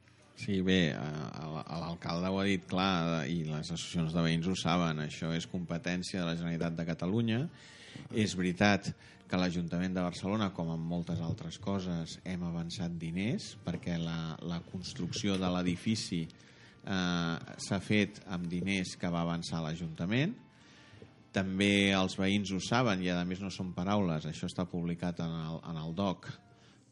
Sí, 0.43 0.63
bé, 0.65 0.95
l'alcalde 0.97 2.31
ho 2.33 2.39
ha 2.41 2.45
dit 2.49 2.65
clar 2.67 3.27
i 3.29 3.43
les 3.45 3.69
associacions 3.71 4.15
de 4.17 4.23
veïns 4.25 4.47
ho 4.49 4.55
saben, 4.57 5.03
això 5.05 5.31
és 5.37 5.47
competència 5.47 6.23
de 6.23 6.27
la 6.31 6.37
Generalitat 6.39 6.79
de 6.79 6.87
Catalunya. 6.89 7.41
És 8.17 8.33
veritat 8.39 8.89
que 9.33 9.39
l'Ajuntament 9.41 9.95
de 9.97 10.03
Barcelona, 10.05 10.51
com 10.53 10.69
en 10.75 10.81
moltes 10.85 11.23
altres 11.25 11.57
coses, 11.57 12.19
hem 12.29 12.43
avançat 12.45 12.99
diners 13.01 13.47
perquè 13.65 13.95
la, 13.97 14.35
la 14.45 14.59
construcció 14.67 15.39
de 15.41 15.49
l'edifici 15.55 16.19
eh, 16.27 17.55
s'ha 17.65 17.79
fet 17.81 18.21
amb 18.37 18.45
diners 18.53 18.93
que 19.01 19.09
va 19.09 19.23
avançar 19.25 19.63
l'Ajuntament. 19.65 20.35
També 21.33 21.95
els 21.97 22.19
veïns 22.21 22.53
ho 22.53 22.61
saben 22.61 23.01
i 23.01 23.09
a 23.09 23.23
més 23.25 23.41
no 23.41 23.49
són 23.49 23.73
paraules, 23.73 24.29
això 24.29 24.51
està 24.53 24.69
publicat 24.69 25.25
en 25.25 25.33
el, 25.33 25.57
en 25.71 25.81
el 25.81 25.97
DOC, 25.97 26.29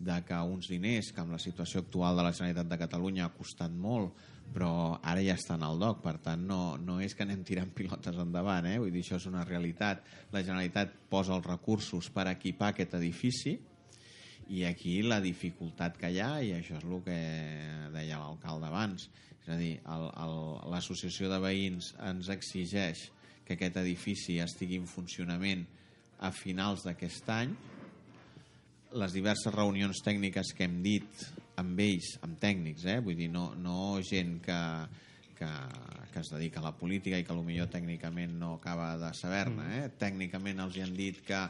de 0.00 0.16
que 0.24 0.40
uns 0.40 0.72
diners 0.72 1.12
que 1.12 1.20
amb 1.20 1.36
la 1.36 1.44
situació 1.44 1.84
actual 1.84 2.16
de 2.16 2.24
la 2.24 2.32
Generalitat 2.32 2.72
de 2.72 2.80
Catalunya 2.86 3.28
ha 3.28 3.34
costat 3.36 3.76
molt, 3.84 4.16
però 4.50 4.98
ara 5.06 5.22
ja 5.22 5.36
estan 5.38 5.62
al 5.62 5.78
DOC, 5.78 6.00
per 6.02 6.16
tant 6.24 6.42
no, 6.46 6.76
no 6.82 6.98
és 7.00 7.14
que 7.14 7.22
anem 7.22 7.44
tirant 7.46 7.70
pilotes 7.76 8.16
endavant, 8.18 8.66
eh? 8.66 8.78
vull 8.82 8.90
dir, 8.90 9.04
això 9.04 9.16
és 9.20 9.26
una 9.30 9.44
realitat. 9.46 10.02
La 10.32 10.42
Generalitat 10.42 10.96
posa 11.10 11.36
els 11.36 11.46
recursos 11.46 12.08
per 12.10 12.26
equipar 12.32 12.72
aquest 12.72 12.94
edifici 12.98 13.56
i 14.50 14.64
aquí 14.66 14.96
la 15.06 15.20
dificultat 15.22 15.96
que 16.00 16.10
hi 16.10 16.18
ha, 16.18 16.32
i 16.42 16.50
això 16.56 16.74
és 16.80 16.84
el 16.84 17.02
que 17.06 17.18
deia 17.94 18.18
l'alcalde 18.18 18.66
abans, 18.66 19.06
és 19.44 19.48
a 19.54 19.56
dir, 19.56 19.76
el- 19.86 20.10
el- 20.24 20.70
l'associació 20.72 21.30
de 21.30 21.38
veïns 21.40 21.92
ens 22.10 22.28
exigeix 22.34 23.06
que 23.46 23.54
aquest 23.54 23.78
edifici 23.78 24.40
estigui 24.42 24.76
en 24.82 24.86
funcionament 24.90 25.62
a 26.18 26.32
finals 26.34 26.82
d'aquest 26.84 27.30
any, 27.30 27.54
les 28.98 29.12
diverses 29.14 29.54
reunions 29.54 30.02
tècniques 30.02 30.50
que 30.58 30.66
hem 30.66 30.80
dit 30.82 31.06
amb 31.60 31.80
ells, 31.84 32.14
amb 32.26 32.40
tècnics, 32.42 32.86
eh? 32.88 32.98
vull 33.04 33.18
dir, 33.18 33.30
no, 33.32 33.50
no 33.60 33.98
gent 34.06 34.38
que, 34.44 34.60
que, 35.38 35.50
que 36.12 36.22
es 36.22 36.30
dedica 36.34 36.60
a 36.60 36.68
la 36.68 36.76
política 36.76 37.18
i 37.20 37.26
que 37.26 37.36
potser 37.36 37.68
tècnicament 37.72 38.38
no 38.40 38.54
acaba 38.58 38.94
de 39.00 39.12
saber-ne. 39.16 39.68
Eh? 39.78 39.84
Tècnicament 40.00 40.64
els 40.66 40.76
hi 40.76 40.84
han 40.86 40.96
dit 40.96 41.20
que 41.26 41.44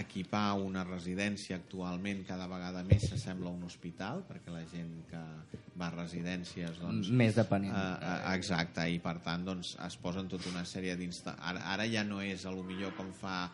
equipar 0.00 0.54
una 0.56 0.84
residència 0.88 1.58
actualment 1.58 2.22
cada 2.28 2.46
vegada 2.48 2.80
més 2.86 3.04
s'assembla 3.10 3.50
a 3.50 3.56
un 3.56 3.66
hospital, 3.66 4.22
perquè 4.28 4.54
la 4.54 4.62
gent 4.70 4.94
que 5.10 5.20
va 5.78 5.90
a 5.90 5.94
residències... 5.94 6.78
Doncs, 6.80 7.10
Més 7.12 7.36
depenent. 7.36 7.74
Uh, 7.74 7.98
uh, 7.98 8.14
exacte, 8.32 8.86
i 8.88 9.00
per 9.04 9.18
tant 9.24 9.44
doncs, 9.44 9.74
es 9.84 9.98
posen 10.00 10.30
tota 10.32 10.48
una 10.52 10.64
sèrie 10.68 10.96
d'insta... 10.96 11.36
Ara, 11.50 11.66
ara 11.74 11.88
ja 11.92 12.06
no 12.08 12.22
és 12.24 12.46
a 12.48 12.54
lo 12.54 12.64
millor 12.68 12.96
com 12.96 13.12
fa 13.18 13.44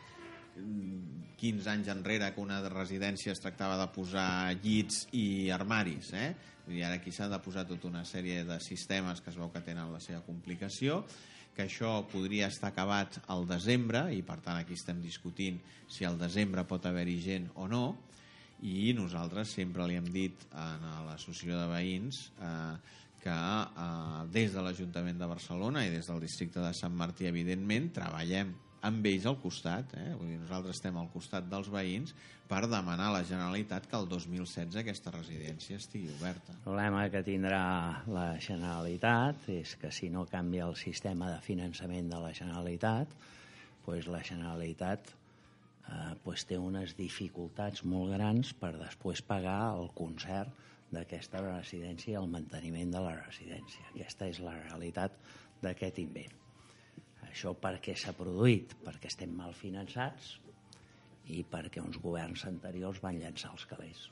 mm, 0.55 1.28
15 1.38 1.70
anys 1.70 1.88
enrere 1.92 2.33
que 2.35 2.42
una 2.42 2.59
residència 2.68 3.33
es 3.33 3.40
tractava 3.42 3.79
de 3.79 3.87
posar 3.94 4.51
llits 4.59 5.07
i 5.14 5.51
armaris, 5.55 6.12
eh? 6.18 6.33
I 6.68 6.83
ara 6.85 6.98
aquí 6.98 7.12
s'ha 7.14 7.31
de 7.31 7.38
posar 7.40 7.64
tota 7.68 7.88
una 7.88 8.05
sèrie 8.05 8.42
de 8.44 8.59
sistemes 8.61 9.22
que 9.22 9.31
es 9.31 9.38
veu 9.38 9.48
que 9.55 9.62
tenen 9.64 9.92
la 9.94 10.03
seva 10.05 10.20
complicació, 10.27 11.05
que 11.57 11.64
això 11.64 11.94
podria 12.11 12.51
estar 12.53 12.72
acabat 12.72 13.20
al 13.33 13.46
desembre, 13.48 14.05
i 14.14 14.20
per 14.27 14.38
tant 14.44 14.59
aquí 14.59 14.77
estem 14.77 15.01
discutint 15.03 15.62
si 15.90 16.05
al 16.05 16.18
desembre 16.20 16.66
pot 16.68 16.85
haver-hi 16.87 17.16
gent 17.24 17.48
o 17.57 17.66
no, 17.70 17.85
i 18.66 18.92
nosaltres 18.94 19.55
sempre 19.55 19.87
li 19.87 19.96
hem 19.98 20.07
dit 20.11 20.44
a 20.53 20.68
l'associació 21.07 21.59
de 21.61 21.66
veïns 21.70 22.24
eh, 22.42 22.77
que 23.22 23.35
eh, 23.35 24.22
des 24.35 24.55
de 24.55 24.62
l'Ajuntament 24.62 25.18
de 25.18 25.29
Barcelona 25.31 25.85
i 25.87 25.92
des 25.94 26.11
del 26.11 26.22
districte 26.22 26.62
de 26.62 26.72
Sant 26.74 26.94
Martí, 26.94 27.27
evidentment, 27.31 27.92
treballem 27.94 28.55
amb 28.87 29.07
ells 29.11 29.27
al 29.27 29.38
costat. 29.43 29.95
Eh? 29.99 30.11
Vull 30.19 30.33
dir, 30.33 30.38
nosaltres 30.43 30.79
estem 30.79 30.99
al 31.01 31.09
costat 31.12 31.49
dels 31.51 31.71
veïns 31.73 32.14
per 32.49 32.62
demanar 32.71 33.11
a 33.11 33.17
la 33.19 33.25
Generalitat 33.27 33.88
que 33.91 33.99
el 33.99 34.09
2016 34.09 34.79
aquesta 34.81 35.12
residència 35.14 35.79
estigui 35.81 36.12
oberta. 36.14 36.55
El 36.55 36.64
problema 36.64 37.05
que 37.12 37.23
tindrà 37.27 37.62
la 38.09 38.29
Generalitat 38.43 39.49
és 39.53 39.75
que 39.81 39.93
si 39.95 40.11
no 40.14 40.27
canvia 40.31 40.69
el 40.69 40.77
sistema 40.81 41.33
de 41.35 41.41
finançament 41.45 42.11
de 42.12 42.23
la 42.23 42.33
Generalitat, 42.37 43.12
doncs 43.85 44.09
la 44.12 44.23
Generalitat 44.25 45.12
eh, 45.12 46.14
doncs 46.25 46.47
té 46.49 46.59
unes 46.61 46.95
dificultats 46.97 47.85
molt 47.85 48.14
grans 48.17 48.55
per 48.57 48.75
després 48.79 49.25
pagar 49.25 49.61
el 49.75 49.91
concert 49.99 50.67
d'aquesta 50.93 51.43
residència 51.45 52.14
i 52.14 52.21
el 52.21 52.29
manteniment 52.33 52.95
de 52.95 53.05
la 53.05 53.14
residència. 53.21 53.91
Aquesta 53.93 54.29
és 54.33 54.41
la 54.45 54.57
realitat 54.62 55.17
d'aquest 55.61 56.01
invent. 56.05 56.38
Això 57.29 57.55
per 57.55 57.77
què 57.85 57.95
s'ha 57.97 58.17
produït? 58.17 58.77
Perquè 58.85 59.12
estem 59.12 59.33
mal 59.37 59.57
finançats 59.57 60.37
i 61.29 61.45
perquè 61.45 61.85
uns 61.85 62.01
governs 62.01 62.47
anteriors 62.49 63.03
van 63.05 63.21
llançar 63.21 63.53
els 63.53 63.67
calés 63.69 64.09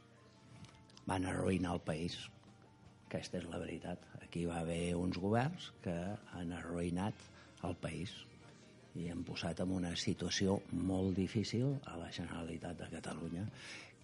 van 1.07 1.26
arruïnar 1.26 1.76
el 1.76 1.83
país. 1.87 2.18
Aquesta 3.07 3.38
és 3.40 3.48
la 3.48 3.61
veritat. 3.62 4.02
Aquí 4.20 4.44
va 4.50 4.61
haver 4.61 4.94
uns 4.98 5.18
governs 5.22 5.70
que 5.85 5.94
han 6.35 6.52
arruïnat 6.52 7.26
el 7.66 7.76
país 7.83 8.12
i 8.96 9.11
han 9.12 9.22
posat 9.29 9.61
en 9.62 9.74
una 9.76 9.92
situació 10.00 10.59
molt 10.72 11.14
difícil 11.16 11.76
a 11.87 11.98
la 12.00 12.09
Generalitat 12.12 12.79
de 12.81 12.88
Catalunya, 12.94 13.44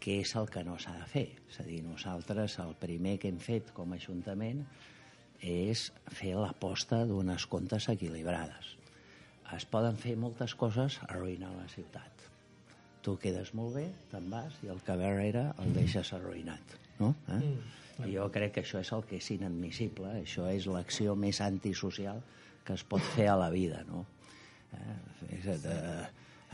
que 0.03 0.19
és 0.21 0.35
el 0.37 0.49
que 0.53 0.63
no 0.67 0.77
s'ha 0.79 0.95
de 0.99 1.09
fer. 1.09 1.27
És 1.49 1.59
a 1.63 1.67
dir, 1.67 1.81
nosaltres 1.85 2.59
el 2.63 2.75
primer 2.79 3.17
que 3.19 3.33
hem 3.33 3.41
fet 3.43 3.73
com 3.75 3.93
a 3.93 3.99
Ajuntament 3.99 4.63
és 5.43 5.89
fer 6.13 6.37
l'aposta 6.39 7.03
d'unes 7.09 7.49
comptes 7.51 7.89
equilibrades. 7.91 8.77
Es 9.57 9.69
poden 9.69 9.99
fer 10.01 10.17
moltes 10.17 10.57
coses 10.59 10.99
arruïnant 11.09 11.57
la 11.59 11.69
ciutat 11.69 12.13
tu 13.03 13.17
quedes 13.19 13.51
molt 13.59 13.75
bé, 13.77 13.85
te'n 14.13 14.31
vas 14.31 14.57
i 14.63 14.71
el 14.73 14.81
que 14.87 14.95
ve 14.97 15.09
darrere 15.09 15.45
el 15.63 15.75
deixes 15.75 16.13
arruïnat. 16.15 16.77
No? 17.01 17.11
Eh? 17.27 17.39
Mm. 17.39 18.07
I 18.07 18.15
jo 18.15 18.29
crec 18.35 18.55
que 18.57 18.63
això 18.63 18.81
és 18.83 18.91
el 18.95 19.03
que 19.09 19.19
és 19.19 19.29
inadmissible, 19.35 20.15
això 20.23 20.47
és 20.51 20.69
l'acció 20.71 21.17
més 21.19 21.43
antisocial 21.45 22.23
que 22.67 22.77
es 22.79 22.85
pot 22.87 23.03
fer 23.17 23.29
a 23.33 23.37
la 23.39 23.51
vida. 23.53 23.83
No? 23.89 24.05
Eh? 24.79 24.97
És, 25.39 25.49
eh, 25.51 26.07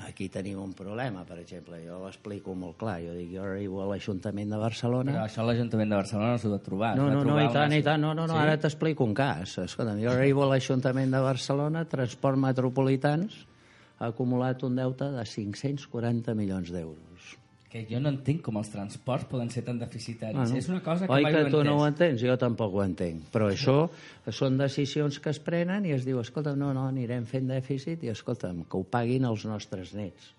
aquí 0.06 0.28
tenim 0.30 0.60
un 0.62 0.72
problema, 0.78 1.24
per 1.26 1.38
exemple, 1.40 1.80
jo 1.84 1.98
l'explico 2.04 2.54
molt 2.54 2.76
clar, 2.78 3.00
jo 3.02 3.12
dic, 3.16 3.32
jo 3.34 3.42
arribo 3.42 3.82
a 3.82 3.86
l'Ajuntament 3.90 4.50
de 4.54 4.60
Barcelona... 4.60 5.12
Però 5.16 5.24
això 5.26 5.44
l'Ajuntament 5.46 5.90
de 5.90 5.96
Barcelona 5.98 6.30
no 6.36 6.38
s'ho 6.38 6.52
de 6.52 6.58
trobar. 6.62 6.92
No, 6.96 7.08
no, 7.10 7.24
no, 7.24 7.38
i 7.42 7.48
tant, 7.50 7.66
una- 7.72 7.76
i 7.80 7.82
tant. 7.82 8.00
No, 8.02 8.12
no, 8.14 8.26
no, 8.26 8.34
Sí? 8.36 8.40
ara 8.44 8.56
t'explico 8.62 9.04
un 9.04 9.14
cas. 9.18 9.56
Escolta'm, 9.64 9.98
jo 10.04 10.12
arribo 10.12 10.44
a 10.46 10.50
l'Ajuntament 10.54 11.10
de 11.16 11.20
Barcelona, 11.24 11.84
transport 11.90 12.38
metropolitans, 12.38 13.40
ha 13.98 14.06
acumulat 14.12 14.62
un 14.62 14.76
deute 14.78 15.10
de 15.10 15.24
540 15.26 16.34
milions 16.38 16.70
d'euros. 16.70 17.32
Que 17.68 17.82
jo 17.84 17.98
no 18.00 18.08
entenc 18.08 18.40
com 18.46 18.56
els 18.56 18.70
transports 18.72 19.26
poden 19.28 19.50
ser 19.52 19.60
tan 19.66 19.76
deficitaris. 19.80 20.38
Bueno, 20.38 20.56
és 20.56 20.68
una 20.72 20.80
cosa 20.84 21.04
que 21.04 21.12
oi 21.12 21.26
mai 21.26 21.34
que 21.34 21.50
tu 21.52 21.60
no 21.66 21.74
ho 21.76 21.84
entens? 21.84 22.22
Jo 22.24 22.38
tampoc 22.40 22.78
ho 22.78 22.80
entenc. 22.80 23.26
Però 23.34 23.50
això 23.52 23.76
són 24.32 24.56
decisions 24.56 25.18
que 25.20 25.28
es 25.34 25.40
prenen 25.44 25.84
i 25.84 25.92
es 25.92 26.06
diu, 26.08 26.22
escolta, 26.22 26.54
no, 26.56 26.70
no, 26.76 26.86
anirem 26.88 27.26
fent 27.28 27.50
dèficit 27.52 28.06
i, 28.06 28.12
escolta'm, 28.14 28.62
que 28.64 28.80
ho 28.80 28.86
paguin 28.88 29.28
els 29.28 29.44
nostres 29.50 29.92
nets. 29.98 30.32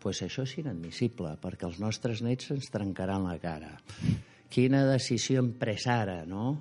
Pues 0.00 0.20
això 0.24 0.44
és 0.44 0.58
inadmissible, 0.60 1.32
perquè 1.40 1.64
els 1.68 1.80
nostres 1.80 2.20
nets 2.24 2.52
ens 2.52 2.68
trencaran 2.72 3.24
la 3.24 3.38
cara. 3.40 3.72
Quina 4.52 4.84
decisió 4.88 5.40
hem 5.40 5.54
pres 5.60 5.88
ara, 5.88 6.22
no? 6.28 6.52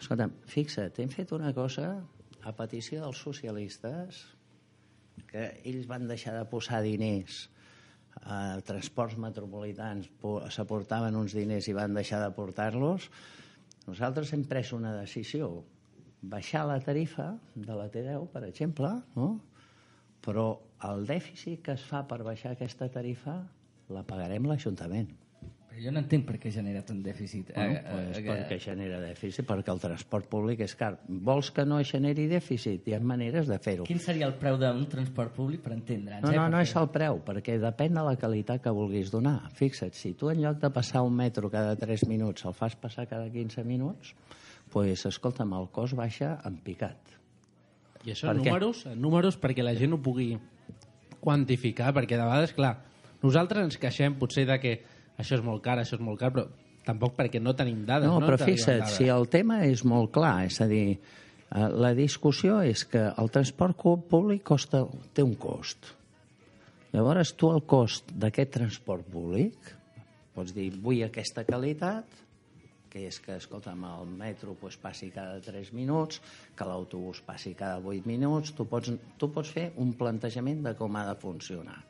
Escolta'm, 0.00 0.36
fixa't, 0.52 1.00
hem 1.00 1.08
fet 1.12 1.32
una 1.32 1.52
cosa 1.56 1.94
a 2.44 2.52
petició 2.52 3.00
dels 3.06 3.24
socialistes 3.24 4.20
que 5.30 5.48
ells 5.64 5.88
van 5.88 6.08
deixar 6.10 6.36
de 6.36 6.44
posar 6.50 6.82
diners 6.84 7.46
a 8.22 8.60
transports 8.64 9.16
metropolitans 9.20 10.08
po- 10.20 10.40
s'aportaven 10.50 11.16
uns 11.18 11.34
diners 11.36 11.66
i 11.68 11.74
van 11.76 11.94
deixar 11.94 12.20
d'aportar-los, 12.22 13.08
nosaltres 13.86 14.32
hem 14.32 14.44
pres 14.48 14.72
una 14.72 14.94
decisió, 14.96 15.50
baixar 16.22 16.64
la 16.66 16.78
tarifa 16.80 17.34
de 17.54 17.74
la 17.76 17.90
T10, 17.92 18.28
per 18.32 18.44
exemple, 18.48 18.92
no? 19.16 19.28
però 20.24 20.46
el 20.88 21.04
dèficit 21.06 21.60
que 21.64 21.74
es 21.76 21.82
fa 21.84 22.04
per 22.08 22.22
baixar 22.24 22.54
aquesta 22.54 22.88
tarifa 22.88 23.42
la 23.92 24.02
pagarem 24.08 24.46
l'Ajuntament. 24.48 25.10
Jo 25.82 25.90
no 25.90 25.98
entenc 26.00 26.24
per 26.28 26.36
què 26.38 26.50
genera 26.54 26.82
tant 26.86 27.00
dèficit. 27.02 27.48
Bueno, 27.54 27.74
Eh, 27.74 27.82
pues 27.90 28.18
eh, 28.18 28.22
perquè 28.28 28.58
genera 28.62 29.00
dèficit, 29.02 29.44
perquè 29.48 29.72
el 29.72 29.80
transport 29.82 30.28
públic 30.30 30.60
és 30.60 30.74
car. 30.78 30.92
Vols 31.08 31.50
que 31.50 31.64
no 31.66 31.80
generi 31.84 32.28
dèficit? 32.30 32.86
Hi 32.88 32.94
ha 32.94 33.00
maneres 33.00 33.48
de 33.50 33.58
fer-ho. 33.58 33.84
Quin 33.88 33.98
seria 33.98 34.26
el 34.28 34.34
preu 34.38 34.56
d'un 34.60 34.86
transport 34.88 35.34
públic 35.34 35.60
per 35.64 35.72
entendre'ns? 35.74 36.22
No, 36.22 36.30
eh? 36.30 36.36
no, 36.36 36.48
no 36.48 36.58
Perquè- 36.58 36.68
és 36.68 36.76
el 36.76 36.88
preu, 36.94 37.18
perquè 37.26 37.58
depèn 37.58 37.94
de 37.98 38.04
la 38.06 38.14
qualitat 38.16 38.62
que 38.62 38.70
vulguis 38.70 39.10
donar. 39.10 39.50
Fixa't, 39.58 39.92
si 39.94 40.12
tu 40.14 40.30
en 40.30 40.40
lloc 40.42 40.60
de 40.62 40.70
passar 40.70 41.02
un 41.02 41.14
metro 41.16 41.50
cada 41.50 41.74
3 41.76 42.06
minuts 42.08 42.44
el 42.44 42.54
fas 42.54 42.76
passar 42.76 43.08
cada 43.08 43.28
15 43.30 43.64
minuts, 43.64 44.14
pues, 44.70 45.04
escolta'm, 45.06 45.52
el 45.58 45.68
cost 45.70 45.94
baixa 45.94 46.38
en 46.44 46.56
picat. 46.58 46.98
I 48.04 48.10
això 48.12 48.30
en 48.30 48.36
números, 48.44 48.86
en 48.86 49.00
números 49.00 49.38
perquè 49.40 49.62
la 49.64 49.74
gent 49.74 49.92
ho 49.94 49.98
pugui 50.02 50.36
quantificar, 51.20 51.92
perquè 51.94 52.16
de 52.18 52.24
vegades, 52.24 52.52
clar, 52.52 52.74
nosaltres 53.22 53.64
ens 53.64 53.78
queixem 53.80 54.14
potser 54.20 54.44
de 54.46 54.58
que 54.60 54.74
això 55.18 55.38
és 55.38 55.44
molt 55.44 55.62
car, 55.64 55.78
això 55.80 55.98
és 55.98 56.04
molt 56.04 56.20
car, 56.20 56.32
però 56.34 56.46
tampoc 56.84 57.16
perquè 57.16 57.40
no 57.40 57.54
tenim 57.56 57.84
dades. 57.88 58.08
No, 58.10 58.20
No, 58.20 58.26
però 58.28 58.38
fixa't, 58.40 58.82
dades. 58.84 58.96
si 58.98 59.08
el 59.08 59.28
tema 59.32 59.62
és 59.64 59.84
molt 59.84 60.12
clar, 60.12 60.44
és 60.46 60.60
a 60.60 60.66
dir, 60.70 60.98
eh, 60.98 61.68
la 61.68 61.94
discussió 61.94 62.60
és 62.62 62.84
que 62.84 63.06
el 63.16 63.30
transport 63.30 63.78
públic 64.10 64.42
costa, 64.42 64.84
té 65.14 65.22
un 65.22 65.34
cost. 65.34 65.94
Llavors, 66.92 67.32
tu 67.34 67.50
el 67.50 67.64
cost 67.66 68.12
d'aquest 68.14 68.52
transport 68.54 69.06
públic, 69.10 69.72
pots 70.34 70.52
dir, 70.54 70.70
vull 70.82 71.02
aquesta 71.02 71.42
qualitat, 71.44 72.04
que 72.94 73.08
és 73.08 73.16
que, 73.18 73.34
escolta'm, 73.34 73.82
el 73.88 74.06
metro 74.06 74.54
pues, 74.54 74.76
passi 74.78 75.08
cada 75.10 75.40
3 75.42 75.72
minuts, 75.74 76.20
que 76.54 76.66
l'autobús 76.68 77.20
passi 77.26 77.50
cada 77.58 77.80
8 77.82 78.06
minuts, 78.06 78.52
tu 78.54 78.68
pots, 78.70 78.92
tu 79.18 79.32
pots 79.34 79.50
fer 79.50 79.72
un 79.82 79.90
plantejament 79.98 80.62
de 80.62 80.76
com 80.78 80.94
ha 80.94 81.02
de 81.08 81.16
funcionar. 81.18 81.80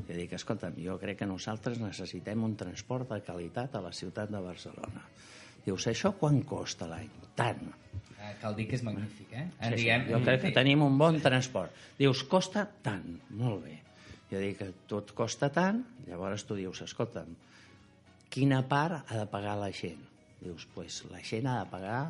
I 0.00 0.16
dic, 0.16 0.32
escolta'm, 0.38 0.78
jo 0.80 0.96
crec 1.00 1.20
que 1.20 1.28
nosaltres 1.28 1.80
necessitem 1.82 2.44
un 2.44 2.56
transport 2.56 3.10
de 3.12 3.20
qualitat 3.26 3.76
a 3.76 3.82
la 3.84 3.92
ciutat 3.92 4.32
de 4.32 4.40
Barcelona. 4.40 5.04
Dius, 5.66 5.86
això 5.90 6.14
quan 6.18 6.40
costa 6.48 6.88
l'any? 6.90 7.10
Tant. 7.38 7.62
Eh, 8.16 8.32
cal 8.40 8.56
dir 8.56 8.66
que 8.70 8.78
és 8.78 8.84
magnífic, 8.86 9.30
eh? 9.36 9.46
Sí, 9.52 9.68
sí, 9.68 9.76
Diguem, 9.82 10.08
jo 10.10 10.20
crec 10.24 10.44
que 10.46 10.52
tenim 10.56 10.82
un 10.86 10.96
bon 10.98 11.20
transport. 11.22 11.76
Dius, 11.98 12.24
costa 12.30 12.64
tant. 12.82 13.18
Molt 13.38 13.64
bé. 13.66 13.78
Jo 14.32 14.40
dic 14.40 14.58
que 14.62 14.70
tot 14.88 15.12
costa 15.16 15.52
tant, 15.52 15.82
llavors 16.08 16.46
tu 16.48 16.56
dius, 16.56 16.80
escolta'm, 16.86 17.34
quina 18.32 18.62
part 18.68 19.10
ha 19.12 19.18
de 19.20 19.26
pagar 19.28 19.58
la 19.60 19.70
gent? 19.76 20.00
Dius, 20.42 20.64
pues, 20.74 21.02
la 21.12 21.20
gent 21.22 21.46
ha 21.46 21.58
de 21.60 21.70
pagar 21.70 22.04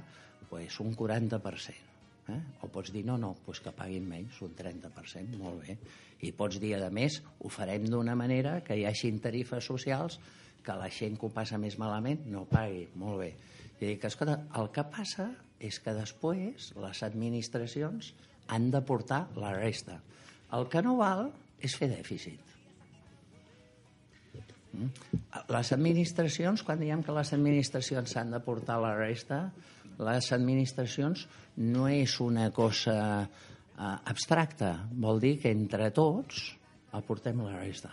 pues, 0.48 0.78
un 0.80 0.94
40%. 0.96 1.91
Eh? 2.32 2.40
O 2.64 2.70
pots 2.72 2.92
dir, 2.94 3.04
no, 3.06 3.18
no, 3.20 3.34
pues 3.46 3.60
que 3.62 3.72
paguin 3.76 4.06
menys, 4.08 4.40
un 4.44 4.54
30%, 4.58 5.38
molt 5.40 5.62
bé. 5.66 5.76
I 6.22 6.32
pots 6.36 6.58
dir, 6.62 6.74
a 6.78 6.90
més, 6.90 7.20
ho 7.40 7.50
farem 7.52 7.88
d'una 7.90 8.16
manera 8.18 8.60
que 8.66 8.78
hi 8.78 8.86
hagin 8.88 9.20
tarifes 9.22 9.68
socials 9.68 10.18
que 10.62 10.76
la 10.78 10.88
gent 10.90 11.18
que 11.18 11.26
ho 11.26 11.32
passa 11.34 11.58
més 11.58 11.78
malament 11.80 12.22
no 12.30 12.44
pagui, 12.50 12.86
molt 12.98 13.20
bé. 13.24 13.32
I 13.80 13.88
dic, 13.92 14.06
escolta, 14.06 14.38
el 14.58 14.70
que 14.74 14.84
passa 14.90 15.28
és 15.62 15.78
que 15.82 15.94
després 15.94 16.70
les 16.82 17.02
administracions 17.06 18.12
han 18.52 18.70
de 18.70 18.80
portar 18.86 19.24
la 19.38 19.52
resta. 19.56 19.98
El 20.54 20.68
que 20.70 20.82
no 20.84 20.96
val 20.98 21.28
és 21.62 21.74
fer 21.78 21.88
dèficit. 21.90 22.52
Mm? 24.72 24.88
Les 25.52 25.72
administracions, 25.74 26.62
quan 26.66 26.80
diem 26.80 27.02
que 27.04 27.14
les 27.14 27.32
administracions 27.36 28.14
s'han 28.14 28.32
de 28.34 28.40
portar 28.44 28.78
la 28.82 28.94
resta, 28.98 29.44
les 30.00 30.32
administracions 30.32 31.26
no 31.56 31.88
és 31.90 32.18
una 32.24 32.50
cosa 32.54 32.96
eh, 33.22 33.28
abstracta. 33.78 34.74
Vol 34.92 35.20
dir 35.20 35.36
que 35.42 35.52
entre 35.52 35.90
tots 35.94 36.44
aportem 36.96 37.42
la 37.44 37.56
resta. 37.58 37.92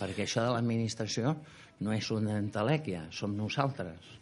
Perquè 0.00 0.24
això 0.24 0.46
de 0.46 0.54
l'administració 0.54 1.34
no 1.84 1.92
és 1.96 2.08
una 2.12 2.38
entelèquia, 2.40 3.06
som 3.12 3.36
nosaltres. 3.36 4.16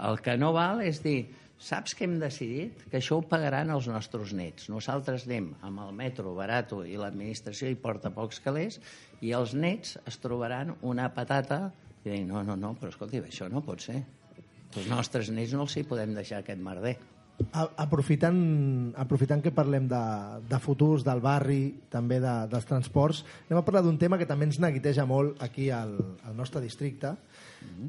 El 0.00 0.20
que 0.24 0.36
no 0.40 0.52
val 0.56 0.80
és 0.84 1.02
dir, 1.04 1.28
saps 1.60 1.92
que 1.96 2.06
hem 2.06 2.16
decidit? 2.20 2.86
Que 2.88 3.00
això 3.00 3.18
ho 3.20 3.24
pagaran 3.28 3.72
els 3.72 3.88
nostres 3.92 4.32
nets. 4.36 4.70
Nosaltres 4.72 5.26
anem 5.28 5.50
amb 5.66 5.84
el 5.84 5.92
metro 5.96 6.32
barato 6.36 6.80
i 6.88 6.96
l'administració 7.00 7.68
hi 7.68 7.76
porta 7.80 8.12
pocs 8.14 8.40
calés 8.44 8.80
i 9.20 9.34
els 9.36 9.52
nets 9.52 9.98
es 10.08 10.16
trobaran 10.22 10.72
una 10.80 11.10
patata 11.12 11.66
i 12.00 12.08
diuen, 12.08 12.30
no, 12.30 12.42
no, 12.44 12.56
no, 12.56 12.72
però 12.80 12.88
escolti, 12.88 13.20
això 13.20 13.50
no 13.52 13.60
pot 13.64 13.84
ser. 13.84 14.00
Els 14.76 14.90
nostres 14.90 15.30
nets 15.34 15.54
no 15.56 15.66
els 15.66 15.76
hi 15.76 15.86
podem 15.86 16.14
deixar 16.14 16.40
aquest 16.40 16.60
merder. 16.62 16.96
Aprofitant, 17.80 18.40
aprofitant 19.00 19.40
que 19.40 19.52
parlem 19.56 19.86
de, 19.88 20.00
de 20.50 20.58
futurs, 20.60 21.06
del 21.06 21.22
barri, 21.24 21.62
també 21.88 22.18
de, 22.20 22.34
dels 22.52 22.68
transports, 22.68 23.22
anem 23.48 23.62
a 23.62 23.64
parlar 23.64 23.80
d'un 23.86 23.96
tema 23.98 24.18
que 24.20 24.28
també 24.28 24.44
ens 24.50 24.60
neguiteja 24.60 25.06
molt 25.08 25.40
aquí 25.40 25.70
al, 25.72 25.94
al 26.28 26.36
nostre 26.36 26.60
districte, 26.60 27.14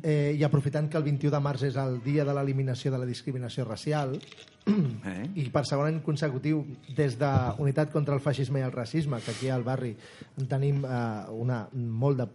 eh, 0.07 0.31
i 0.39 0.45
aprofitant 0.47 0.87
que 0.87 0.95
el 1.01 1.03
21 1.09 1.35
de 1.35 1.43
març 1.43 1.67
és 1.67 1.75
el 1.83 1.99
dia 2.05 2.23
de 2.23 2.37
l'eliminació 2.37 2.95
de 2.95 3.03
la 3.03 3.09
discriminació 3.09 3.67
racial, 3.67 4.15
Eh? 4.61 5.23
i 5.41 5.47
per 5.49 5.63
segon 5.65 5.87
any 5.89 5.99
consecutiu 6.05 6.61
des 6.97 7.15
de 7.17 7.29
Unitat 7.63 7.89
contra 7.93 8.13
el 8.13 8.21
Feixisme 8.21 8.61
i 8.61 8.65
el 8.65 8.73
Racisme, 8.75 9.17
que 9.25 9.33
aquí 9.33 9.49
al 9.49 9.65
barri 9.65 9.95
en 10.37 10.49
tenim 10.51 10.83
eh, 10.85 10.99
una 11.33 11.63
molt, 11.73 12.21
de, 12.21 12.27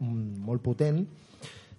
molt 0.49 0.65
potent, 0.65 1.05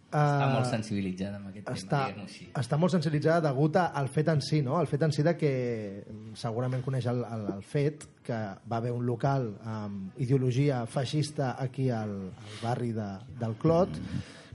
Està 0.08 0.46
eh, 0.48 0.52
molt 0.54 0.70
sensibilitzada 0.70 1.36
amb 1.36 1.50
aquest 1.50 1.68
està, 1.74 2.06
tema, 2.14 2.24
així. 2.24 2.46
està 2.56 2.78
molt 2.80 2.94
sensibilitzada 2.96 3.50
degut 3.50 3.76
al 3.82 4.08
fet 4.08 4.30
en 4.32 4.40
si, 4.46 4.62
no? 4.64 4.78
El 4.80 4.88
fet 4.88 5.04
en 5.04 5.12
si 5.12 5.26
de 5.26 5.34
que 5.36 5.52
mm, 6.00 6.38
segurament 6.40 6.86
coneix 6.86 7.10
el, 7.12 7.20
el, 7.28 7.44
el 7.58 7.66
fet 7.68 8.06
que 8.24 8.40
va 8.72 8.80
haver 8.80 8.94
un 8.96 9.04
local 9.06 9.50
amb 9.68 10.16
ideologia 10.24 10.86
feixista 10.88 11.58
aquí 11.60 11.90
al, 11.92 12.16
al 12.32 12.58
barri 12.64 12.94
de, 12.96 13.10
del 13.42 13.60
Clot, 13.60 14.00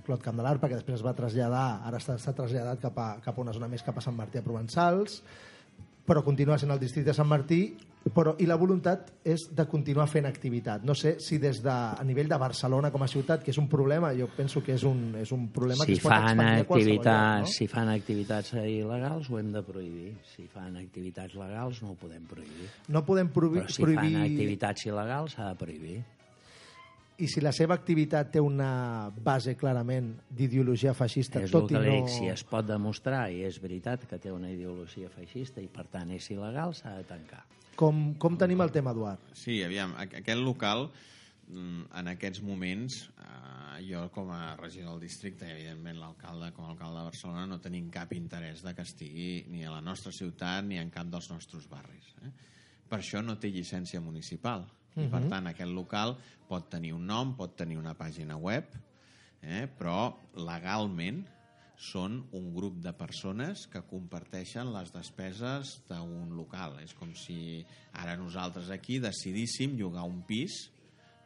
Clot 0.06 0.24
Camp 0.24 0.40
de 0.40 0.46
l'Arpa, 0.46 0.72
que 0.72 0.80
després 0.80 0.98
es 1.02 1.04
va 1.04 1.12
traslladar, 1.16 1.66
ara 1.84 2.00
està, 2.00 2.16
està 2.16 2.32
traslladat 2.36 2.80
cap 2.88 2.96
a, 2.98 3.08
cap 3.22 3.36
a 3.36 3.44
una 3.44 3.52
zona 3.52 3.68
més 3.68 3.84
cap 3.84 4.00
a 4.00 4.04
Sant 4.04 4.16
Martí 4.16 4.40
a 4.40 4.46
Provençals, 4.46 5.20
però 6.06 6.22
continua 6.26 6.58
sent 6.58 6.72
el 6.74 6.80
districte 6.82 7.12
de 7.12 7.16
Sant 7.16 7.28
Martí, 7.30 7.62
però, 8.10 8.32
i 8.42 8.46
la 8.50 8.56
voluntat 8.58 9.12
és 9.28 9.44
de 9.54 9.64
continuar 9.70 10.08
fent 10.10 10.26
activitat. 10.26 10.82
No 10.82 10.94
sé 10.98 11.14
si 11.22 11.38
des 11.38 11.60
de, 11.62 11.70
a 11.70 12.02
nivell 12.04 12.30
de 12.30 12.38
Barcelona 12.40 12.90
com 12.90 13.04
a 13.04 13.08
ciutat, 13.10 13.44
que 13.44 13.52
és 13.54 13.60
un 13.62 13.68
problema, 13.70 14.10
jo 14.18 14.26
penso 14.36 14.62
que 14.64 14.74
és 14.74 14.82
un, 14.88 15.12
és 15.20 15.30
un 15.34 15.46
problema 15.54 15.86
que 15.86 15.94
si 15.94 16.00
es 16.00 16.02
pot 16.02 16.10
fan, 16.10 16.32
expandir 16.32 16.64
a 16.64 16.66
qualsevol 16.66 16.96
activitats, 16.96 17.36
lloc, 17.38 17.46
no? 17.46 17.52
si 17.54 17.68
fan 17.70 17.92
activitats 17.92 18.56
il·legals 18.62 19.30
ho 19.30 19.38
hem 19.38 19.52
de 19.54 19.62
prohibir. 19.66 20.16
Si 20.32 20.48
fan 20.50 20.80
activitats 20.80 21.38
legals 21.38 21.84
no 21.84 21.94
ho 21.94 22.00
podem 22.00 22.26
prohibir. 22.26 22.72
No 22.90 23.04
podem 23.06 23.30
prohibir, 23.30 23.68
Però 23.68 23.76
si 23.76 23.86
prohibir... 23.86 24.10
fan 24.10 24.26
activitats 24.26 24.90
il·legals 24.90 25.38
s'ha 25.38 25.52
de 25.52 25.62
prohibir. 25.62 26.02
I 27.18 27.26
si 27.28 27.40
la 27.44 27.52
seva 27.52 27.74
activitat 27.76 28.30
té 28.32 28.40
una 28.40 29.10
base 29.22 29.52
clarament 29.54 30.14
d'ideologia 30.30 30.94
feixista, 30.96 31.42
és 31.44 31.50
tot 31.52 31.70
i 31.70 31.74
no... 31.76 31.82
dic, 31.84 32.08
si 32.10 32.26
es 32.32 32.42
pot 32.48 32.66
demostrar 32.66 33.26
i 33.30 33.42
és 33.46 33.60
veritat 33.62 34.06
que 34.08 34.18
té 34.18 34.32
una 34.32 34.50
ideologia 34.50 35.10
feixista 35.12 35.60
i 35.60 35.68
per 35.68 35.84
tant 35.92 36.10
és 36.16 36.30
il·legal, 36.32 36.72
s'ha 36.74 36.96
de 36.98 37.04
tancar. 37.04 37.44
Com, 37.76 38.14
com 38.20 38.36
tenim 38.40 38.60
el 38.64 38.72
tema, 38.72 38.90
Eduard? 38.96 39.20
Sí, 39.38 39.60
aviam, 39.64 39.94
aqu- 40.00 40.18
aquest 40.22 40.40
local, 40.40 40.88
mm, 41.48 41.86
en 42.00 42.08
aquests 42.08 42.42
moments, 42.42 42.98
eh, 43.18 43.84
jo 43.88 44.08
com 44.12 44.30
a 44.30 44.56
regidor 44.56 44.92
del 44.96 45.00
districte 45.06 45.46
i 45.46 45.52
evidentment 45.52 45.98
l'alcalde 46.00 46.50
com 46.52 46.64
a 46.66 46.70
alcalde 46.74 46.98
de 46.98 47.04
Barcelona 47.10 47.46
no 47.46 47.60
tenim 47.60 47.88
cap 47.90 48.12
interès 48.12 48.62
de 48.62 48.74
que 48.74 48.82
estigui 48.82 49.44
ni 49.48 49.64
a 49.64 49.70
la 49.70 49.80
nostra 49.80 50.12
ciutat 50.12 50.64
ni 50.64 50.78
en 50.78 50.90
cap 50.90 51.06
dels 51.12 51.30
nostres 51.30 51.68
barris. 51.68 52.12
Eh? 52.24 52.30
Per 52.88 52.98
això 53.00 53.22
no 53.24 53.38
té 53.40 53.48
llicència 53.50 54.00
municipal. 54.00 54.66
I, 54.96 55.08
per 55.08 55.22
tant, 55.30 55.46
aquest 55.48 55.72
local 55.72 56.16
pot 56.48 56.68
tenir 56.72 56.92
un 56.92 57.06
nom, 57.08 57.32
pot 57.36 57.54
tenir 57.56 57.78
una 57.80 57.94
pàgina 57.96 58.36
web, 58.36 58.74
eh? 59.40 59.64
però 59.78 60.12
legalment 60.36 61.22
són 61.82 62.20
un 62.38 62.52
grup 62.54 62.76
de 62.84 62.92
persones 62.94 63.64
que 63.72 63.82
comparteixen 63.88 64.70
les 64.70 64.92
despeses 64.94 65.78
d'un 65.88 66.30
local. 66.36 66.76
És 66.84 66.94
com 66.94 67.10
si 67.18 67.64
ara 67.98 68.14
nosaltres 68.20 68.70
aquí 68.70 69.00
decidíssim 69.02 69.74
llogar 69.80 70.06
un 70.06 70.20
pis 70.28 70.68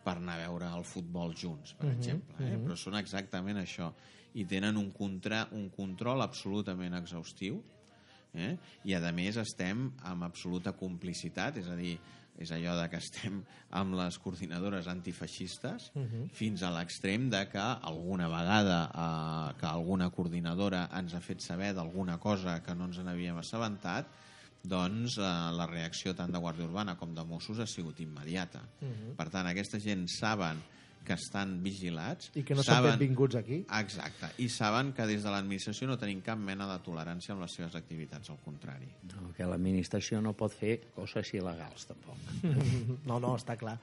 per 0.07 0.17
anar 0.17 0.39
a 0.39 0.45
veure 0.47 0.71
el 0.79 0.87
futbol 0.87 1.35
junts, 1.35 1.75
per 1.75 1.89
uh 1.89 1.91
-huh, 1.91 1.97
exemple. 1.99 2.37
Eh? 2.39 2.55
Uh 2.55 2.57
-huh. 2.57 2.65
Però 2.65 2.77
són 2.77 2.95
exactament 2.95 3.59
això. 3.59 3.93
I 4.35 4.45
tenen 4.45 4.77
un, 4.77 4.93
contra, 4.93 5.49
un 5.53 5.71
control 5.71 6.23
absolutament 6.23 6.95
exhaustiu 6.95 7.63
eh? 8.35 8.57
i 8.85 8.95
a 8.95 9.13
més 9.13 9.37
estem 9.37 9.93
amb 10.05 10.23
absoluta 10.23 10.73
complicitat, 10.73 11.57
és 11.57 11.69
a 11.69 11.77
dir, 11.77 11.99
és 12.39 12.53
allò 12.53 12.77
de 12.81 12.89
que 12.93 13.01
estem 13.01 13.41
amb 13.81 13.97
les 13.99 14.19
coordinadores 14.21 14.89
antifeixistes 14.93 15.91
uh 15.95 16.03
-huh. 16.03 16.29
fins 16.31 16.63
a 16.63 16.71
l'extrem 16.71 17.31
de 17.31 17.49
que 17.49 17.59
alguna 17.59 18.29
vegada 18.29 18.91
eh, 18.93 19.59
que 19.59 19.67
alguna 19.67 20.11
coordinadora 20.11 20.89
ens 20.93 21.15
ha 21.15 21.21
fet 21.21 21.41
saber 21.41 21.75
d'alguna 21.75 22.19
cosa 22.19 22.63
que 22.63 22.75
no 22.75 22.85
ens 22.85 22.99
n'havíem 22.99 23.37
assabentat 23.37 24.07
doncs 24.63 25.19
eh, 25.19 25.23
la 25.23 25.67
reacció 25.67 26.15
tant 26.15 26.33
de 26.33 26.39
Guàrdia 26.39 26.67
Urbana 26.67 26.97
com 26.97 27.15
de 27.15 27.25
Mossos 27.25 27.59
ha 27.59 27.67
sigut 27.67 28.01
immediata. 28.01 28.63
Uh 28.81 28.89
-huh. 28.89 29.15
Per 29.17 29.29
tant, 29.31 29.47
aquesta 29.47 29.79
gent 29.79 30.09
saben 30.09 30.63
que 31.07 31.17
estan 31.17 31.57
vigilats. 31.65 32.31
I 32.37 32.45
que 32.47 32.57
no 32.59 32.65
són 32.67 32.81
saben... 32.81 32.97
benvinguts 32.97 33.39
aquí. 33.39 33.61
Exacte. 33.79 34.33
I 34.43 34.49
saben 34.53 34.93
que 34.97 35.07
des 35.09 35.27
de 35.27 35.33
l'administració 35.33 35.89
no 35.91 35.99
tenim 36.01 36.23
cap 36.27 36.41
mena 36.41 36.69
de 36.73 36.79
tolerància 36.87 37.37
amb 37.37 37.47
les 37.47 37.55
seves 37.59 37.77
activitats, 37.79 38.33
al 38.35 38.41
contrari. 38.45 38.91
No, 39.13 39.31
que 39.37 39.47
l'administració 39.49 40.21
no 40.25 40.35
pot 40.39 40.55
fer 40.57 40.81
coses 40.97 41.31
il·legals, 41.39 41.87
tampoc. 41.93 42.27
no, 43.09 43.21
no, 43.21 43.37
està 43.39 43.59
clar. 43.61 43.79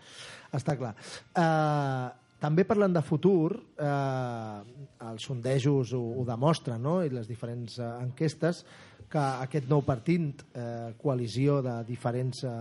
Està 0.53 0.77
clar. 0.79 0.93
Uh, 1.33 2.11
també 2.43 2.65
parlant 2.67 2.91
de 2.91 2.99
futur, 2.99 3.53
eh, 3.79 4.79
els 5.07 5.27
sondejos 5.29 5.93
ho, 5.95 6.01
ho 6.19 6.25
demostren, 6.27 6.81
no? 6.83 6.97
i 6.99 7.07
les 7.07 7.29
diferents 7.29 7.77
eh, 7.79 7.85
enquestes, 8.03 8.65
que 9.13 9.21
aquest 9.45 9.69
nou 9.71 9.83
partit, 9.87 10.43
eh, 10.57 10.91
coalició 10.99 11.61
de 11.63 11.77
diferents 11.87 12.43
eh, 12.43 12.51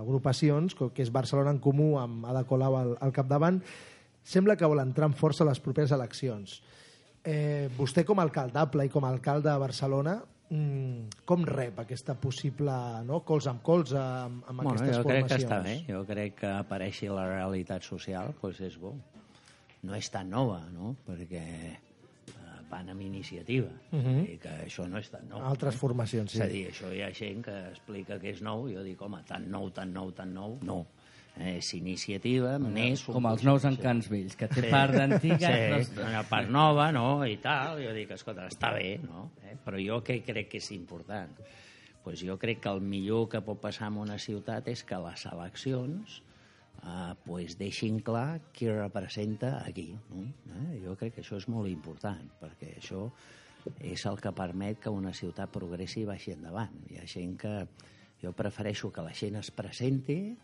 agrupacions, 0.00 0.74
que 0.74 1.04
és 1.04 1.12
Barcelona 1.14 1.54
en 1.54 1.62
Comú 1.62 1.92
amb 2.00 2.26
Ada 2.32 2.42
Colau 2.50 2.78
al, 2.80 2.92
al 2.98 3.14
capdavant, 3.14 3.60
sembla 4.22 4.56
que 4.56 4.66
vol 4.66 4.80
entrar 4.80 5.06
en 5.10 5.14
força 5.14 5.44
a 5.44 5.48
les 5.48 5.60
properes 5.60 5.92
eleccions. 5.92 6.62
Eh, 7.24 7.68
vostè 7.78 8.04
com 8.04 8.18
a 8.18 8.22
alcaldable 8.26 8.84
i 8.86 8.90
com 8.90 9.04
a 9.04 9.10
alcalde 9.10 9.48
de 9.50 9.58
Barcelona, 9.58 10.16
mm, 10.50 11.22
com 11.24 11.44
rep 11.46 11.78
aquesta 11.78 12.14
possible 12.18 12.72
no, 13.06 13.20
cols 13.24 13.46
amb 13.46 13.62
cols 13.62 13.92
amb, 13.94 14.42
amb 14.48 14.62
bueno, 14.62 14.72
aquestes 14.74 14.96
jo 14.96 15.02
formacions? 15.02 15.28
crec 15.30 15.38
que 15.38 15.44
està 15.46 15.62
bé. 15.62 15.76
Jo 15.88 16.04
crec 16.06 16.34
que 16.40 16.46
apareixi 16.50 17.08
la 17.08 17.26
realitat 17.28 17.82
social, 17.86 18.34
doncs 18.42 18.60
és 18.60 18.76
bo. 18.78 18.94
No 19.82 19.94
és 19.94 20.10
tan 20.10 20.28
nova, 20.30 20.60
no? 20.70 20.96
Perquè 21.06 21.42
eh, 21.42 21.78
van 22.70 22.88
amb 22.88 23.00
iniciativa. 23.02 23.68
Uh 23.92 23.96
Mhm. 23.96 24.06
-huh. 24.16 24.34
I 24.34 24.38
que 24.38 24.48
això 24.66 24.88
no 24.88 24.98
és 24.98 25.10
tan 25.10 25.28
nou. 25.28 25.40
Altres 25.42 25.74
formacions, 25.76 26.30
sí. 26.30 26.38
És 26.38 26.44
a 26.44 26.46
dir, 26.48 26.68
això 26.70 26.92
hi 26.94 27.02
ha 27.02 27.12
gent 27.12 27.44
que 27.44 27.68
explica 27.70 28.18
que 28.18 28.30
és 28.30 28.40
nou, 28.42 28.68
i 28.68 28.74
jo 28.74 28.82
dic, 28.82 29.00
home, 29.02 29.22
tan 29.26 29.50
nou, 29.50 29.70
tan 29.70 29.92
nou, 29.92 30.10
tan 30.12 30.32
nou, 30.34 30.58
no. 30.62 30.86
Eh, 31.32 31.56
és 31.56 31.68
iniciativa, 31.78 32.58
més... 32.60 33.02
Com 33.08 33.24
els 33.30 33.44
nous 33.46 33.64
encants 33.64 34.08
vells, 34.12 34.36
que 34.36 34.50
té 34.52 34.66
part 34.68 34.92
d'antiga... 34.92 35.48
Sí, 35.48 35.94
una 36.04 36.20
part 36.28 36.50
nova, 36.52 36.90
no?, 36.92 37.22
i 37.24 37.38
tal. 37.40 37.80
Jo 37.80 37.94
dic, 37.96 38.12
escolta, 38.18 38.50
està 38.52 38.74
bé, 38.76 38.98
no? 39.00 39.30
Eh? 39.40 39.56
Però 39.64 39.80
jo 39.80 40.02
què 40.04 40.18
crec 40.26 40.50
que 40.52 40.60
és 40.60 40.68
important? 40.76 41.32
Pues 42.04 42.20
jo 42.20 42.36
crec 42.36 42.60
que 42.60 42.74
el 42.74 42.82
millor 42.84 43.30
que 43.32 43.40
pot 43.46 43.62
passar 43.62 43.88
en 43.88 44.02
una 44.02 44.18
ciutat 44.20 44.68
és 44.68 44.84
que 44.84 44.98
les 45.00 45.24
eleccions 45.30 46.18
eh, 46.82 47.14
pues 47.24 47.56
deixin 47.56 48.02
clar 48.04 48.42
qui 48.52 48.68
representa 48.68 49.62
aquí. 49.64 49.88
No? 50.10 50.26
Eh? 50.58 50.82
Jo 50.84 50.98
crec 51.00 51.16
que 51.16 51.24
això 51.24 51.40
és 51.40 51.48
molt 51.48 51.70
important, 51.72 52.28
perquè 52.42 52.74
això 52.76 53.06
és 53.80 54.04
el 54.10 54.18
que 54.20 54.34
permet 54.34 54.80
que 54.82 54.92
una 54.92 55.14
ciutat 55.14 55.52
progressi 55.54 56.02
i 56.02 56.08
baixi 56.08 56.36
endavant. 56.36 56.76
Hi 56.90 57.00
ha 57.00 57.08
gent 57.08 57.40
que... 57.40 57.56
Jo 58.22 58.30
prefereixo 58.38 58.92
que 58.94 59.02
la 59.02 59.10
gent 59.18 59.34
es 59.40 59.48
presenti 59.50 60.36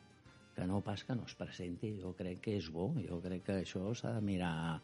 que 0.59 0.67
no 0.67 0.81
pas 0.83 1.05
que 1.07 1.15
no 1.15 1.27
es 1.31 1.37
presenti. 1.39 1.93
Jo 2.03 2.13
crec 2.19 2.43
que 2.43 2.57
és 2.59 2.67
bo, 2.75 2.91
jo 2.99 3.21
crec 3.23 3.47
que 3.47 3.61
això 3.63 3.93
s'ha 3.95 4.17
de 4.17 4.25
mirar 4.27 4.81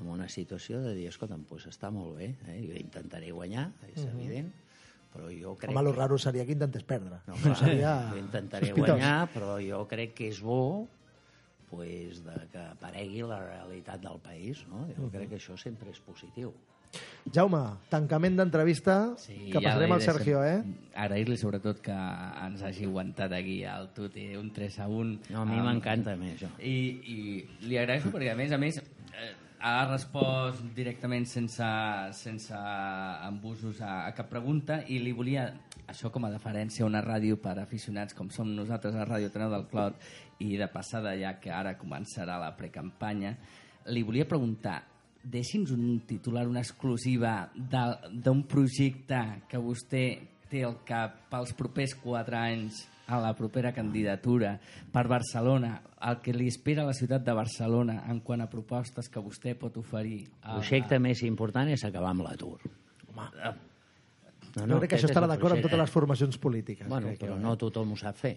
en 0.00 0.08
una 0.08 0.28
situació 0.32 0.80
de 0.80 0.94
dir, 0.96 1.10
escolta'm, 1.10 1.44
doncs 1.50 1.68
està 1.68 1.90
molt 1.92 2.16
bé, 2.16 2.30
eh? 2.48 2.58
jo 2.64 2.78
intentaré 2.80 3.28
guanyar, 3.30 3.68
és 3.90 4.00
uh 4.00 4.06
-huh. 4.06 4.14
evident, 4.16 4.48
però 5.12 5.28
jo 5.28 5.54
crec... 5.58 5.76
Home, 5.76 5.90
el 5.90 5.94
raro 5.94 6.18
seria 6.18 6.46
que 6.46 6.52
intentés 6.52 6.82
perdre. 6.82 7.20
No, 7.26 7.36
clar, 7.36 7.56
seria 7.64 8.08
jo 8.10 8.16
intentaré 8.16 8.66
sospitós. 8.66 8.96
guanyar, 8.96 9.28
però 9.34 9.60
jo 9.60 9.86
crec 9.86 10.14
que 10.14 10.28
és 10.28 10.40
bo 10.40 10.88
pues, 11.68 12.24
de 12.24 12.48
que 12.52 12.58
aparegui 12.58 13.22
la 13.22 13.40
realitat 13.40 14.00
del 14.00 14.18
país. 14.20 14.66
No? 14.68 14.86
Jo 14.96 15.10
crec 15.10 15.28
que 15.28 15.36
això 15.36 15.56
sempre 15.56 15.90
és 15.90 16.00
positiu. 16.00 16.52
Jaume, 17.32 17.60
tancament 17.88 18.34
d'entrevista 18.36 19.14
Sí, 19.16 19.36
que 19.52 19.60
ja 19.60 19.62
passarem 19.70 19.92
al 19.94 20.02
Sergio, 20.02 20.40
eh? 20.44 20.56
Agrair-li 20.98 21.36
sobretot 21.38 21.78
que 21.84 21.94
ens 21.94 22.64
hagi 22.66 22.84
aguantat 22.88 23.32
aquí 23.36 23.60
al 23.64 23.92
Tuti 23.94 24.32
un 24.36 24.50
3 24.52 24.80
a 24.82 24.88
1. 24.88 25.14
No, 25.30 25.42
a 25.42 25.46
mi 25.46 25.54
amb- 25.60 25.68
m'encanta 25.68 26.16
més, 26.18 26.34
això. 26.40 26.50
I, 26.58 26.74
I 27.06 27.68
li 27.68 27.78
agraeixo 27.78 28.10
perquè, 28.10 28.32
a 28.32 28.36
més 28.36 28.52
a 28.52 28.58
més, 28.58 28.80
eh, 28.82 29.30
ha 29.62 29.86
respost 29.86 30.64
directament 30.74 31.24
sense, 31.30 31.64
sense 32.18 32.52
embusos 33.28 33.80
a, 33.80 34.08
a 34.08 34.12
cap 34.18 34.28
pregunta 34.28 34.82
i 34.90 34.98
li 34.98 35.12
volia, 35.14 35.46
això 35.86 36.10
com 36.10 36.26
a 36.26 36.30
deferència 36.34 36.82
a 36.84 36.90
una 36.90 37.00
ràdio 37.06 37.38
per 37.40 37.54
aficionats 37.62 38.18
com 38.18 38.28
som 38.34 38.50
nosaltres 38.56 38.98
a 38.98 39.06
Ràdio 39.06 39.30
Teneu 39.30 39.50
del 39.54 39.68
Clot 39.70 39.94
i 40.42 40.56
de 40.58 40.66
passada 40.66 41.14
ja 41.16 41.36
que 41.38 41.54
ara 41.54 41.76
començarà 41.78 42.40
la 42.42 42.50
precampanya, 42.58 43.36
li 43.86 44.02
volia 44.02 44.26
preguntar 44.26 44.80
deixi'ns 45.22 45.72
un 45.74 46.00
titular, 46.06 46.46
una 46.48 46.62
exclusiva 46.62 47.50
d'un 47.54 48.42
projecte 48.50 49.20
que 49.48 49.60
vostè 49.62 50.06
té 50.52 50.64
al 50.66 50.80
cap 50.84 51.22
pels 51.32 51.54
propers 51.56 51.94
quatre 51.96 52.36
anys 52.36 52.82
a 53.12 53.18
la 53.20 53.32
propera 53.36 53.72
candidatura 53.72 54.54
per 54.92 55.06
Barcelona, 55.08 55.74
el 56.08 56.20
que 56.24 56.34
li 56.36 56.46
espera 56.48 56.84
a 56.84 56.88
la 56.88 56.96
ciutat 56.96 57.24
de 57.26 57.34
Barcelona 57.36 58.02
en 58.08 58.20
quant 58.24 58.44
a 58.44 58.48
propostes 58.50 59.08
que 59.12 59.20
vostè 59.20 59.54
pot 59.58 59.76
oferir. 59.80 60.22
El 60.42 60.42
A, 60.42 60.56
projecte 60.60 60.98
més 61.02 61.22
important 61.26 61.68
és 61.72 61.84
acabar 61.88 62.12
amb 62.14 62.26
l'atur. 62.26 62.58
No, 63.12 63.28
no, 64.66 64.74
jo 64.74 64.80
crec 64.82 64.92
que 64.92 64.98
això 64.98 65.08
estarà 65.08 65.28
el 65.28 65.34
d'acord 65.34 65.56
amb 65.56 65.64
totes 65.64 65.80
les 65.80 65.92
formacions 65.92 66.38
polítiques. 66.40 66.88
Bueno, 66.88 67.12
crec 67.12 67.24
però 67.24 67.36
jo, 67.36 67.42
no 67.44 67.54
eh? 67.56 67.60
tothom 67.60 67.94
ho 67.94 68.00
sap 68.00 68.18
fer. 68.20 68.36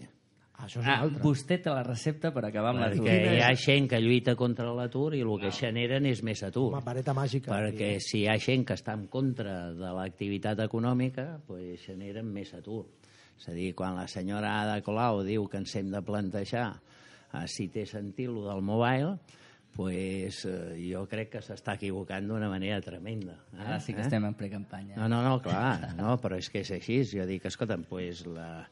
Això 0.64 0.80
és 0.80 0.86
ah, 0.88 0.94
una 0.94 1.02
altra. 1.04 1.22
vostè 1.24 1.58
té 1.62 1.70
la 1.70 1.84
recepta 1.84 2.32
per 2.32 2.46
acabar 2.48 2.72
amb 2.72 2.80
l'atur. 2.86 3.04
Perquè 3.06 3.34
hi 3.36 3.42
ha 3.44 3.52
gent 3.60 3.90
que 3.92 4.00
lluita 4.00 4.36
contra 4.40 4.70
l'atur 4.74 5.14
i 5.18 5.22
el 5.22 5.34
que 5.42 5.52
generen 5.52 6.06
és 6.08 6.22
més 6.24 6.42
atur. 6.48 6.70
Home, 6.72 6.84
vareta 6.86 7.14
màgica. 7.14 7.52
Perquè 7.52 7.98
si 8.00 8.22
hi 8.24 8.28
ha 8.32 8.38
gent 8.40 8.64
que 8.66 8.74
està 8.80 8.94
en 8.96 9.08
contra 9.12 9.72
de 9.76 9.92
l'activitat 9.98 10.60
econòmica, 10.64 11.42
pues 11.46 11.84
generen 11.86 12.32
més 12.32 12.54
atur. 12.56 12.86
És 13.38 13.50
a 13.52 13.54
dir, 13.58 13.74
quan 13.76 13.98
la 14.00 14.08
senyora 14.08 14.62
Ada 14.62 14.80
Colau 14.82 15.24
diu 15.28 15.46
que 15.52 15.58
ens 15.60 15.76
hem 15.76 15.90
de 15.92 16.00
plantejar 16.02 16.70
eh, 17.34 17.48
si 17.52 17.68
té 17.68 17.84
sentit 17.86 18.30
lo 18.32 18.46
del 18.48 18.62
mobile, 18.64 19.18
pues, 19.76 20.46
eh, 20.48 20.78
jo 20.88 21.02
crec 21.12 21.34
que 21.34 21.42
s'està 21.44 21.74
equivocant 21.76 22.30
d'una 22.30 22.48
manera 22.48 22.80
tremenda. 22.82 23.36
Eh? 23.52 23.60
Ara 23.60 23.80
sí 23.84 23.92
que 23.94 24.00
Eh? 24.00 24.08
estem 24.08 24.24
en 24.24 24.34
precampanya. 24.40 24.96
No, 24.96 25.10
no, 25.12 25.22
no, 25.22 25.42
clar, 25.44 25.94
no, 26.00 26.16
però 26.24 26.38
és 26.40 26.48
que 26.50 26.62
és 26.64 26.72
així. 26.72 27.02
Jo 27.04 27.26
dic, 27.28 27.44
escolta'm, 27.52 27.84
pues 27.84 28.24
la, 28.26 28.64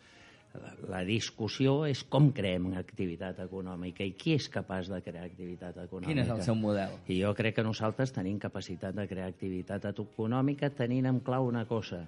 la, 0.53 0.73
la 0.89 1.01
discussió 1.07 1.83
és 1.89 2.03
com 2.09 2.29
creem 2.35 2.69
activitat 2.77 3.39
econòmica 3.45 4.05
i 4.05 4.13
qui 4.17 4.35
és 4.37 4.49
capaç 4.53 4.91
de 4.91 4.99
crear 5.05 5.25
activitat 5.25 5.79
econòmica. 5.85 6.11
Quin 6.11 6.21
és 6.23 6.33
el 6.33 6.43
seu 6.45 6.57
model? 6.57 6.97
I 7.09 7.19
jo 7.23 7.31
crec 7.37 7.57
que 7.57 7.65
nosaltres 7.65 8.13
tenim 8.13 8.37
capacitat 8.41 8.95
de 8.97 9.07
crear 9.09 9.31
activitat 9.31 9.87
econòmica 9.89 10.69
tenint 10.77 11.09
en 11.09 11.21
clau 11.25 11.49
una 11.49 11.65
cosa, 11.69 12.03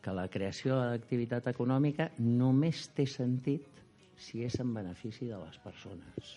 que 0.00 0.14
la 0.16 0.28
creació 0.32 0.78
d'activitat 0.80 1.50
econòmica 1.52 2.08
només 2.24 2.86
té 2.96 3.04
sentit 3.04 3.80
si 4.20 4.44
és 4.44 4.56
en 4.60 4.72
benefici 4.74 5.28
de 5.28 5.36
les 5.40 5.58
persones. 5.60 6.36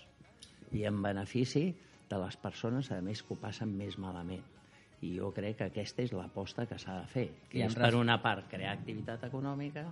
I 0.75 0.83
en 0.89 0.99
benefici 1.03 1.69
de 2.09 2.19
les 2.19 2.35
persones, 2.41 2.89
a 2.91 2.99
més, 3.01 3.21
que 3.23 3.35
ho 3.35 3.39
passen 3.39 3.71
més 3.77 3.95
malament. 3.99 4.43
I 5.03 5.13
jo 5.17 5.31
crec 5.35 5.57
que 5.59 5.69
aquesta 5.69 6.03
és 6.03 6.11
l'aposta 6.15 6.65
que 6.67 6.77
s'ha 6.79 6.99
de 7.01 7.07
fer, 7.11 7.25
que 7.51 7.59
I 7.59 7.65
és, 7.67 7.75
per 7.75 7.93
una 7.99 8.19
part, 8.23 8.47
crear 8.51 8.75
activitat 8.75 9.23
econòmica 9.27 9.87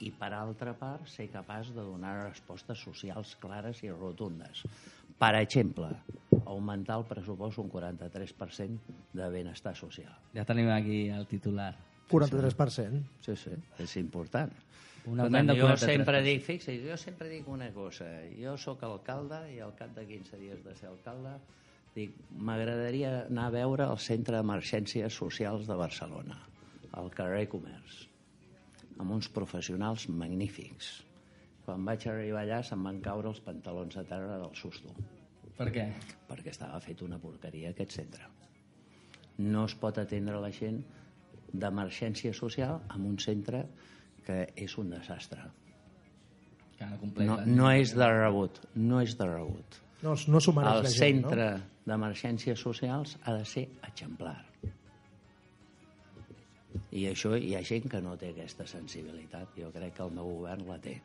i, 0.00 0.10
per 0.14 0.30
altra 0.36 0.74
part, 0.78 1.08
ser 1.10 1.28
capaç 1.32 1.72
de 1.74 1.82
donar 1.82 2.14
respostes 2.28 2.80
socials 2.84 3.34
clares 3.42 3.82
i 3.82 3.90
rotundes. 3.90 4.64
Per 5.18 5.32
exemple, 5.40 5.90
augmentar 6.44 7.00
el 7.00 7.06
pressupost 7.08 7.58
un 7.58 7.70
43% 7.72 8.96
de 9.18 9.28
benestar 9.34 9.74
social. 9.76 10.14
Ja 10.34 10.46
tenim 10.48 10.70
aquí 10.70 11.08
el 11.10 11.26
titular. 11.26 11.72
43%. 12.08 13.02
Sí, 13.24 13.36
sí, 13.36 13.52
és 13.78 13.96
important. 14.00 14.52
Un 15.08 15.16
Per 15.18 15.26
augment 15.26 15.52
jo 15.52 15.66
43%. 15.66 15.92
sempre 15.92 16.22
dic, 16.22 16.42
fixa, 16.44 16.72
jo 16.84 16.96
sempre 17.00 17.28
dic 17.28 17.48
una 17.48 17.70
cosa, 17.72 18.06
jo 18.36 18.56
sóc 18.60 18.82
alcalde 18.84 19.40
i 19.54 19.60
al 19.64 19.74
cap 19.76 19.94
de 19.96 20.04
15 20.06 20.40
dies 20.40 20.64
de 20.64 20.74
ser 20.76 20.88
alcalde 20.90 21.36
dic, 21.94 22.14
m'agradaria 22.30 23.24
anar 23.26 23.48
a 23.48 23.54
veure 23.54 23.88
el 23.88 23.98
Centre 24.02 24.36
d'Emergències 24.36 25.14
Socials 25.14 25.66
de 25.66 25.76
Barcelona, 25.78 26.38
al 26.92 27.10
carrer 27.14 27.48
Comerç, 27.50 28.07
amb 28.98 29.10
uns 29.14 29.28
professionals 29.30 30.08
magnífics. 30.08 30.88
Quan 31.64 31.84
vaig 31.84 32.06
arribar 32.08 32.42
allà 32.44 32.62
se'm 32.64 32.82
van 32.84 33.00
caure 33.04 33.28
els 33.28 33.40
pantalons 33.44 33.96
a 34.00 34.04
terra 34.08 34.38
del 34.40 34.54
susto, 34.56 34.94
Per 35.58 35.68
què? 35.74 35.86
perquè 36.28 36.50
estava 36.54 36.80
fet 36.80 37.02
una 37.02 37.18
porqueria 37.18 37.70
aquest 37.70 37.92
centre. 37.98 38.24
No 39.38 39.64
es 39.66 39.74
pot 39.78 39.98
atendre 39.98 40.40
la 40.40 40.50
gent 40.50 40.80
d'emergència 41.52 42.32
social 42.34 42.80
en 42.94 43.04
un 43.06 43.18
centre 43.18 43.64
que 44.26 44.48
és 44.56 44.76
un 44.78 44.90
desastre. 44.90 45.40
Que 46.78 46.86
no, 47.24 47.38
No, 47.46 47.70
és 47.72 47.94
de 47.94 48.06
rebut, 48.06 48.60
no 48.76 49.00
és 49.02 49.16
de 49.18 49.26
rebut. 49.26 49.80
No, 50.02 50.14
no 50.28 50.40
s'ho 50.40 50.52
mereix 50.54 50.76
El 50.76 50.82
la 50.84 50.90
gent, 50.90 51.22
centre 51.22 51.46
no? 51.56 51.62
d'emergències 51.86 52.60
socials 52.60 53.16
ha 53.24 53.32
de 53.34 53.44
ser 53.44 53.64
exemplar. 53.88 54.36
I 56.96 57.04
això 57.10 57.34
hi 57.36 57.54
ha 57.56 57.62
gent 57.66 57.88
que 57.92 58.00
no 58.00 58.16
té 58.16 58.30
aquesta 58.32 58.64
sensibilitat. 58.66 59.50
Jo 59.58 59.70
crec 59.74 59.94
que 59.98 60.02
el 60.06 60.12
meu 60.16 60.28
govern 60.38 60.66
la 60.68 60.78
té. 60.80 60.96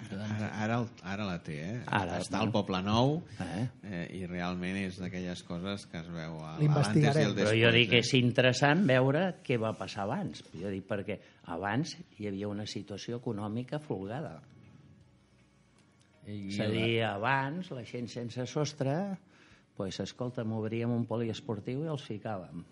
Ara, 0.00 0.46
ara, 0.64 0.76
ara 1.04 1.24
la 1.28 1.36
té, 1.44 1.58
eh? 1.60 1.80
Ara, 1.92 2.16
Està 2.22 2.38
no? 2.38 2.46
al 2.46 2.52
Poble 2.54 2.78
Nou 2.82 3.18
Eh? 3.44 3.66
eh, 3.84 4.04
i 4.16 4.22
realment 4.26 4.78
és 4.80 4.96
d'aquelles 4.98 5.42
coses 5.44 5.84
que 5.92 6.00
es 6.00 6.08
veu 6.08 6.38
a 6.40 6.54
l'antes 6.56 6.96
i 6.96 7.02
el 7.26 7.34
Però 7.34 7.34
després. 7.34 7.58
jo 7.60 7.72
dic 7.74 7.90
que 7.90 8.00
és 8.00 8.12
interessant 8.16 8.86
veure 8.88 9.26
què 9.44 9.58
va 9.60 9.74
passar 9.76 10.06
abans. 10.08 10.40
Jo 10.56 10.72
dic 10.72 10.86
perquè 10.88 11.18
abans 11.52 11.92
hi 12.18 12.30
havia 12.30 12.48
una 12.48 12.64
situació 12.66 13.20
econòmica 13.20 13.78
folgada. 13.78 14.38
I 16.26 16.48
És 16.48 16.60
a 16.64 16.68
dir, 16.72 17.02
abans 17.04 17.70
la 17.74 17.84
gent 17.84 18.08
sense 18.08 18.46
sostre, 18.46 18.96
pues, 19.76 20.00
escolta, 20.00 20.44
m'obríem 20.44 20.90
un 20.92 21.04
poliesportiu 21.08 21.84
i 21.84 21.88
els 21.92 22.04
ficàvem. 22.08 22.64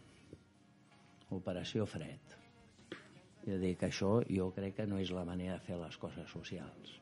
Operació 1.34 1.84
fred. 1.86 2.36
Jo 3.48 3.56
dic 3.60 3.78
que 3.80 3.88
això 3.88 4.18
jo 4.28 4.50
crec 4.56 4.74
que 4.80 4.86
no 4.88 4.98
és 5.00 5.10
la 5.14 5.24
manera 5.24 5.58
de 5.58 5.64
fer 5.66 5.76
les 5.80 5.96
coses 6.00 6.28
socials. 6.30 6.94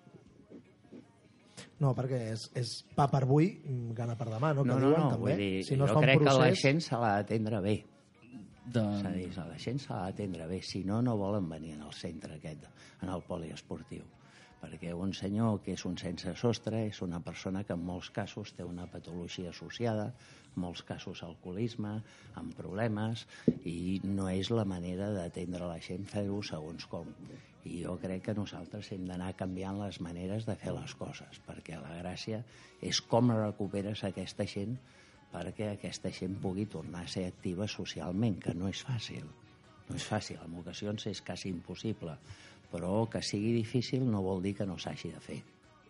No, 1.80 1.92
perquè 1.96 2.18
és, 2.32 2.46
és 2.56 2.70
pa 2.96 3.06
per 3.12 3.22
avui, 3.26 3.50
gana 3.96 4.14
per 4.16 4.28
demà, 4.30 4.52
no? 4.56 4.62
Que 4.64 4.70
No, 4.70 4.78
no, 4.80 4.88
diuen, 4.88 5.02
no, 5.02 5.10
també. 5.12 5.30
vull 5.34 5.40
dir, 5.42 5.64
si 5.66 5.76
no 5.76 5.84
es 5.84 5.92
jo 5.92 6.00
crec 6.00 6.20
procés... 6.22 6.32
que 6.38 6.42
la 6.46 6.60
gent 6.62 6.80
se 6.86 7.00
l'ha 7.02 7.12
d'atendre 7.18 7.60
bé. 7.64 7.76
Doncs, 8.66 8.98
És 8.98 9.06
a 9.06 9.10
dir, 9.14 9.26
a 9.38 9.44
la 9.46 9.58
gent 9.62 9.78
s'ha 9.82 9.98
d'atendre 10.06 10.46
bé, 10.50 10.60
si 10.64 10.82
no, 10.84 11.00
no 11.02 11.16
volen 11.20 11.48
venir 11.48 11.74
en 11.76 11.82
el 11.86 11.92
centre 11.94 12.34
aquest, 12.38 12.64
en 13.02 13.12
el 13.12 13.22
poliesportiu. 13.28 14.02
Perquè 14.60 14.92
un 14.96 15.12
senyor 15.14 15.60
que 15.64 15.74
és 15.76 15.84
un 15.88 15.98
sense 16.00 16.32
sostre 16.40 16.80
és 16.88 17.02
una 17.04 17.20
persona 17.24 17.62
que 17.64 17.76
en 17.76 17.84
molts 17.84 18.10
casos 18.10 18.54
té 18.56 18.64
una 18.64 18.86
patologia 18.90 19.52
associada, 19.52 20.06
en 20.54 20.62
molts 20.64 20.82
casos 20.88 21.22
alcoholisme, 21.26 21.92
amb 22.40 22.56
problemes, 22.56 23.26
i 23.64 24.00
no 24.04 24.30
és 24.32 24.50
la 24.50 24.64
manera 24.64 25.12
d'atendre 25.14 25.68
la 25.68 25.78
gent 25.88 26.08
fer-ho 26.08 26.40
segons 26.42 26.88
com. 26.90 27.12
I 27.66 27.82
jo 27.82 27.96
crec 28.00 28.28
que 28.28 28.36
nosaltres 28.38 28.92
hem 28.94 29.08
d'anar 29.08 29.32
canviant 29.38 29.80
les 29.82 30.00
maneres 30.00 30.46
de 30.48 30.54
fer 30.56 30.72
les 30.76 30.94
coses, 30.98 31.42
perquè 31.48 31.80
la 31.82 31.98
gràcia 32.00 32.44
és 32.80 33.02
com 33.02 33.34
recuperes 33.34 34.04
aquesta 34.08 34.46
gent 34.48 34.78
perquè 35.32 35.72
aquesta 35.74 36.12
gent 36.14 36.38
pugui 36.40 36.66
tornar 36.70 37.04
a 37.04 37.10
ser 37.10 37.26
activa 37.28 37.66
socialment, 37.68 38.38
que 38.40 38.54
no 38.54 38.70
és 38.70 38.82
fàcil. 38.86 39.26
No 39.86 39.98
és 39.98 40.06
fàcil, 40.06 40.38
en 40.42 40.54
ocasions 40.58 41.06
és 41.10 41.20
quasi 41.22 41.50
impossible, 41.52 42.16
però 42.70 43.08
que 43.10 43.22
sigui 43.22 43.52
difícil 43.52 44.04
no 44.10 44.22
vol 44.22 44.42
dir 44.42 44.54
que 44.56 44.66
no 44.66 44.78
s'hagi 44.78 45.12
de 45.12 45.20
fer. 45.20 45.42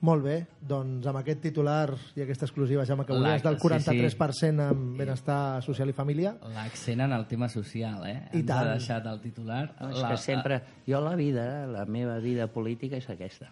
Molt 0.05 0.23
bé, 0.27 0.35
doncs 0.61 1.07
amb 1.09 1.17
aquest 1.23 1.41
titular 1.41 1.89
i 2.19 2.21
aquesta 2.21 2.45
exclusiva, 2.45 2.85
Jaume, 2.85 3.07
que 3.09 3.15
volies 3.17 3.43
del 3.43 3.57
Sí, 3.57 3.63
sí. 3.65 3.95
43% 3.95 4.67
en 4.71 4.83
benestar 4.99 5.63
social 5.65 5.89
i 5.89 5.95
família, 5.97 6.35
l'accent 6.53 7.01
en 7.01 7.15
el 7.17 7.25
tema 7.27 7.49
social, 7.49 8.05
eh? 8.05 8.19
I 8.35 8.43
Ens 8.43 8.47
tant. 8.51 8.59
ha 8.59 8.75
deixat 8.75 9.09
el 9.09 9.23
titular. 9.23 9.63
No, 9.81 9.89
és 9.95 10.03
que 10.05 10.19
sempre... 10.21 10.61
Jo 10.87 11.01
la 11.01 11.15
vida, 11.17 11.67
la 11.67 11.87
meva 11.87 12.19
vida 12.21 12.47
política 12.53 13.01
és 13.01 13.09
aquesta. 13.09 13.49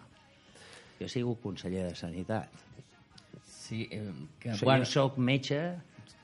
Jo 0.99 1.07
he 1.07 1.09
sigut 1.09 1.41
conseller 1.41 1.89
de 1.89 1.95
Sanitat. 1.97 2.53
Sí, 3.41 3.87
eh, 3.89 4.05
que, 4.39 4.51
O 4.51 4.53
sigui, 4.53 4.69
bueno, 4.69 4.85
jo 4.85 5.09
metge 5.17 5.59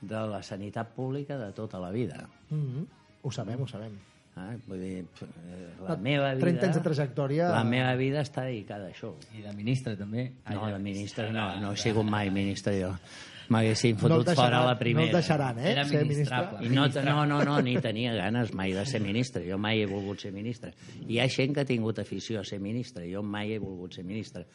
de 0.00 0.22
la 0.30 0.42
sanitat 0.42 0.94
pública 0.94 1.36
de 1.38 1.50
tota 1.52 1.80
la 1.80 1.90
vida. 1.90 2.28
mm 2.48 2.62
-hmm. 2.62 2.86
ho 3.22 3.30
sabem, 3.30 3.60
ho 3.60 3.66
sabem. 3.66 3.98
Eh? 4.36 4.56
Vull 4.66 4.80
dir, 4.80 4.98
eh, 5.02 5.74
la 5.82 5.90
La- 5.90 5.96
meva 5.96 6.30
vida... 6.34 6.40
30 6.46 6.66
anys 6.66 6.76
de 6.78 6.82
trajectòria- 6.82 7.50
La 7.52 7.64
meva 7.64 7.94
vida 7.96 8.22
està 8.22 8.44
dedicada 8.46 8.86
a 8.86 8.90
això. 8.90 9.12
I 9.36 9.42
de 9.42 9.52
ministre, 9.52 9.96
també. 9.96 10.30
No, 10.48 10.64
Ai, 10.64 10.72
de 10.72 10.78
ministre 10.78 11.30
no, 11.32 11.50
no 11.60 11.72
he 11.72 11.76
sigut 11.76 12.04
mai 12.08 12.30
ministre 12.30 12.78
jo. 12.80 12.94
M'haguessin 13.52 13.92
No 13.96 14.00
fotut 14.00 14.26
deixaran, 14.30 14.44
fora 14.52 14.64
la 14.64 14.78
primera. 14.78 15.04
no 15.04 15.10
el 15.10 15.12
deixaran, 15.18 15.58
eh? 15.58 15.72
Era 15.72 15.84
ser 15.84 16.02
ministrable. 16.06 16.58
ministre. 16.60 17.02
I 17.02 17.04
no, 17.04 17.26
no, 17.26 17.26
no, 17.26 17.44
no, 17.44 17.60
ni 17.60 17.74
tenia 17.76 18.14
ganes 18.14 18.54
mai 18.54 18.72
de 18.72 18.86
ser 18.86 19.00
ministre. 19.02 19.44
Jo 19.50 19.58
mai 19.58 19.82
he 19.82 19.86
volgut 19.86 20.20
ser 20.20 20.32
ministre. 20.32 20.72
Hi 21.06 21.18
ha 21.20 21.28
gent 21.28 21.52
que 21.52 21.60
ha 21.60 21.64
tingut 21.66 21.98
afició 21.98 22.40
a 22.40 22.44
ser 22.44 22.60
ministre. 22.60 23.04
Jo 23.12 23.22
mai 23.22 23.52
he 23.52 23.58
volgut 23.58 23.92
ser 23.98 24.04
ministre. 24.04 24.46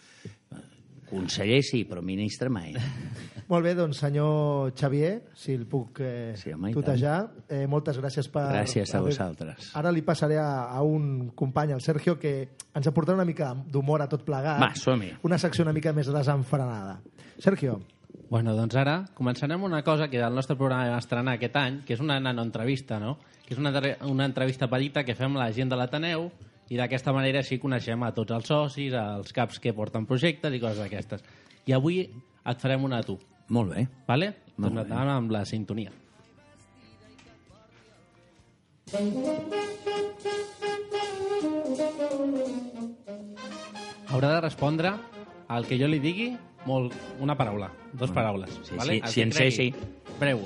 Conseller 1.07 1.61
sí, 1.63 1.83
però 1.87 2.03
ministre 2.03 2.49
mai. 2.51 2.73
Molt 3.51 3.63
bé, 3.63 3.71
doncs 3.77 4.01
senyor 4.03 4.73
Xavier, 4.75 5.11
si 5.39 5.53
el 5.55 5.63
puc 5.71 6.01
eh, 6.03 6.33
Sí, 6.35 6.51
home, 6.51 6.73
tutejar, 6.75 7.19
eh, 7.47 7.63
moltes 7.71 7.95
gràcies 8.01 8.27
per... 8.31 8.43
Gràcies 8.51 8.91
a 8.91 8.99
vosaltres. 9.05 9.69
Ara 9.79 9.93
li 9.95 10.03
passaré 10.03 10.35
a, 10.41 10.67
a 10.67 10.81
un 10.83 11.29
company, 11.31 11.71
el 11.77 11.83
Sergio, 11.83 12.17
que 12.19 12.33
ens 12.75 12.89
aportarà 12.91 13.15
una 13.15 13.27
mica 13.27 13.53
d'humor 13.55 14.03
a 14.03 14.09
tot 14.11 14.25
plegat. 14.27 14.59
Va, 14.59 14.73
som-hi. 14.75 15.13
Una 15.23 15.39
secció 15.39 15.63
una 15.63 15.75
mica 15.75 15.95
més 15.95 16.11
desenfrenada. 16.11 16.99
Sergio, 17.39 17.79
Bueno, 18.27 18.51
doncs 18.57 18.75
ara 18.75 18.97
començarem 19.15 19.61
una 19.63 19.79
cosa 19.87 20.09
que 20.11 20.19
el 20.19 20.35
nostre 20.35 20.57
programa 20.59 20.89
va 20.91 20.99
estrenar 20.99 21.37
aquest 21.37 21.55
any, 21.55 21.77
que 21.87 21.95
és 21.95 22.01
una 22.03 22.17
nanoentrevista, 22.19 22.99
no? 22.99 23.13
Que 23.45 23.55
és 23.55 23.61
una, 23.61 23.71
una 24.03 24.25
entrevista 24.27 24.67
petita 24.67 25.05
que 25.07 25.15
fem 25.15 25.37
a 25.37 25.45
la 25.45 25.51
gent 25.55 25.71
de 25.71 25.77
l'Ateneu 25.79 26.27
i 26.69 26.77
d'aquesta 26.79 27.13
manera 27.15 27.39
així 27.43 27.59
coneixem 27.61 28.03
a 28.03 28.11
tots 28.15 28.33
els 28.35 28.47
socis, 28.49 28.93
als 28.93 29.31
caps 29.35 29.59
que 29.63 29.73
porten 29.73 30.05
projectes 30.05 30.53
i 30.53 30.59
coses 30.59 30.81
d'aquestes. 30.83 31.23
I 31.67 31.73
avui 31.77 32.01
et 32.03 32.59
farem 32.63 32.83
una 32.83 32.99
a 32.99 33.03
tu, 33.07 33.17
Molt 33.49 33.73
bé. 33.75 33.87
vale? 34.07 34.33
Molt 34.57 34.73
doncs 34.73 34.83
endavant 34.85 35.13
amb 35.15 35.31
la 35.31 35.45
sintonia. 35.45 35.91
Haurà 44.07 44.35
de 44.35 44.41
respondre 44.41 44.91
al 45.47 45.67
que 45.67 45.77
jo 45.79 45.87
li 45.87 45.99
digui 46.03 46.31
molt, 46.67 46.95
una 47.23 47.35
paraula, 47.39 47.69
dos 47.93 48.11
paraules. 48.11 48.49
sí, 48.63 48.75
vale? 48.75 48.99
sí, 49.05 49.13
si 49.13 49.21
en 49.21 49.31
sé, 49.31 49.49
cregui. 49.49 49.73
Breu. 50.19 50.41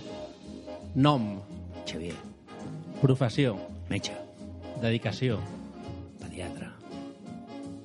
Nom, 0.96 1.40
Xavier, 1.88 2.16
professió, 3.02 3.56
metge, 3.90 4.14
dedicació. 4.82 5.40
Pediatre, 6.42 6.68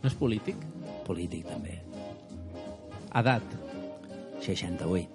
No 0.02 0.08
és 0.08 0.14
polític? 0.14 0.56
polític 1.06 1.46
també. 1.46 1.80
Edat, 3.16 3.42
68, 4.42 5.08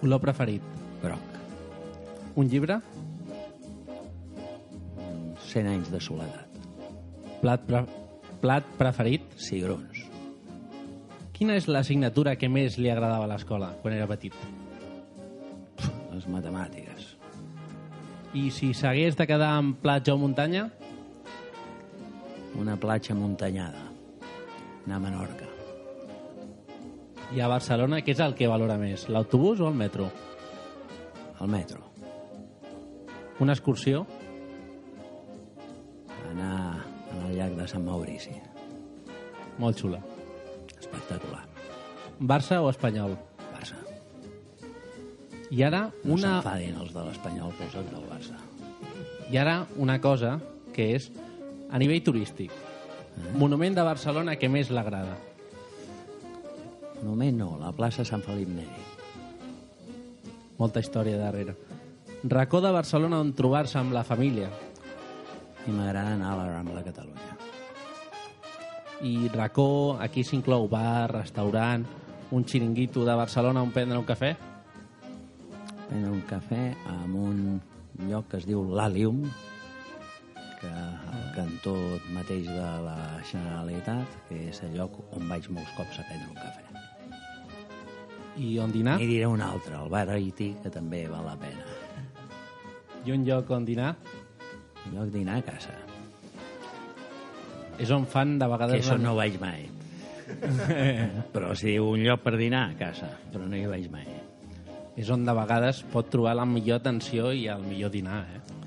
color 0.00 0.20
preferit. 0.20 0.62
groc, 1.02 1.36
Un 2.36 2.48
llibre, 2.48 2.80
100 5.48 5.66
anys 5.66 5.90
de 5.90 6.00
soledat, 6.00 6.48
plat, 7.40 7.60
pre 7.66 7.84
plat 8.40 8.64
preferit. 8.78 9.22
cigrons, 9.36 10.04
Quina 11.32 11.54
és 11.54 11.68
l'assignatura 11.68 12.34
que 12.36 12.48
més 12.48 12.78
li 12.78 12.90
agradava 12.90 13.24
a 13.24 13.28
l'escola 13.28 13.72
quan 13.82 13.94
era 13.94 14.06
petit? 14.06 14.32
les 16.12 16.26
matemàtiques, 16.26 17.16
I 18.34 18.50
si 18.50 18.74
s'hagués 18.74 19.16
de 19.16 19.26
quedar 19.26 19.58
en 19.58 19.74
platja 19.74 20.14
o 20.14 20.18
muntanya? 20.18 20.70
Una 22.58 22.76
platja 22.80 23.14
muntanyada, 23.14 23.84
anar 24.86 24.96
a 24.96 25.00
Menorca, 25.00 25.44
I 27.34 27.40
a 27.44 27.48
Barcelona, 27.50 27.98
què 28.00 28.14
és 28.14 28.20
el 28.24 28.32
que 28.34 28.46
valora 28.48 28.78
més, 28.80 29.02
l'autobús 29.12 29.60
o 29.60 29.68
el 29.68 29.74
metro? 29.76 30.10
al 31.40 31.48
metro, 31.48 31.84
Una 33.40 33.52
excursió? 33.52 34.06
anar 36.30 36.84
al 37.24 37.34
llac 37.36 37.52
de 37.56 37.66
Sant 37.68 37.84
Maurici, 37.84 38.34
Molt 39.58 39.78
xula. 39.78 40.00
espectacular, 40.78 41.44
Barça 42.20 42.60
o 42.62 42.70
Espanyol? 42.70 43.16
Barça. 43.52 43.76
I 45.50 45.62
ara 45.62 45.90
No 46.04 46.14
una, 46.14 46.40
s'enfadin 46.42 46.76
els 46.80 46.92
de 46.92 47.04
l'Espanyol, 47.04 47.52
però 47.58 47.82
del 47.84 48.08
Barça. 48.10 48.36
I 49.30 49.36
ara 49.36 49.66
una 49.76 50.00
cosa 50.00 50.40
que 50.74 50.94
és 50.96 51.10
a 51.70 51.78
nivell 51.78 52.02
turístic. 52.04 52.52
Monument 53.36 53.74
de 53.74 53.84
Barcelona 53.84 54.36
que 54.38 54.48
més 54.48 54.70
l'agrada. 54.70 55.16
Només 57.02 57.34
no, 57.34 57.56
la 57.60 57.72
plaça 57.76 58.06
Sant 58.06 58.22
Felip 58.24 58.50
Neri. 58.50 58.86
Molta 60.58 60.82
història 60.82 61.18
darrere. 61.18 61.54
Racó 62.24 62.60
de 62.60 62.72
Barcelona 62.74 63.20
on 63.22 63.34
trobar-se 63.38 63.78
amb 63.78 63.94
la 63.94 64.02
família. 64.06 64.48
I 65.68 65.74
m'agrada 65.74 66.16
anar 66.16 66.32
a 66.32 66.38
la 66.40 66.48
Rambla 66.50 66.82
Catalunya. 66.82 67.36
I 69.06 69.28
racó, 69.30 69.96
aquí 70.02 70.24
s'inclou 70.26 70.66
bar, 70.66 71.12
restaurant, 71.12 71.84
un 72.34 72.44
xiringuito 72.44 73.04
de 73.06 73.14
Barcelona 73.14 73.62
on 73.62 73.70
prendre 73.70 73.98
un 74.00 74.08
cafè. 74.08 74.32
Prendre 75.86 76.10
un 76.10 76.24
cafè 76.26 76.64
en 76.90 77.14
un 77.14 77.38
lloc 78.08 78.26
que 78.32 78.42
es 78.42 78.48
diu 78.48 78.64
l'Alium, 78.74 79.22
que 80.58 80.72
cantó 81.38 81.74
mateix 82.14 82.48
de 82.50 82.68
la 82.82 82.98
Generalitat, 83.30 84.16
que 84.28 84.40
és 84.50 84.58
el 84.66 84.74
lloc 84.78 84.98
on 85.14 85.28
vaig 85.30 85.46
molts 85.54 85.70
cops 85.76 86.00
a 86.00 86.06
prendre 86.08 86.32
un 86.32 86.38
cafè. 86.38 86.64
I 88.38 88.52
on 88.62 88.74
dinar. 88.74 88.96
I 89.02 89.06
diré 89.10 89.26
un 89.30 89.42
altre, 89.42 89.76
el 89.78 89.90
bar 89.92 90.06
Haití, 90.14 90.52
que 90.62 90.70
també 90.74 91.04
val 91.10 91.26
la 91.26 91.36
pena. 91.38 91.66
I 93.06 93.14
un 93.14 93.26
lloc 93.26 93.50
on 93.54 93.66
dinar. 93.66 93.94
Un 94.86 94.96
lloc 94.96 95.14
dinar 95.14 95.38
a 95.38 95.46
casa. 95.46 95.74
És 97.78 97.90
on 97.94 98.06
fan 98.10 98.38
de 98.38 98.46
Que 98.46 98.52
vegades... 98.56 98.80
això 98.82 98.98
no 98.98 99.14
ho 99.14 99.20
veig 99.20 99.38
mai. 99.42 99.68
però 101.34 101.54
si 101.56 101.70
diu 101.72 101.88
un 101.94 102.02
lloc 102.04 102.22
per 102.26 102.34
dinar 102.36 102.66
a 102.68 102.76
casa, 102.78 103.08
però 103.32 103.46
no 103.46 103.56
hi 103.56 103.66
vaig 103.70 103.86
mai. 103.94 104.06
És 104.98 105.10
on 105.14 105.22
de 105.26 105.34
vegades 105.34 105.84
pot 105.92 106.10
trobar 106.10 106.34
la 106.34 106.46
millor 106.46 106.82
atenció 106.82 107.30
i 107.32 107.46
el 107.50 107.62
millor 107.62 107.94
dinar, 107.94 108.24
eh? 108.26 108.57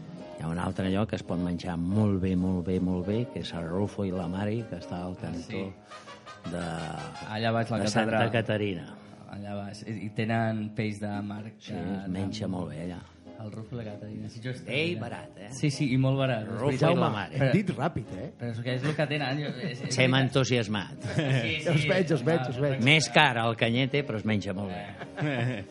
Hi 0.41 0.43
ha 0.43 0.49
un 0.49 0.57
altre 0.57 0.89
lloc 0.89 1.11
que 1.11 1.17
es 1.19 1.21
pot 1.21 1.37
menjar 1.37 1.75
molt 1.77 2.15
bé, 2.23 2.31
molt 2.35 2.63
bé, 2.65 2.79
molt 2.81 3.05
bé, 3.05 3.19
que 3.29 3.43
és 3.43 3.51
el 3.53 3.67
Rufo 3.69 4.01
i 4.07 4.09
la 4.09 4.25
Mari, 4.27 4.63
que 4.71 4.79
està 4.81 5.03
al 5.05 5.13
cantó 5.21 5.37
Sí. 5.51 5.67
de, 6.49 6.63
Allà 7.29 7.51
baix 7.53 7.69
la 7.69 7.77
de 7.83 7.87
Santa 7.87 8.17
catedral. 8.17 8.31
Caterina. 8.31 8.87
Allà 9.29 9.53
baix. 9.59 9.83
I 9.85 10.07
i 10.07 10.09
tenen 10.17 10.71
peix 10.75 10.97
de 10.99 11.11
mar. 11.21 11.43
Sí, 11.59 11.75
es 11.77 12.07
menja 12.09 12.47
molt 12.49 12.71
bé 12.71 12.81
allà. 12.87 12.97
El 13.43 13.51
rufo 13.51 13.77
de 13.77 13.85
Caterina. 13.85 14.29
Sí, 14.29 14.41
jo 14.43 14.49
estic 14.49 14.67
Ei, 14.73 14.95
barat, 14.95 15.37
eh? 15.37 15.51
Sí, 15.53 15.69
sí, 15.69 15.91
i 15.93 15.97
molt 16.01 16.17
barat. 16.17 16.47
Rufo 16.49 16.73
i 16.73 16.95
la 16.97 17.09
Mare. 17.13 17.37
Hem 17.37 17.51
dit 17.53 17.69
ràpid, 17.77 18.09
eh? 18.17 18.31
Però 18.39 18.49
és 18.51 18.59
que 18.65 18.75
és 18.79 18.83
el 18.83 18.95
que 18.97 19.07
tenen. 19.13 19.39
jo- 19.45 19.53
És, 19.61 19.81
és 19.81 19.93
Sem 19.93 20.09
veritat. 20.11 20.27
entusiasmat. 20.27 21.03
Sí, 21.15 21.59
sí. 21.61 21.69
Us 21.69 21.87
veig, 21.87 22.11
us 22.17 22.23
veig, 22.25 22.49
us 22.49 22.57
veig. 22.59 22.81
Més 22.83 23.09
car 23.13 23.37
el 23.45 23.55
canyete, 23.55 24.03
però 24.07 24.17
es 24.17 24.25
menja 24.25 24.53
molt 24.57 24.69
bé. 24.73 25.65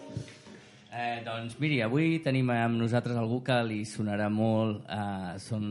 Eh, 0.91 1.21
doncs 1.23 1.55
miri, 1.63 1.77
avui 1.87 2.17
tenim 2.19 2.49
amb 2.51 2.81
nosaltres 2.81 3.15
algú 3.15 3.37
que 3.47 3.55
li 3.63 3.85
sonarà 3.87 4.27
molt. 4.33 4.81
Eh, 4.91 5.37
són 5.39 5.69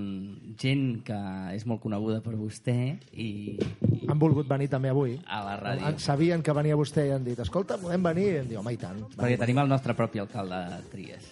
gent 0.61 1.01
que 1.03 1.17
és 1.57 1.65
molt 1.67 1.81
coneguda 1.83 2.21
per 2.23 2.37
vostè 2.39 2.75
i, 3.11 3.27
i 3.59 4.07
Han 4.07 4.21
volgut 4.21 4.47
venir 4.47 4.69
també 4.71 4.93
avui. 4.93 5.17
a 5.27 5.41
la 5.43 5.57
ràdio. 5.59 5.91
Sabien 5.99 6.41
que 6.41 6.55
venia 6.55 6.77
vostè 6.79 7.09
i 7.09 7.11
han 7.17 7.27
dit, 7.27 7.39
escolta, 7.43 7.77
podem 7.81 8.07
venir? 8.07 8.29
I 8.31 8.39
em 8.45 8.47
diu, 8.53 8.61
home, 8.63 8.73
i 8.77 8.79
tant. 8.79 9.03
Perquè 9.17 9.35
tenim 9.43 9.59
el 9.59 9.67
nostre 9.67 9.93
propi 9.93 10.23
alcalde 10.23 10.63
de 10.71 10.79
Tries. 10.93 11.27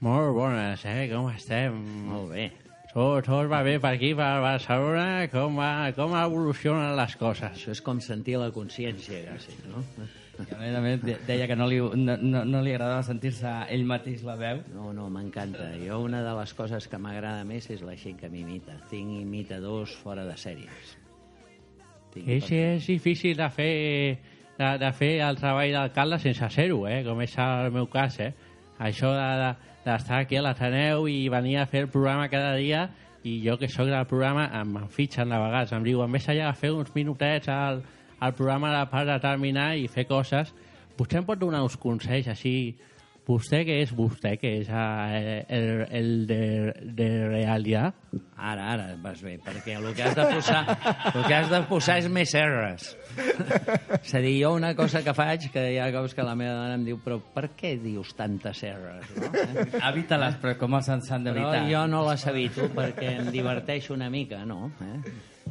Molt 0.00 0.30
bones, 0.38 0.86
eh? 0.86 1.10
Com 1.10 1.26
estem? 1.34 1.82
Molt 2.06 2.30
bé. 2.30 2.46
Tot, 2.94 3.26
tot 3.26 3.50
va 3.50 3.60
bé 3.66 3.76
per 3.82 3.92
aquí, 3.98 4.14
per 4.14 4.30
Barcelona? 4.42 5.26
Com, 5.34 5.58
va, 5.58 5.90
com 5.98 6.14
evolucionen 6.18 6.94
les 6.98 7.18
coses? 7.18 7.50
Això 7.58 7.74
és 7.74 7.82
com 7.82 7.98
sentir 8.02 8.38
la 8.38 8.52
consciència, 8.54 9.20
quasi, 9.28 9.58
no? 9.66 9.82
I 10.48 10.54
a 10.54 10.58
més 10.60 10.76
a 10.76 10.80
més 10.80 11.02
de- 11.02 11.18
deia 11.26 11.46
que 11.46 11.56
no 11.56 11.66
li, 11.68 11.78
no, 11.78 12.16
no, 12.16 12.44
no 12.44 12.62
li 12.62 12.72
agradava 12.72 13.02
sentir-se 13.02 13.50
ell 13.68 13.84
mateix 13.84 14.22
la 14.24 14.36
veu. 14.40 14.62
No, 14.74 14.92
no, 14.96 15.08
m'encanta. 15.10 15.70
Jo 15.84 16.00
una 16.04 16.22
de 16.22 16.32
les 16.38 16.54
coses 16.54 16.86
que 16.88 16.98
m'agrada 16.98 17.44
més 17.44 17.68
és 17.70 17.82
la 17.82 17.96
gent 17.96 18.16
que 18.20 18.28
m'imita. 18.32 18.78
Tinc 18.90 19.20
imitadors 19.20 19.94
fora 20.02 20.24
de 20.24 20.36
sèries. 20.40 20.96
Tinc 22.14 22.28
És, 22.28 22.50
és 22.50 22.86
difícil 22.86 23.36
de 23.38 23.48
fer, 23.54 24.18
de, 24.58 24.70
de 24.82 24.92
fer 24.96 25.12
el 25.26 25.36
treball 25.38 25.72
d'alcalde 25.76 26.18
sense 26.18 26.48
ser-ho, 26.56 26.86
eh? 26.88 27.02
com 27.06 27.20
és 27.22 27.36
el 27.38 27.70
meu 27.74 27.86
cas. 27.92 28.18
Eh? 28.20 28.32
Això 28.80 29.12
de- 29.14 29.36
de- 29.44 29.54
d'estar 29.84 30.18
aquí 30.24 30.36
a 30.36 30.42
l'Ateneu 30.42 31.06
i 31.08 31.28
venir 31.32 31.56
a 31.58 31.66
fer 31.66 31.84
el 31.86 31.88
programa 31.88 32.28
cada 32.28 32.54
dia 32.56 32.90
i 33.24 33.38
jo 33.44 33.56
que 33.58 33.68
sóc 33.68 33.86
del 33.88 34.06
programa 34.08 34.46
em 34.60 34.74
fitxen 34.88 35.28
de 35.28 35.38
vegades, 35.38 35.72
em 35.72 35.82
diuen 35.84 36.12
vés 36.12 36.26
allà 36.28 36.48
a 36.50 36.54
fer 36.56 36.70
uns 36.72 36.90
minutets 36.94 37.48
al, 37.48 37.82
al 38.20 38.36
programa 38.36 38.72
de 38.78 38.84
part 38.92 39.08
de 39.08 39.18
terminar 39.22 39.72
i 39.80 39.88
fer 39.88 40.06
coses 40.08 40.54
vostè 40.98 41.20
em 41.20 41.26
pot 41.28 41.40
donar 41.40 41.64
uns 41.64 41.78
consells 41.80 42.28
així 42.28 42.54
vostè 43.30 43.62
que 43.66 43.76
és 43.82 43.92
vostè 43.94 44.34
que 44.40 44.50
és 44.60 44.68
eh, 44.68 45.44
el, 45.48 45.68
el 45.94 46.08
de, 46.26 46.40
de 46.98 47.08
realitat 47.28 47.94
Ara, 48.40 48.70
ara 48.72 48.84
vas 49.02 49.20
bé, 49.20 49.34
perquè 49.44 49.74
el 49.76 49.90
que 49.94 50.02
has 50.02 50.14
de 50.16 50.24
posar, 50.24 50.60
el 51.12 51.26
que 51.26 51.34
has 51.36 51.50
de 51.52 51.58
posar 51.68 51.98
és 52.00 52.06
més 52.08 52.32
R's. 52.40 52.86
És 54.00 54.14
a 54.16 54.22
dir, 54.24 54.32
jo 54.40 54.54
una 54.56 54.70
cosa 54.78 55.02
que 55.04 55.12
faig, 55.14 55.50
que 55.52 55.66
hi 55.74 55.76
ha 55.78 55.90
cops 55.92 56.16
que 56.16 56.24
la 56.24 56.32
meva 56.40 56.54
dona 56.56 56.78
em 56.78 56.86
diu 56.88 56.96
però 57.04 57.18
per 57.34 57.50
què 57.58 57.74
dius 57.82 58.14
tantes 58.16 58.64
R's? 58.64 59.12
No? 59.20 59.28
Eh? 59.28 59.66
Evita-les, 59.90 60.40
però 60.40 60.56
com 60.58 60.78
s'han 60.80 61.04
s'han 61.04 61.28
Però 61.28 61.36
d'evitar? 61.36 61.66
jo 61.68 61.84
no 61.92 62.00
les 62.08 62.24
evito 62.32 62.70
perquè 62.74 63.12
em 63.18 63.28
diverteixo 63.34 63.92
una 63.94 64.08
mica, 64.10 64.40
no? 64.48 64.72
Eh? 64.80 64.96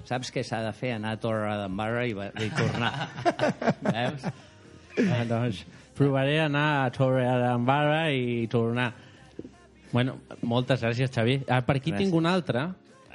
Saps 0.08 0.32
què 0.34 0.44
s'ha 0.46 0.62
de 0.64 0.72
fer? 0.74 0.94
Anar 0.96 1.16
a 1.18 1.20
Torre 1.22 1.52
d'Embarra 1.60 2.06
i, 2.08 2.14
va- 2.18 2.32
i 2.42 2.50
tornar. 2.56 2.92
Veus? 3.96 4.26
Ah, 5.10 5.24
doncs 5.28 5.64
provaré 5.98 6.40
anar 6.42 6.86
a 6.86 6.92
Torre 6.96 7.26
d'Embarra 7.28 8.02
i 8.16 8.48
tornar. 8.52 8.94
Bueno, 9.92 10.20
moltes 10.46 10.82
gràcies, 10.86 11.12
Xavi. 11.12 11.40
Ah, 11.50 11.62
per 11.66 11.78
aquí 11.80 11.92
Gràcies. 11.92 12.06
tinc 12.08 12.16
un 12.16 12.26
altre, 12.30 12.68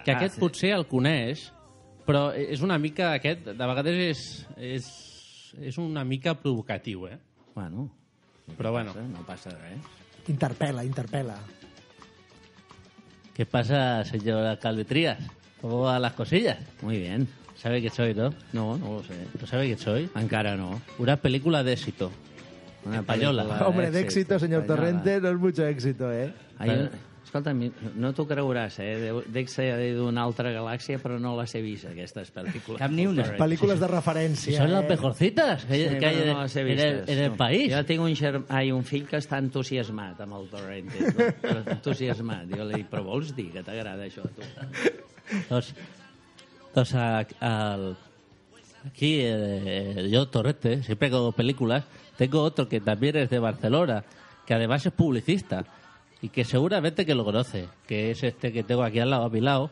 que 0.05 0.13
Ah, 0.13 0.17
aquest 0.19 0.35
sí. 0.37 0.41
potser 0.43 0.73
el 0.77 0.85
coneix, 0.91 1.47
però 2.07 2.29
és 2.37 2.61
una 2.67 2.77
mica, 2.79 3.13
aquest, 3.17 3.47
de 3.47 3.67
vegades 3.71 4.01
és, 4.11 4.23
és, 4.59 4.89
és 5.71 5.79
una 5.79 6.03
mica 6.05 6.35
provocatiu, 6.35 7.07
eh? 7.09 7.19
Bueno, 7.55 7.89
Però 8.59 8.73
bueno, 8.75 8.93
passa, 8.93 9.07
no 9.09 9.23
passa 9.25 9.51
res. 9.57 9.81
Interpel·la. 10.29 11.39
¿qué 13.35 13.47
pasa, 13.47 14.05
señor 14.05 14.45
alcalde 14.47 14.85
Trías? 14.85 15.19
¿Cómo 15.65 15.81
van 15.81 16.03
las 16.03 16.13
cosillas? 16.13 16.59
Muy 16.83 16.99
bien. 16.99 17.27
¿Sabe 17.57 17.81
qué 17.81 17.89
soy, 17.89 18.13
no? 18.13 18.35
No, 18.53 18.77
no 18.77 18.97
lo 18.97 19.03
sé. 19.03 19.15
¿No 19.41 19.47
sabe 19.47 19.67
qué 19.69 19.79
soy? 19.79 20.11
Encara 20.15 20.57
no. 20.59 20.83
Una 20.99 21.17
película 21.17 21.65
de 21.65 21.73
éxito. 21.73 22.13
Una 22.85 22.99
Española. 22.99 23.45
pel·lícula 23.45 23.67
Hombre, 23.69 23.91
de 23.91 24.01
éxito, 24.01 24.39
señor 24.39 24.61
española. 24.65 24.91
Torrente, 25.01 25.21
no 25.23 25.29
es 25.31 25.39
mucho 25.39 25.67
éxito, 25.67 26.13
eh? 26.13 26.35
Hay 26.59 26.69
un... 26.69 26.91
Escolta, 27.25 27.55
no 27.55 28.11
t'ho 28.13 28.27
creuràs, 28.29 28.77
eh? 28.85 29.09
Dec 29.33 29.49
ser 29.49 29.71
d'una 29.97 30.21
altra 30.23 30.53
galàxia, 30.53 31.01
però 31.03 31.17
no 31.19 31.33
les 31.39 31.55
he 31.57 31.63
vist, 31.65 31.89
aquestes 31.89 32.29
pel·lícules. 32.31 32.77
Cap 32.79 32.93
ni 32.93 33.07
una. 33.09 33.25
Pel·lícules 33.41 33.81
de 33.81 33.89
referència. 33.89 34.59
Son 34.61 34.69
eh? 34.69 34.75
las 34.77 34.85
mejorcitas 34.87 35.65
que, 35.65 35.81
Sí, 35.81 35.97
que 35.99 36.11
en, 36.13 36.29
no 36.29 36.43
les 36.43 36.55
he 36.57 36.61
en 36.61 36.79
el, 36.79 37.01
en 37.09 37.19
el 37.25 37.31
no. 37.31 37.37
país. 37.41 37.73
Jo 37.73 37.81
tinc 37.89 38.05
un. 38.05 38.45
Ai, 38.53 38.71
un 38.71 38.85
fill 38.85 39.09
que 39.09 39.17
està 39.17 39.41
entusiasmat 39.41 40.21
amb 40.21 40.37
el 40.43 40.47
Torrente. 40.53 41.09
No? 41.17 41.65
Entusiasmat. 41.79 42.53
Jo 42.53 42.69
li 42.69 42.83
dic, 42.85 42.93
però 42.93 43.03
vols 43.09 43.33
dir 43.35 43.49
que 43.57 43.65
t'agrada 43.65 44.05
això 44.05 44.29
a 44.29 44.31
tu? 44.37 44.45
Doncs, 45.49 45.75
doncs 46.75 46.95
a- 46.95 47.27
al- 47.41 47.97
aquí 48.87 49.19
eh, 49.23 50.09
yo, 50.11 50.29
Torrete, 50.29 50.83
siempre 50.83 51.09
que 51.11 51.17
hago 51.17 51.33
películas, 51.33 51.85
tengo 52.17 52.43
otro 52.43 52.69
que 52.69 52.81
también 52.81 53.17
es 53.17 53.31
de 53.31 53.39
Barcelona, 53.39 54.05
que 54.47 54.55
además 54.55 54.85
es 54.87 54.93
publicista 54.93 55.65
y 56.21 56.29
que 56.29 56.45
seguramente 56.45 57.05
que 57.07 57.15
lo 57.15 57.25
conoce, 57.25 57.69
que 57.87 58.11
es 58.11 58.23
este 58.23 58.53
que 58.53 58.63
tengo 58.63 58.83
aquí 58.83 58.99
al 59.01 59.11
lado, 59.11 59.25
a 59.25 59.31
mi 59.31 59.41
lado. 59.41 59.71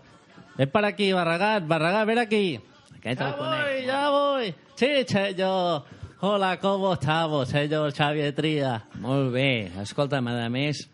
Ven 0.57 0.70
para 0.70 0.88
aquí, 0.88 1.12
Barragán, 1.12 1.66
Barragán, 1.68 2.07
ven 2.07 2.18
aquí. 2.18 2.61
Aquest 2.98 3.20
Ya 3.20 3.34
voy, 3.36 3.86
ya 3.86 4.11
voy. 4.11 4.55
Sí, 4.74 5.05
señor. 5.07 5.84
Hola, 6.20 6.59
¿cómo 6.61 6.92
estamos, 6.94 7.48
señor 7.48 7.92
Xavier 7.92 8.32
Tría? 8.34 8.84
Molt 9.00 9.32
bé. 9.32 9.72
Escolta'm, 9.82 10.28
a 10.28 10.48
més, 10.48 10.88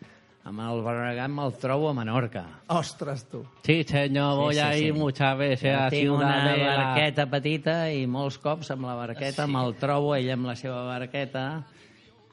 amb 0.49 0.63
el 0.65 0.81
Barragán 0.81 1.33
me'l 1.35 1.53
trobo 1.61 1.89
a 1.91 1.93
Menorca. 1.93 2.43
Ostres, 2.73 3.25
tu. 3.29 3.43
Sí, 3.63 3.83
señor, 3.83 4.37
voy 4.37 4.55
sí, 4.55 4.61
a 4.61 4.73
sí. 4.73 4.85
ir 4.85 4.93
muchas 4.93 5.37
veces 5.37 5.75
a 5.75 5.89
tinc 5.89 6.11
una 6.11 6.31
Ciudadela. 6.41 6.75
barqueta 6.77 7.25
petita 7.29 7.75
i 7.93 8.07
molts 8.09 8.39
cops 8.41 8.71
amb 8.73 8.89
la 8.89 8.95
barqueta 8.97 9.45
me'l 9.47 9.75
trobo, 9.77 10.15
ell 10.17 10.31
amb 10.33 10.49
la 10.49 10.55
seva 10.57 10.81
barqueta, 10.87 11.45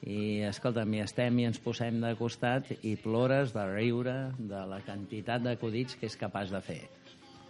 i 0.06 0.42
escolta'm, 0.48 0.92
hi 0.94 1.02
estem 1.02 1.38
i 1.42 1.48
ens 1.48 1.58
posem 1.60 2.00
de 2.00 2.12
costat 2.16 2.70
i 2.82 2.96
plores 3.00 3.52
de 3.52 3.64
riure 3.72 4.16
de 4.38 4.62
la 4.70 4.80
quantitat 4.86 5.42
d'acudits 5.44 5.98
que 6.00 6.06
és 6.06 6.16
capaç 6.16 6.52
de 6.54 6.62
fer. 6.62 6.82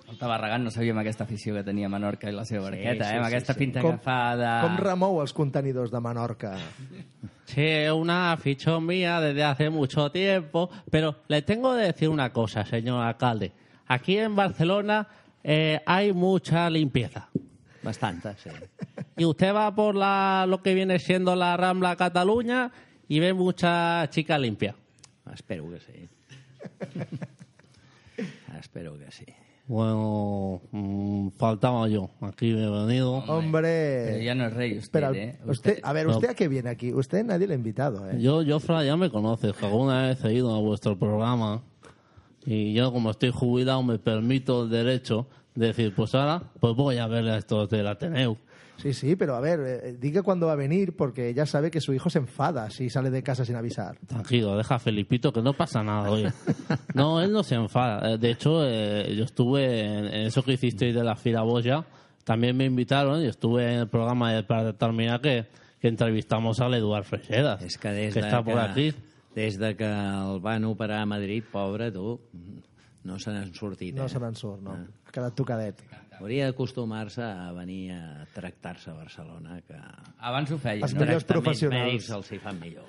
El 0.08 0.18
Tabarragán 0.18 0.62
no 0.62 0.70
sabíem 0.70 0.98
aquesta 1.00 1.24
afició 1.24 1.54
que 1.56 1.64
tenia 1.66 1.88
Menorca 1.90 2.30
i 2.30 2.34
la 2.34 2.44
seva 2.46 2.68
barqueta, 2.68 3.08
sí, 3.08 3.14
eh? 3.14 3.18
Amb 3.18 3.24
sí, 3.26 3.30
aquesta 3.32 3.54
sí. 3.54 3.58
pinta 3.58 3.82
Com- 3.82 3.96
de... 3.98 4.50
Com 4.62 4.76
remou 4.78 5.20
els 5.20 5.32
contenidors 5.34 5.90
de 5.90 6.00
Menorca? 6.00 6.52
Sí, 7.44 7.64
es 7.66 7.90
una 7.92 8.32
afición 8.32 8.86
mía 8.86 9.20
desde 9.20 9.42
hace 9.44 9.68
mucho 9.70 10.10
tiempo, 10.12 10.70
pero 10.90 11.16
le 11.28 11.42
tengo 11.42 11.74
que 11.74 11.82
decir 11.82 12.08
una 12.08 12.32
cosa, 12.32 12.64
señor 12.64 13.02
alcalde. 13.04 13.52
Aquí 13.88 14.16
en 14.18 14.36
Barcelona 14.36 15.06
eh, 15.42 15.80
hay 15.86 16.12
mucha 16.12 16.70
limpieza. 16.70 17.28
Bastanta, 17.82 18.36
sí. 18.36 18.50
Y 19.16 19.24
usted 19.24 19.54
va 19.54 19.74
por 19.74 19.94
la, 19.94 20.44
lo 20.48 20.62
que 20.62 20.74
viene 20.74 20.98
siendo 20.98 21.34
la 21.36 21.56
Rambla 21.56 21.94
Cataluña 21.96 22.70
y 23.08 23.18
ve 23.20 23.32
mucha 23.32 24.08
chica 24.10 24.38
limpia. 24.38 24.74
Espero 25.32 25.68
que 25.70 25.80
sí. 25.80 26.08
Espero 28.58 28.98
que 28.98 29.10
sí. 29.12 29.26
Bueno, 29.68 30.62
mm, 30.70 31.28
faltaba 31.30 31.88
yo. 31.88 32.10
Aquí 32.20 32.50
he 32.50 32.70
venido. 32.70 33.14
Hombre. 33.14 34.04
Pero 34.06 34.22
ya 34.22 34.34
no 34.34 34.46
es 34.46 34.52
rey 34.52 34.70
usted, 34.72 34.84
Espera, 34.84 35.10
¿eh? 35.12 35.38
usted, 35.44 35.80
a 35.82 35.92
ver, 35.92 36.06
¿usted 36.06 36.30
a 36.30 36.34
qué 36.34 36.46
viene 36.46 36.70
aquí? 36.70 36.92
Usted 36.92 37.24
nadie 37.24 37.48
le 37.48 37.54
ha 37.54 37.56
invitado, 37.56 38.08
¿eh? 38.08 38.16
Yo, 38.20 38.42
yo, 38.42 38.60
Fra, 38.60 38.84
ya 38.84 38.96
me 38.96 39.10
conoces, 39.10 39.54
que 39.54 39.66
alguna 39.66 40.08
vez 40.08 40.24
he 40.24 40.34
ido 40.34 40.54
a 40.54 40.60
vuestro 40.60 40.96
programa 40.96 41.62
y 42.46 42.74
yo, 42.74 42.92
como 42.92 43.10
estoy 43.10 43.30
jubilado, 43.30 43.82
me 43.82 43.98
permito 43.98 44.62
el 44.62 44.70
derecho 44.70 45.26
de 45.56 45.68
decir, 45.68 45.92
pues 45.94 46.14
ahora, 46.14 46.42
pues 46.60 46.76
voy 46.76 46.98
a 46.98 47.08
ver 47.08 47.26
a 47.28 47.38
estos 47.38 47.68
del 47.68 47.88
Ateneu. 47.88 48.36
Sí, 48.78 48.92
sí, 48.92 49.16
pero 49.16 49.34
a 49.36 49.40
ver, 49.40 49.60
eh, 49.60 49.96
diga 49.98 50.22
cuándo 50.22 50.46
va 50.46 50.52
a 50.52 50.56
venir 50.56 50.94
porque 50.94 51.32
ya 51.32 51.46
sabe 51.46 51.70
que 51.70 51.80
su 51.80 51.92
hijo 51.94 52.10
se 52.10 52.18
enfada 52.18 52.68
si 52.70 52.90
sale 52.90 53.10
de 53.10 53.22
casa 53.22 53.44
sin 53.44 53.56
avisar. 53.56 53.96
Tranquilo, 54.06 54.56
deja 54.56 54.74
a 54.74 54.78
Felipito 54.78 55.32
que 55.32 55.40
no 55.42 55.54
pasa 55.54 55.82
nada, 55.82 56.10
oye. 56.10 56.32
No, 56.94 57.20
él 57.22 57.32
no 57.32 57.42
se 57.42 57.54
enfada. 57.54 58.12
Eh, 58.12 58.18
De 58.18 58.30
hecho, 58.30 58.60
eh, 58.64 59.14
yo 59.16 59.24
estuve 59.24 59.80
en, 59.80 60.04
en 60.06 60.26
eso 60.26 60.42
que 60.42 60.52
hicisteis 60.54 60.94
de 60.94 61.02
la 61.02 61.16
Firaboya, 61.16 61.84
también 62.24 62.56
me 62.56 62.64
invitaron 62.64 63.22
y 63.22 63.26
estuve 63.26 63.72
en 63.72 63.78
el 63.80 63.88
programa 63.88 64.32
de 64.32 64.42
para 64.42 64.72
terminar 64.72 65.20
que, 65.20 65.46
que 65.80 65.88
entrevistamos 65.88 66.60
al 66.60 66.74
Eduard 66.74 67.04
Freixedas, 67.04 67.62
És 67.62 67.78
que 67.78 67.88
des 67.90 68.12
que 68.14 68.20
de 68.20 68.26
está 68.26 68.42
por 68.42 68.54
que, 68.54 68.60
aquí. 68.60 68.94
des 69.34 69.58
de 69.58 69.76
que 69.76 69.84
el 69.86 70.40
van 70.40 70.64
operar 70.64 71.00
a 71.02 71.06
Madrid, 71.06 71.44
pobre, 71.50 71.92
tu, 71.92 72.20
no 73.04 73.18
se 73.20 73.30
n'han 73.30 73.54
sortit. 73.54 73.94
No 73.94 74.06
eh? 74.06 74.08
se 74.08 74.18
n'en 74.18 74.34
surt, 74.34 74.60
no. 74.60 74.72
Ha 75.06 75.12
quedat 75.12 75.34
tocadet. 75.38 75.80
Hauria 76.20 76.46
d'acostumar-se 76.48 77.22
a 77.22 77.50
venir 77.52 77.92
a 77.92 78.24
tractar-se 78.32 78.90
a 78.90 78.94
Barcelona, 78.94 79.60
que 79.66 79.76
Abans 80.18 80.50
ho 80.50 80.58
feia, 80.58 80.82
Els 80.86 80.94
no? 80.94 81.00
millors 81.04 81.24
professionals. 81.24 81.84
mèdics 81.92 82.10
els 82.16 82.32
hi 82.32 82.38
fan 82.38 82.58
millor. 82.60 82.84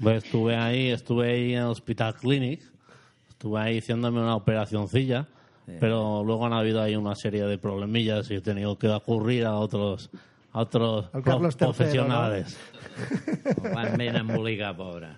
Pues 0.00 0.24
estuve 0.24 0.56
ahí, 0.56 0.88
estuve 0.90 1.30
ahí 1.30 1.52
en 1.54 1.60
el 1.62 1.68
Hospital 1.68 2.14
Clinic, 2.16 2.60
estuve 3.28 3.60
ahí 3.60 3.78
haciéndome 3.78 4.20
una 4.20 4.34
operacioncilla, 4.36 5.26
pero 5.80 6.22
luego 6.24 6.44
han 6.46 6.52
habido 6.52 6.82
ahí 6.82 6.96
una 6.96 7.14
serie 7.14 7.44
de 7.44 7.56
problemillas 7.56 8.30
y 8.30 8.34
he 8.34 8.40
tenido 8.40 8.76
que 8.76 8.92
acudir 8.92 9.44
a 9.46 9.54
otros 9.54 10.10
a 10.52 10.60
otros 10.60 11.06
Al 11.14 11.22
pro- 11.22 11.32
Carlos 11.32 11.54
III, 11.54 11.58
profesionales. 11.66 12.58
El 13.64 13.72
van 13.72 13.96
ben 13.96 14.16
embolicar, 14.16 14.76
pobre. 14.76 15.08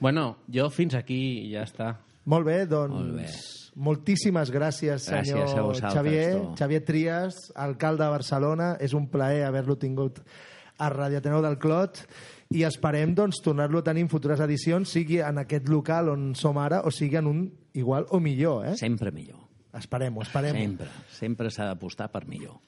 Bueno, 0.00 0.38
jo 0.52 0.70
fins 0.70 0.94
aquí 0.96 1.50
ja 1.52 1.62
està. 1.68 1.92
Molt 2.24 2.46
bé, 2.48 2.64
doncs... 2.66 2.94
Molt 2.94 3.16
bé. 3.20 3.28
Moltíssimes 3.76 4.50
gràcies, 4.50 5.06
Gràcies 5.06 5.30
senyor 5.30 5.58
a 5.58 5.62
vosaltres, 5.62 5.94
Xavier. 5.94 6.32
tu. 6.32 6.54
Xavier 6.58 6.84
Trias, 6.84 7.52
alcalde 7.54 8.04
de 8.04 8.10
Barcelona. 8.10 8.76
És 8.80 8.94
un 8.94 9.08
plaer 9.08 9.44
haver-lo 9.46 9.76
tingut 9.78 10.20
a 10.78 10.88
Radio 10.90 11.18
Ateneu 11.18 11.42
del 11.42 11.58
Clot 11.58 12.02
i 12.50 12.64
esperem 12.66 13.14
doncs, 13.14 13.42
tornar-lo 13.44 13.78
a 13.78 13.84
tenir 13.86 14.02
en 14.02 14.08
futures 14.08 14.40
edicions, 14.40 14.88
sigui 14.90 15.20
en 15.22 15.38
aquest 15.38 15.68
local 15.68 16.08
on 16.10 16.34
som 16.34 16.58
ara 16.58 16.80
o 16.82 16.90
sigui 16.90 17.16
en 17.20 17.28
un 17.30 17.44
igual 17.74 18.06
o 18.10 18.18
millor. 18.20 18.66
Eh? 18.66 18.76
Sempre 18.76 19.12
millor. 19.12 19.38
Esperem-ho, 19.72 20.22
esperem-ho. 20.22 20.58
Sempre. 20.58 20.88
Sempre 21.14 21.50
s'ha 21.54 21.68
d'apostar 21.70 22.08
per 22.10 22.26
millor. 22.26 22.58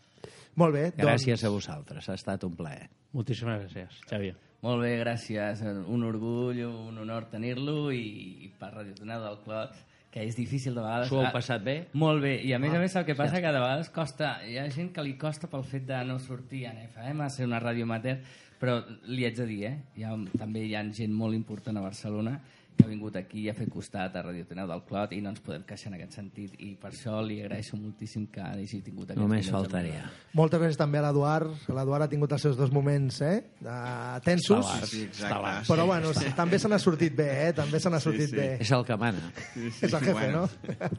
Molt 0.55 0.75
bé, 0.77 0.85
doncs... 0.93 1.03
Gràcies 1.03 1.43
a 1.45 1.51
vosaltres. 1.51 2.09
Ha 2.09 2.15
estat 2.15 2.45
un 2.45 2.55
plaer. 2.55 2.89
Moltíssimes 3.17 3.65
gràcies, 3.65 3.99
Xavier. 4.09 4.37
Molt 4.63 4.85
bé, 4.85 4.93
gràcies. 5.01 5.65
Un 5.91 6.05
orgull, 6.07 6.61
un 6.69 6.99
honor 7.03 7.27
tenir-lo 7.33 7.91
i, 7.91 8.05
i 8.47 8.53
per 8.61 8.71
Radio 8.77 8.95
Toneu 8.95 9.25
del 9.25 9.41
Clot, 9.43 9.75
que 10.13 10.23
és 10.29 10.37
difícil 10.37 10.75
de 10.77 10.83
vegades... 10.85 11.09
S'ho 11.09 11.23
heu 11.23 11.27
Ah, 11.31 11.33
passat 11.33 11.63
bé? 11.65 11.77
Molt 11.97 12.21
bé, 12.23 12.35
i 12.45 12.53
a 12.53 12.59
més 12.61 12.75
a 12.77 12.79
més 12.83 12.95
el 13.01 13.05
que 13.09 13.15
passa 13.17 13.41
que 13.41 13.49
de 13.55 13.61
vegades 13.65 13.89
costa, 13.91 14.35
hi 14.45 14.59
ha 14.61 14.67
gent 14.71 14.91
que 14.93 15.03
li 15.07 15.15
costa 15.17 15.49
pel 15.49 15.65
fet 15.65 15.87
de 15.89 16.03
no 16.05 16.19
sortir 16.21 16.67
en 16.69 16.83
FM, 16.85 17.25
a 17.25 17.31
ser 17.33 17.47
una 17.49 17.61
ràdio 17.65 17.87
amateur, 17.89 18.19
però 18.61 18.77
li 19.09 19.25
haig 19.25 19.39
de 19.41 19.47
dir, 19.49 19.63
eh? 19.71 19.77
Hi 19.97 20.05
ha, 20.05 20.13
també 20.39 20.67
hi 20.69 20.75
ha 20.77 20.85
gent 20.93 21.15
molt 21.17 21.35
important 21.35 21.81
a 21.81 21.87
Barcelona 21.89 22.37
que 22.77 22.85
ha 22.85 22.89
vingut 22.89 23.17
aquí 23.17 23.49
a 23.49 23.55
fer 23.55 23.67
costat 23.71 24.15
a 24.17 24.23
Radio 24.23 24.45
Toneu 24.49 24.67
del 24.71 24.83
Clot 24.89 25.13
i 25.13 25.21
no 25.21 25.31
ens 25.31 25.41
podem 25.45 25.63
queixar 25.69 25.91
en 25.93 25.99
aquest 25.99 26.17
sentit 26.19 26.55
i 26.59 26.73
per 26.81 26.91
això 26.93 27.19
li 27.25 27.41
agraeixo 27.43 27.77
moltíssim 27.77 28.27
que 28.33 28.41
hagi 28.41 28.81
tingut 28.83 29.11
aquests 29.11 29.21
Només 29.23 29.51
faltaria. 29.53 30.05
Moltes 30.35 30.61
gràcies 30.61 30.79
també 30.81 30.99
a 30.99 31.03
l'Eduard. 31.07 31.53
L'Eduard 31.69 32.07
ha 32.07 32.09
tingut 32.09 32.33
els 32.33 32.43
seus 32.43 32.57
dos 32.57 32.73
moments 32.73 33.21
eh? 33.23 33.43
de 33.61 33.77
tensos. 34.25 34.67
Sí, 34.89 35.03
exacte. 35.05 35.67
Però 35.69 35.87
bueno, 35.87 36.13
sí, 36.17 36.33
també 36.37 36.59
se 36.59 36.69
n'ha 36.73 36.79
sortit 36.83 37.15
bé, 37.17 37.29
eh? 37.49 37.53
També 37.57 37.81
se 37.81 37.91
n'ha 37.93 38.01
sortit 38.01 38.31
sí. 38.31 38.37
bé. 38.37 38.49
És 38.61 38.71
el 38.73 38.85
que 38.89 38.97
mana. 38.97 39.21
És 39.57 39.83
el 39.83 39.99
jefe, 40.01 40.13
Bueno. 40.13 40.47
no? 40.47 40.49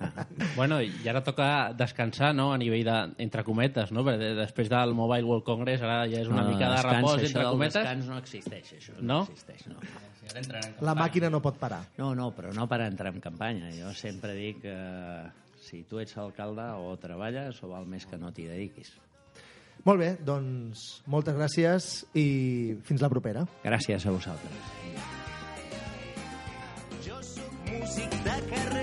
Bueno, 0.55 0.82
i 0.82 1.07
ara 1.09 1.24
toca 1.24 1.74
descansar, 1.78 2.34
no?, 2.36 2.51
a 2.53 2.57
nivell 2.61 2.84
de, 2.86 2.97
entre 3.24 3.43
cometes, 3.43 3.91
no?, 3.91 4.03
perquè 4.05 4.34
després 4.38 4.69
del 4.69 4.93
Mobile 4.93 5.24
World 5.26 5.45
Congress 5.47 5.82
ara 5.82 6.03
ja 6.11 6.21
és 6.21 6.28
una 6.30 6.43
No, 6.43 6.49
mica 6.53 6.69
de 6.69 6.82
repòs, 6.86 7.24
entre 7.24 7.45
cometes. 7.49 7.74
descans 7.82 8.09
no 8.11 8.17
existeix, 8.21 8.74
això. 8.78 8.97
No, 8.99 9.07
No? 9.13 9.21
existeix, 9.24 9.67
no. 9.67 9.80
Sí, 10.24 10.39
La 10.82 10.93
màquina 10.95 11.30
no 11.30 11.41
pot 11.43 11.57
parar. 11.64 11.86
No, 11.97 12.11
no, 12.18 12.30
però 12.36 12.51
no 12.55 12.68
per 12.68 12.82
entrar 12.84 13.14
en 13.16 13.24
campanya. 13.24 13.72
Jo 13.78 13.95
sempre 13.95 14.36
dic 14.36 14.61
que 14.66 14.76
eh, 14.76 15.32
si 15.64 15.84
tu 15.88 16.01
ets 16.03 16.18
alcalde 16.20 16.68
o 16.84 16.93
treballes 16.99 17.64
o 17.64 17.72
val 17.72 17.88
més 17.89 18.05
que 18.09 18.20
no 18.20 18.34
t'hi 18.36 18.49
dediquis. 18.51 18.91
Molt 19.88 19.99
bé, 19.99 20.14
doncs 20.24 20.84
moltes 21.11 21.36
gràcies 21.36 21.89
i 22.20 22.28
fins 22.88 23.03
la 23.03 23.11
propera. 23.11 23.43
Gràcies 23.66 24.05
a 24.07 24.16
vosaltres. 24.16 24.72
Jo 27.03 27.20
sóc 27.34 27.59
músic 27.68 28.20
de 28.24 28.39
carrer 28.53 28.82